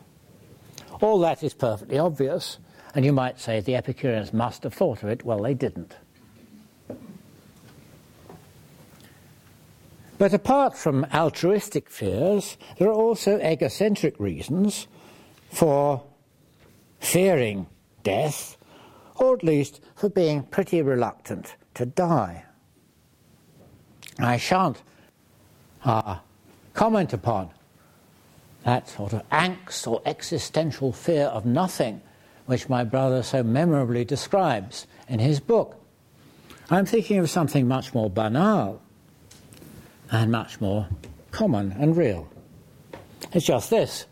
All 1.02 1.20
that 1.20 1.44
is 1.44 1.54
perfectly 1.54 1.98
obvious, 1.98 2.60
and 2.94 3.04
you 3.04 3.12
might 3.12 3.40
say 3.40 3.60
the 3.60 3.76
Epicureans 3.76 4.32
must 4.32 4.64
have 4.64 4.74
thought 4.74 5.02
of 5.02 5.10
it. 5.10 5.26
Well, 5.26 5.42
they 5.42 5.56
didn't. 5.56 5.96
But 10.20 10.34
apart 10.34 10.78
from 10.78 11.06
altruistic 11.14 11.90
fears, 11.90 12.58
there 12.78 12.88
are 12.88 12.94
also 12.94 13.40
egocentric 13.40 14.20
reasons 14.20 14.88
for 15.52 16.04
fearing 17.00 17.66
death 18.04 18.56
or 19.16 19.36
at 19.36 19.44
least 19.44 19.82
for 19.96 20.10
being 20.10 20.44
pretty 20.44 20.82
reluctant 20.82 21.56
to 21.76 21.86
die. 21.86 22.46
I 24.20 24.38
shan't 24.38 24.82
uh, 25.84 26.20
comment 26.74 27.14
upon 27.14 27.50
that 28.64 28.88
sort 28.88 29.14
of 29.14 29.28
angst 29.30 29.88
or 29.88 30.02
existential 30.06 30.92
fear 30.94 31.26
of 31.26 31.46
nothing 31.46 32.02
which 32.46 32.70
my 32.70 32.84
brother 32.84 33.24
so 33.24 33.44
memorably 33.44 34.06
describes 34.06 34.88
in 35.08 35.20
his 35.20 35.40
book. 35.40 35.80
I'm 36.70 36.86
thinking 36.86 37.20
of 37.20 37.30
something 37.30 37.68
much 37.68 37.94
more 37.94 38.10
banal 38.10 38.82
and 40.12 40.32
much 40.32 40.62
more 40.62 40.88
common 41.32 41.72
and 41.74 41.96
real. 41.96 42.28
It's 43.34 43.46
just 43.46 43.70
this 43.70 44.06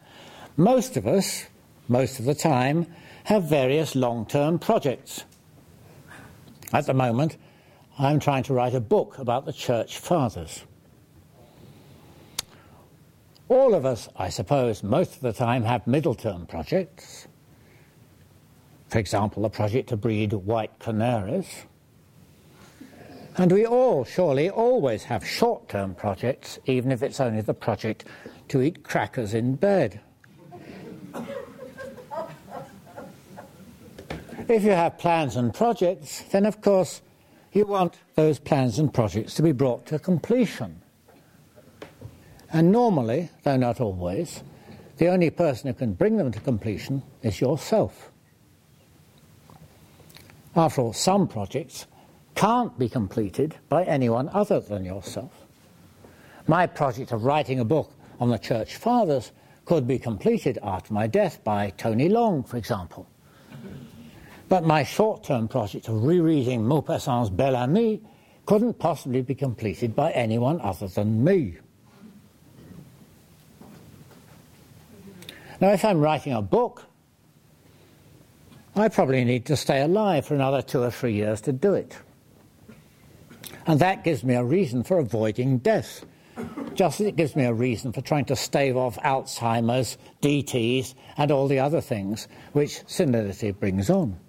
most 0.58 0.98
of 0.98 1.08
us, 1.08 1.46
most 1.88 2.20
of 2.20 2.26
the 2.26 2.36
time, 2.36 2.88
have 3.26 3.44
various 3.44 3.96
long 3.96 4.26
term 4.26 4.60
projects. 4.60 5.26
At 6.74 6.86
the 6.86 6.94
moment, 6.94 7.38
I'm 8.00 8.20
trying 8.20 8.44
to 8.44 8.54
write 8.54 8.74
a 8.74 8.80
book 8.80 9.18
about 9.18 9.46
the 9.46 9.54
Church 9.54 10.00
Fathers. 10.00 10.64
All 13.50 13.74
of 13.74 13.86
us, 13.86 14.08
I 14.16 14.30
suppose, 14.30 14.82
most 14.82 15.16
of 15.16 15.22
the 15.22 15.34
time 15.34 15.64
have 15.64 15.86
middle 15.86 16.16
term 16.16 16.46
projects. 16.46 17.28
For 18.88 19.00
example, 19.00 19.46
a 19.46 19.50
project 19.50 19.90
to 19.90 19.98
breed 19.98 20.34
white 20.34 20.80
canaries. 20.80 21.66
And 23.38 23.52
we 23.52 23.66
all, 23.66 24.04
surely, 24.04 24.50
always 24.50 25.04
have 25.06 25.26
short 25.26 25.70
term 25.70 25.96
projects, 25.96 26.60
even 26.66 26.92
if 26.92 27.02
it's 27.04 27.20
only 27.20 27.42
the 27.42 27.54
project 27.54 28.06
to 28.50 28.62
eat 28.62 28.84
crackers 28.84 29.34
in 29.34 29.56
bed. 29.56 30.02
If 34.52 34.66
you 34.66 34.72
have 34.72 34.98
plans 34.98 35.38
and 35.38 35.54
projects, 35.54 36.24
then 36.24 36.46
of 36.46 36.60
course 36.60 37.02
you 37.54 37.66
want 37.66 37.98
those 38.16 38.38
plans 38.38 38.80
and 38.80 38.94
projects 38.94 39.34
to 39.36 39.44
be 39.44 39.54
brought 39.54 39.86
to 39.86 39.98
completion. 39.98 40.82
And 42.52 42.70
normally, 42.70 43.30
though 43.44 43.56
not 43.56 43.80
always, 43.80 44.44
the 44.98 45.08
only 45.08 45.30
person 45.30 45.70
who 45.70 45.74
can 45.74 45.94
bring 45.94 46.18
them 46.18 46.34
to 46.34 46.40
completion 46.42 47.02
is 47.24 47.40
yourself. 47.40 48.12
After 50.54 50.82
all, 50.82 50.92
some 50.92 51.30
projects 51.30 51.88
can't 52.36 52.78
be 52.78 52.90
completed 52.90 53.56
by 53.70 53.86
anyone 53.86 54.28
other 54.34 54.60
than 54.60 54.84
yourself. 54.84 55.32
My 56.46 56.68
project 56.68 57.14
of 57.14 57.24
writing 57.24 57.62
a 57.62 57.66
book 57.66 57.90
on 58.20 58.30
the 58.30 58.38
Church 58.38 58.76
Fathers 58.76 59.32
could 59.64 59.88
be 59.88 59.98
completed 59.98 60.60
after 60.62 60.94
my 60.94 61.08
death 61.08 61.42
by 61.46 61.70
Tony 61.78 62.10
Long, 62.10 62.44
for 62.44 62.58
example. 62.58 63.08
But 64.52 64.66
my 64.66 64.84
short 64.84 65.24
term 65.24 65.48
project 65.48 65.88
of 65.88 66.04
rereading 66.04 66.68
Maupassant's 66.68 67.30
Bel 67.30 67.56
Ami 67.56 68.02
couldn't 68.46 68.80
possibly 68.80 69.22
be 69.22 69.34
completed 69.34 69.96
by 69.96 70.12
anyone 70.12 70.60
other 70.60 70.90
than 70.90 71.24
me. 71.24 71.56
Now, 75.62 75.70
if 75.70 75.86
I'm 75.86 76.02
writing 76.02 76.34
a 76.34 76.42
book, 76.42 76.84
I 78.76 78.90
probably 78.90 79.24
need 79.24 79.46
to 79.46 79.56
stay 79.56 79.80
alive 79.80 80.26
for 80.26 80.36
another 80.36 80.62
two 80.62 80.84
or 80.84 80.92
three 80.92 81.14
years 81.14 81.40
to 81.42 81.54
do 81.54 81.74
it. 81.74 81.98
And 83.66 83.80
that 83.80 84.04
gives 84.04 84.22
me 84.22 84.34
a 84.34 84.44
reason 84.44 84.84
for 84.84 85.00
avoiding 85.00 85.60
death, 85.60 86.04
just 86.74 87.00
as 87.00 87.08
it 87.08 87.16
gives 87.16 87.38
me 87.38 87.46
a 87.46 87.54
reason 87.54 87.94
for 87.94 88.02
trying 88.02 88.26
to 88.26 88.36
stave 88.36 88.76
off 88.76 88.98
Alzheimer's, 88.98 89.98
DTs, 90.22 90.94
and 91.16 91.32
all 91.32 91.48
the 91.48 91.60
other 91.60 91.80
things 91.80 92.28
which 92.52 92.82
senility 92.86 93.52
brings 93.52 93.90
on. 93.90 94.20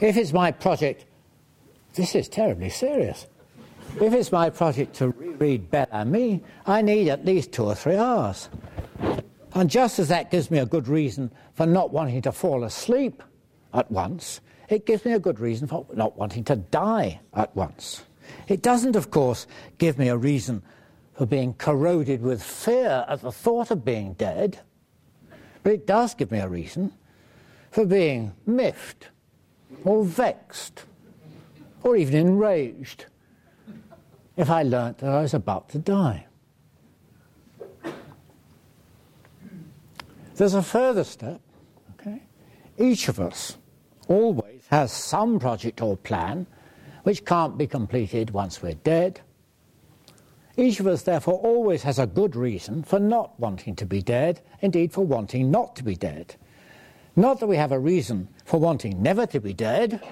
If 0.00 0.16
it's 0.16 0.32
my 0.32 0.50
project, 0.50 1.04
this 1.94 2.14
is 2.14 2.28
terribly 2.28 2.70
serious. 2.70 3.26
If 4.00 4.12
it's 4.12 4.32
my 4.32 4.50
project 4.50 4.94
to 4.96 5.08
reread 5.10 5.70
Bel 5.70 5.86
Ami, 5.92 6.42
I 6.66 6.82
need 6.82 7.08
at 7.08 7.24
least 7.24 7.52
two 7.52 7.64
or 7.64 7.76
three 7.76 7.96
hours. 7.96 8.48
And 9.54 9.70
just 9.70 10.00
as 10.00 10.08
that 10.08 10.32
gives 10.32 10.50
me 10.50 10.58
a 10.58 10.66
good 10.66 10.88
reason 10.88 11.30
for 11.52 11.64
not 11.64 11.92
wanting 11.92 12.22
to 12.22 12.32
fall 12.32 12.64
asleep 12.64 13.22
at 13.72 13.88
once, 13.90 14.40
it 14.68 14.84
gives 14.84 15.04
me 15.04 15.12
a 15.12 15.20
good 15.20 15.38
reason 15.38 15.68
for 15.68 15.86
not 15.94 16.18
wanting 16.18 16.42
to 16.44 16.56
die 16.56 17.20
at 17.34 17.54
once. 17.54 18.02
It 18.48 18.62
doesn't, 18.62 18.96
of 18.96 19.12
course, 19.12 19.46
give 19.78 19.96
me 19.96 20.08
a 20.08 20.16
reason 20.16 20.62
for 21.12 21.26
being 21.26 21.54
corroded 21.54 22.20
with 22.20 22.42
fear 22.42 23.04
at 23.08 23.20
the 23.20 23.30
thought 23.30 23.70
of 23.70 23.84
being 23.84 24.14
dead, 24.14 24.58
but 25.62 25.72
it 25.72 25.86
does 25.86 26.14
give 26.14 26.32
me 26.32 26.40
a 26.40 26.48
reason 26.48 26.92
for 27.70 27.86
being 27.86 28.32
miffed 28.44 29.10
or 29.84 30.04
vexed 30.04 30.84
or 31.82 31.96
even 31.96 32.14
enraged 32.14 33.06
if 34.36 34.50
I 34.50 34.62
learnt 34.62 34.98
that 34.98 35.10
I 35.10 35.22
was 35.22 35.34
about 35.34 35.68
to 35.70 35.78
die. 35.78 36.26
There's 40.36 40.54
a 40.54 40.62
further 40.62 41.04
step. 41.04 41.40
Okay? 42.00 42.22
Each 42.78 43.08
of 43.08 43.20
us 43.20 43.56
always 44.08 44.66
has 44.68 44.92
some 44.92 45.38
project 45.38 45.80
or 45.80 45.96
plan 45.96 46.46
which 47.04 47.24
can't 47.24 47.56
be 47.56 47.66
completed 47.66 48.30
once 48.30 48.62
we're 48.62 48.74
dead. 48.74 49.20
Each 50.56 50.80
of 50.80 50.86
us, 50.86 51.02
therefore, 51.02 51.34
always 51.34 51.82
has 51.82 51.98
a 51.98 52.06
good 52.06 52.34
reason 52.34 52.82
for 52.82 52.98
not 52.98 53.38
wanting 53.38 53.76
to 53.76 53.86
be 53.86 54.02
dead, 54.02 54.40
indeed, 54.60 54.92
for 54.92 55.04
wanting 55.04 55.50
not 55.50 55.76
to 55.76 55.84
be 55.84 55.96
dead. 55.96 56.36
Not 57.16 57.40
that 57.40 57.46
we 57.46 57.56
have 57.56 57.72
a 57.72 57.78
reason 57.78 58.28
for 58.44 58.58
wanting 58.58 59.02
never 59.02 59.26
to 59.26 59.40
be 59.40 59.52
dead, 59.52 60.02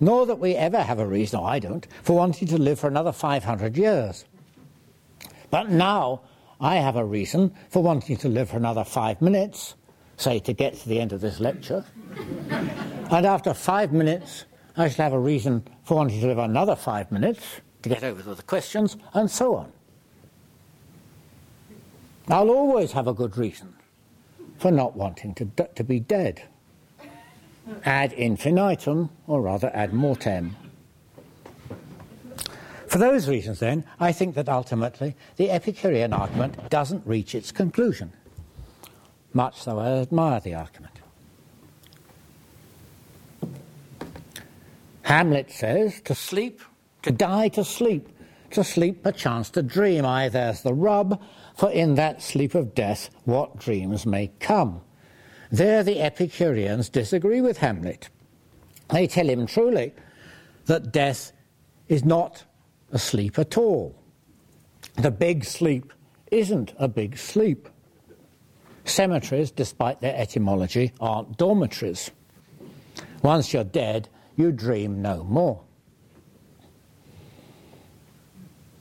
nor 0.00 0.26
that 0.26 0.38
we 0.38 0.54
ever 0.54 0.82
have 0.82 0.98
a 0.98 1.06
reason, 1.06 1.40
or 1.40 1.48
I 1.48 1.58
don't, 1.58 1.86
for 2.02 2.16
wanting 2.16 2.48
to 2.48 2.58
live 2.58 2.78
for 2.78 2.86
another 2.86 3.12
500 3.12 3.76
years. 3.76 4.24
But 5.50 5.70
now 5.70 6.22
I 6.60 6.76
have 6.76 6.96
a 6.96 7.04
reason 7.04 7.54
for 7.70 7.82
wanting 7.82 8.16
to 8.18 8.28
live 8.28 8.50
for 8.50 8.56
another 8.56 8.84
five 8.84 9.20
minutes, 9.20 9.74
say 10.16 10.38
to 10.40 10.52
get 10.52 10.74
to 10.74 10.88
the 10.88 11.00
end 11.00 11.12
of 11.12 11.20
this 11.20 11.40
lecture. 11.40 11.84
and 12.50 13.26
after 13.26 13.52
five 13.52 13.92
minutes, 13.92 14.44
I 14.76 14.88
shall 14.88 15.04
have 15.04 15.12
a 15.12 15.18
reason 15.18 15.66
for 15.82 15.96
wanting 15.96 16.20
to 16.20 16.26
live 16.26 16.38
another 16.38 16.76
five 16.76 17.10
minutes 17.10 17.42
to 17.82 17.88
get 17.88 18.02
over 18.02 18.22
to 18.22 18.34
the 18.34 18.42
questions, 18.42 18.96
and 19.12 19.30
so 19.30 19.56
on. 19.56 19.72
I'll 22.28 22.50
always 22.50 22.92
have 22.92 23.06
a 23.06 23.12
good 23.12 23.36
reason 23.36 23.73
for 24.58 24.70
not 24.70 24.96
wanting 24.96 25.34
to, 25.34 25.46
to 25.74 25.84
be 25.84 26.00
dead. 26.00 26.42
Ad 27.84 28.12
infinitum, 28.12 29.10
or 29.26 29.42
rather 29.42 29.70
ad 29.74 29.92
mortem. 29.92 30.56
For 32.86 32.98
those 32.98 33.28
reasons, 33.28 33.58
then, 33.58 33.84
I 33.98 34.12
think 34.12 34.34
that 34.36 34.48
ultimately 34.48 35.16
the 35.36 35.50
Epicurean 35.50 36.12
argument 36.12 36.70
doesn't 36.70 37.06
reach 37.06 37.34
its 37.34 37.50
conclusion, 37.50 38.12
much 39.32 39.64
though 39.64 39.80
I 39.80 39.98
admire 39.98 40.40
the 40.40 40.54
argument. 40.54 41.00
Hamlet 45.02 45.50
says, 45.50 46.00
to 46.02 46.14
sleep, 46.14 46.60
to 47.02 47.10
die 47.10 47.48
to 47.48 47.64
sleep, 47.64 48.08
to 48.52 48.64
sleep 48.64 49.02
perchance 49.02 49.50
to 49.50 49.62
dream, 49.62 50.06
aye, 50.06 50.28
there's 50.28 50.62
the 50.62 50.72
rub, 50.72 51.20
for 51.54 51.70
in 51.70 51.94
that 51.94 52.22
sleep 52.22 52.54
of 52.54 52.74
death 52.74 53.10
what 53.24 53.58
dreams 53.58 54.04
may 54.04 54.28
come. 54.40 54.80
There 55.50 55.82
the 55.82 56.00
Epicureans 56.00 56.88
disagree 56.88 57.40
with 57.40 57.58
Hamlet. 57.58 58.08
They 58.90 59.06
tell 59.06 59.28
him 59.28 59.46
truly 59.46 59.92
that 60.66 60.92
death 60.92 61.32
is 61.88 62.04
not 62.04 62.44
a 62.92 62.98
sleep 62.98 63.38
at 63.38 63.56
all. 63.56 63.94
The 64.96 65.10
big 65.10 65.44
sleep 65.44 65.92
isn't 66.30 66.74
a 66.78 66.88
big 66.88 67.18
sleep. 67.18 67.68
Cemeteries, 68.84 69.50
despite 69.50 70.00
their 70.00 70.16
etymology, 70.16 70.92
aren't 71.00 71.36
dormitories. 71.38 72.10
Once 73.22 73.52
you're 73.52 73.64
dead, 73.64 74.08
you 74.36 74.52
dream 74.52 75.00
no 75.00 75.24
more. 75.24 75.60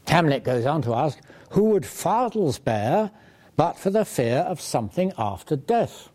Hamlet 0.07 0.43
goes 0.43 0.65
on 0.65 0.81
to 0.81 0.93
ask, 0.93 1.19
Who 1.53 1.65
would 1.65 1.83
fardels 1.83 2.57
bear 2.57 3.11
but 3.55 3.77
for 3.77 3.91
the 3.91 4.05
fear 4.05 4.39
of 4.39 4.59
something 4.59 5.13
after 5.19 5.55
death? 5.55 6.09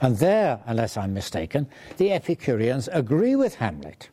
And 0.00 0.16
there, 0.18 0.60
unless 0.66 0.96
I'm 0.96 1.12
mistaken, 1.12 1.66
the 1.96 2.12
Epicureans 2.12 2.88
agree 2.92 3.34
with 3.34 3.56
Hamlet. 3.56 4.08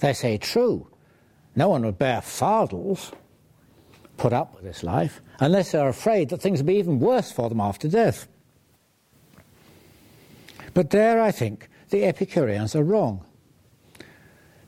They 0.00 0.14
say, 0.14 0.36
True, 0.36 0.88
no 1.54 1.68
one 1.68 1.84
would 1.84 1.96
bear 1.96 2.20
fardels, 2.20 3.12
put 4.16 4.32
up 4.32 4.52
with 4.56 4.64
this 4.64 4.82
life, 4.82 5.20
unless 5.38 5.72
they're 5.72 5.88
afraid 5.88 6.30
that 6.30 6.42
things 6.42 6.60
will 6.60 6.66
be 6.66 6.74
even 6.74 6.98
worse 6.98 7.30
for 7.30 7.48
them 7.48 7.60
after 7.60 7.86
death. 7.86 8.26
But 10.74 10.90
there, 10.90 11.22
I 11.22 11.30
think, 11.30 11.68
the 11.90 12.04
Epicureans 12.04 12.74
are 12.74 12.82
wrong. 12.82 13.24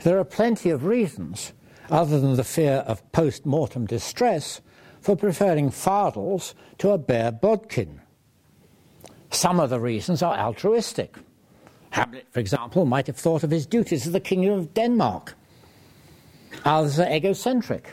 There 0.04 0.20
are 0.20 0.24
plenty 0.24 0.70
of 0.70 0.84
reasons, 0.84 1.52
other 1.92 2.18
than 2.18 2.34
the 2.34 2.44
fear 2.44 2.82
of 2.86 3.12
post 3.12 3.46
mortem 3.46 3.86
distress, 3.86 4.60
for 5.00 5.14
preferring 5.16 5.70
fardels 5.70 6.54
to 6.78 6.90
a 6.90 6.98
bare 6.98 7.30
bodkin. 7.30 8.00
Some 9.30 9.60
of 9.60 9.70
the 9.70 9.80
reasons 9.80 10.22
are 10.22 10.36
altruistic. 10.36 11.16
Hamlet, 11.90 12.26
for 12.30 12.40
example, 12.40 12.84
might 12.86 13.06
have 13.06 13.16
thought 13.16 13.42
of 13.42 13.50
his 13.50 13.66
duties 13.66 14.06
as 14.06 14.12
the 14.12 14.20
King 14.20 14.48
of 14.48 14.74
Denmark 14.74 15.34
Others 16.64 17.00
are 17.00 17.12
egocentric. 17.12 17.88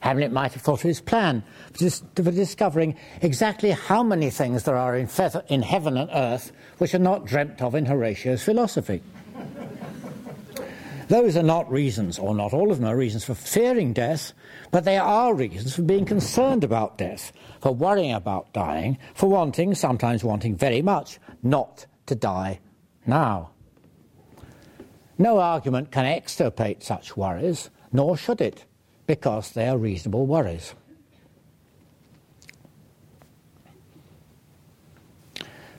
Hamlet 0.00 0.32
might 0.32 0.52
have 0.52 0.62
thought 0.62 0.80
of 0.80 0.88
his 0.88 1.00
plan 1.00 1.42
for 1.72 2.30
discovering 2.30 2.96
exactly 3.20 3.70
how 3.70 4.02
many 4.02 4.30
things 4.30 4.62
there 4.62 4.76
are 4.76 4.96
in, 4.96 5.06
feather, 5.06 5.42
in 5.48 5.62
heaven 5.62 5.96
and 5.96 6.08
earth 6.12 6.52
which 6.78 6.94
are 6.94 7.00
not 7.00 7.26
dreamt 7.26 7.60
of 7.60 7.74
in 7.74 7.86
Horatio's 7.86 8.42
philosophy. 8.42 9.02
Those 11.08 11.38
are 11.38 11.42
not 11.42 11.70
reasons, 11.70 12.18
or 12.18 12.34
not 12.34 12.52
all 12.52 12.70
of 12.70 12.78
them 12.78 12.88
are 12.88 12.96
reasons 12.96 13.24
for 13.24 13.34
fearing 13.34 13.94
death, 13.94 14.34
but 14.70 14.84
they 14.84 14.98
are 14.98 15.34
reasons 15.34 15.74
for 15.74 15.82
being 15.82 16.04
concerned 16.04 16.64
about 16.64 16.98
death, 16.98 17.32
for 17.62 17.74
worrying 17.74 18.12
about 18.12 18.52
dying, 18.52 18.98
for 19.14 19.28
wanting, 19.28 19.74
sometimes 19.74 20.22
wanting 20.22 20.54
very 20.54 20.82
much, 20.82 21.18
not 21.42 21.86
to 22.06 22.14
die 22.14 22.60
now. 23.06 23.50
No 25.16 25.38
argument 25.38 25.90
can 25.90 26.04
extirpate 26.04 26.82
such 26.82 27.16
worries, 27.16 27.70
nor 27.90 28.16
should 28.18 28.42
it, 28.42 28.66
because 29.06 29.52
they 29.52 29.66
are 29.66 29.78
reasonable 29.78 30.26
worries. 30.26 30.74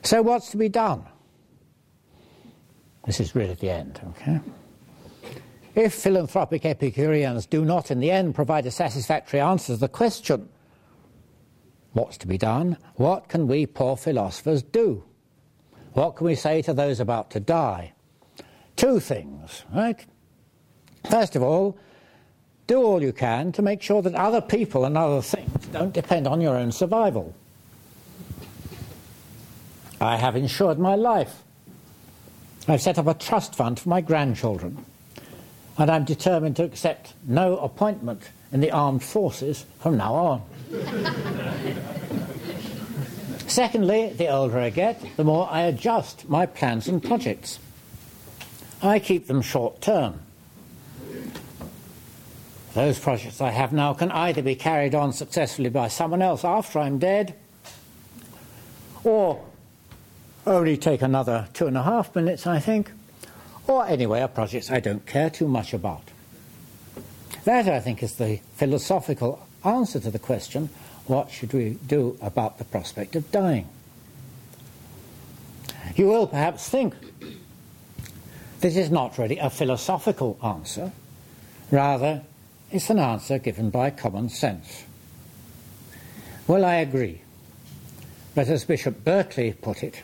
So, 0.02 0.22
what's 0.22 0.50
to 0.50 0.56
be 0.56 0.68
done? 0.68 1.04
This 3.06 3.20
is 3.20 3.36
really 3.36 3.54
the 3.54 3.70
end, 3.70 4.00
okay? 4.08 4.40
If 5.74 5.94
philanthropic 5.94 6.64
Epicureans 6.64 7.46
do 7.46 7.64
not 7.64 7.90
in 7.90 8.00
the 8.00 8.10
end 8.10 8.34
provide 8.34 8.66
a 8.66 8.70
satisfactory 8.70 9.40
answer 9.40 9.74
to 9.74 9.80
the 9.80 9.88
question, 9.88 10.48
what's 11.92 12.18
to 12.18 12.26
be 12.26 12.38
done? 12.38 12.76
What 12.96 13.28
can 13.28 13.46
we 13.46 13.66
poor 13.66 13.96
philosophers 13.96 14.62
do? 14.62 15.04
What 15.92 16.16
can 16.16 16.26
we 16.26 16.34
say 16.34 16.62
to 16.62 16.74
those 16.74 16.98
about 16.98 17.30
to 17.32 17.40
die? 17.40 17.92
Two 18.76 19.00
things, 19.00 19.64
right? 19.72 20.04
First 21.08 21.36
of 21.36 21.42
all, 21.42 21.78
do 22.66 22.82
all 22.82 23.02
you 23.02 23.12
can 23.12 23.52
to 23.52 23.62
make 23.62 23.82
sure 23.82 24.02
that 24.02 24.14
other 24.14 24.40
people 24.40 24.84
and 24.84 24.96
other 24.96 25.22
things 25.22 25.66
don't 25.66 25.92
depend 25.92 26.26
on 26.26 26.40
your 26.40 26.56
own 26.56 26.72
survival. 26.72 27.34
I 30.00 30.16
have 30.16 30.36
insured 30.36 30.78
my 30.78 30.94
life. 30.94 31.42
I've 32.68 32.80
set 32.80 32.98
up 32.98 33.06
a 33.06 33.14
trust 33.14 33.54
fund 33.54 33.78
for 33.78 33.88
my 33.88 34.00
grandchildren. 34.00 34.84
And 35.80 35.90
I'm 35.90 36.04
determined 36.04 36.54
to 36.56 36.64
accept 36.64 37.14
no 37.26 37.56
appointment 37.56 38.30
in 38.52 38.60
the 38.60 38.70
armed 38.70 39.02
forces 39.02 39.64
from 39.78 39.96
now 39.96 40.14
on. 40.14 40.42
Secondly, 43.46 44.10
the 44.10 44.28
older 44.28 44.58
I 44.58 44.68
get, 44.68 45.02
the 45.16 45.24
more 45.24 45.48
I 45.50 45.62
adjust 45.62 46.28
my 46.28 46.44
plans 46.44 46.86
and 46.86 47.02
projects. 47.02 47.58
I 48.82 48.98
keep 48.98 49.26
them 49.26 49.40
short 49.40 49.80
term. 49.80 50.20
Those 52.74 52.98
projects 52.98 53.40
I 53.40 53.48
have 53.48 53.72
now 53.72 53.94
can 53.94 54.12
either 54.12 54.42
be 54.42 54.56
carried 54.56 54.94
on 54.94 55.14
successfully 55.14 55.70
by 55.70 55.88
someone 55.88 56.20
else 56.20 56.44
after 56.44 56.78
I'm 56.78 56.98
dead, 56.98 57.34
or 59.02 59.42
only 60.46 60.76
take 60.76 61.00
another 61.00 61.48
two 61.54 61.66
and 61.66 61.78
a 61.78 61.82
half 61.82 62.14
minutes, 62.14 62.46
I 62.46 62.60
think, 62.60 62.92
or 63.70 63.86
anyway, 63.86 64.20
are 64.20 64.28
projects 64.28 64.70
I 64.70 64.80
don't 64.80 65.06
care 65.06 65.30
too 65.30 65.46
much 65.46 65.72
about. 65.72 66.02
That, 67.44 67.68
I 67.68 67.80
think, 67.80 68.02
is 68.02 68.16
the 68.16 68.40
philosophical 68.56 69.46
answer 69.64 70.00
to 70.00 70.10
the 70.10 70.18
question 70.18 70.68
what 71.06 71.30
should 71.30 71.52
we 71.52 71.78
do 71.86 72.18
about 72.20 72.58
the 72.58 72.64
prospect 72.64 73.16
of 73.16 73.30
dying? 73.30 73.68
You 75.94 76.08
will 76.08 76.26
perhaps 76.26 76.68
think 76.68 76.94
this 78.60 78.76
is 78.76 78.90
not 78.90 79.18
really 79.18 79.38
a 79.38 79.50
philosophical 79.50 80.38
answer, 80.42 80.92
rather, 81.70 82.22
it's 82.70 82.90
an 82.90 82.98
answer 82.98 83.38
given 83.38 83.70
by 83.70 83.90
common 83.90 84.28
sense. 84.28 84.84
Well, 86.46 86.64
I 86.64 86.76
agree. 86.76 87.22
But 88.34 88.48
as 88.48 88.64
Bishop 88.64 89.04
Berkeley 89.04 89.52
put 89.52 89.82
it, 89.82 90.02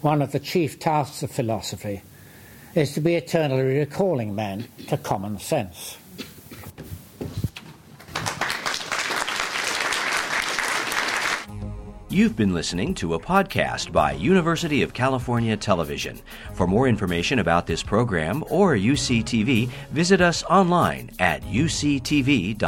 one 0.00 0.22
of 0.22 0.32
the 0.32 0.38
chief 0.38 0.78
tasks 0.78 1.22
of 1.22 1.30
philosophy 1.30 2.02
is 2.78 2.92
to 2.94 3.00
be 3.00 3.16
eternally 3.16 3.78
recalling 3.78 4.34
men 4.34 4.66
to 4.86 4.96
common 4.96 5.38
sense. 5.38 5.98
You've 12.10 12.36
been 12.36 12.54
listening 12.54 12.94
to 12.94 13.14
a 13.14 13.18
podcast 13.18 13.92
by 13.92 14.12
University 14.12 14.82
of 14.82 14.94
California 14.94 15.56
Television. 15.56 16.18
For 16.54 16.66
more 16.66 16.88
information 16.88 17.40
about 17.40 17.66
this 17.66 17.82
program 17.82 18.42
or 18.48 18.74
UCTV, 18.74 19.68
visit 19.90 20.20
us 20.20 20.42
online 20.44 21.10
at 21.18 21.42
uctv.tv. 21.42 22.58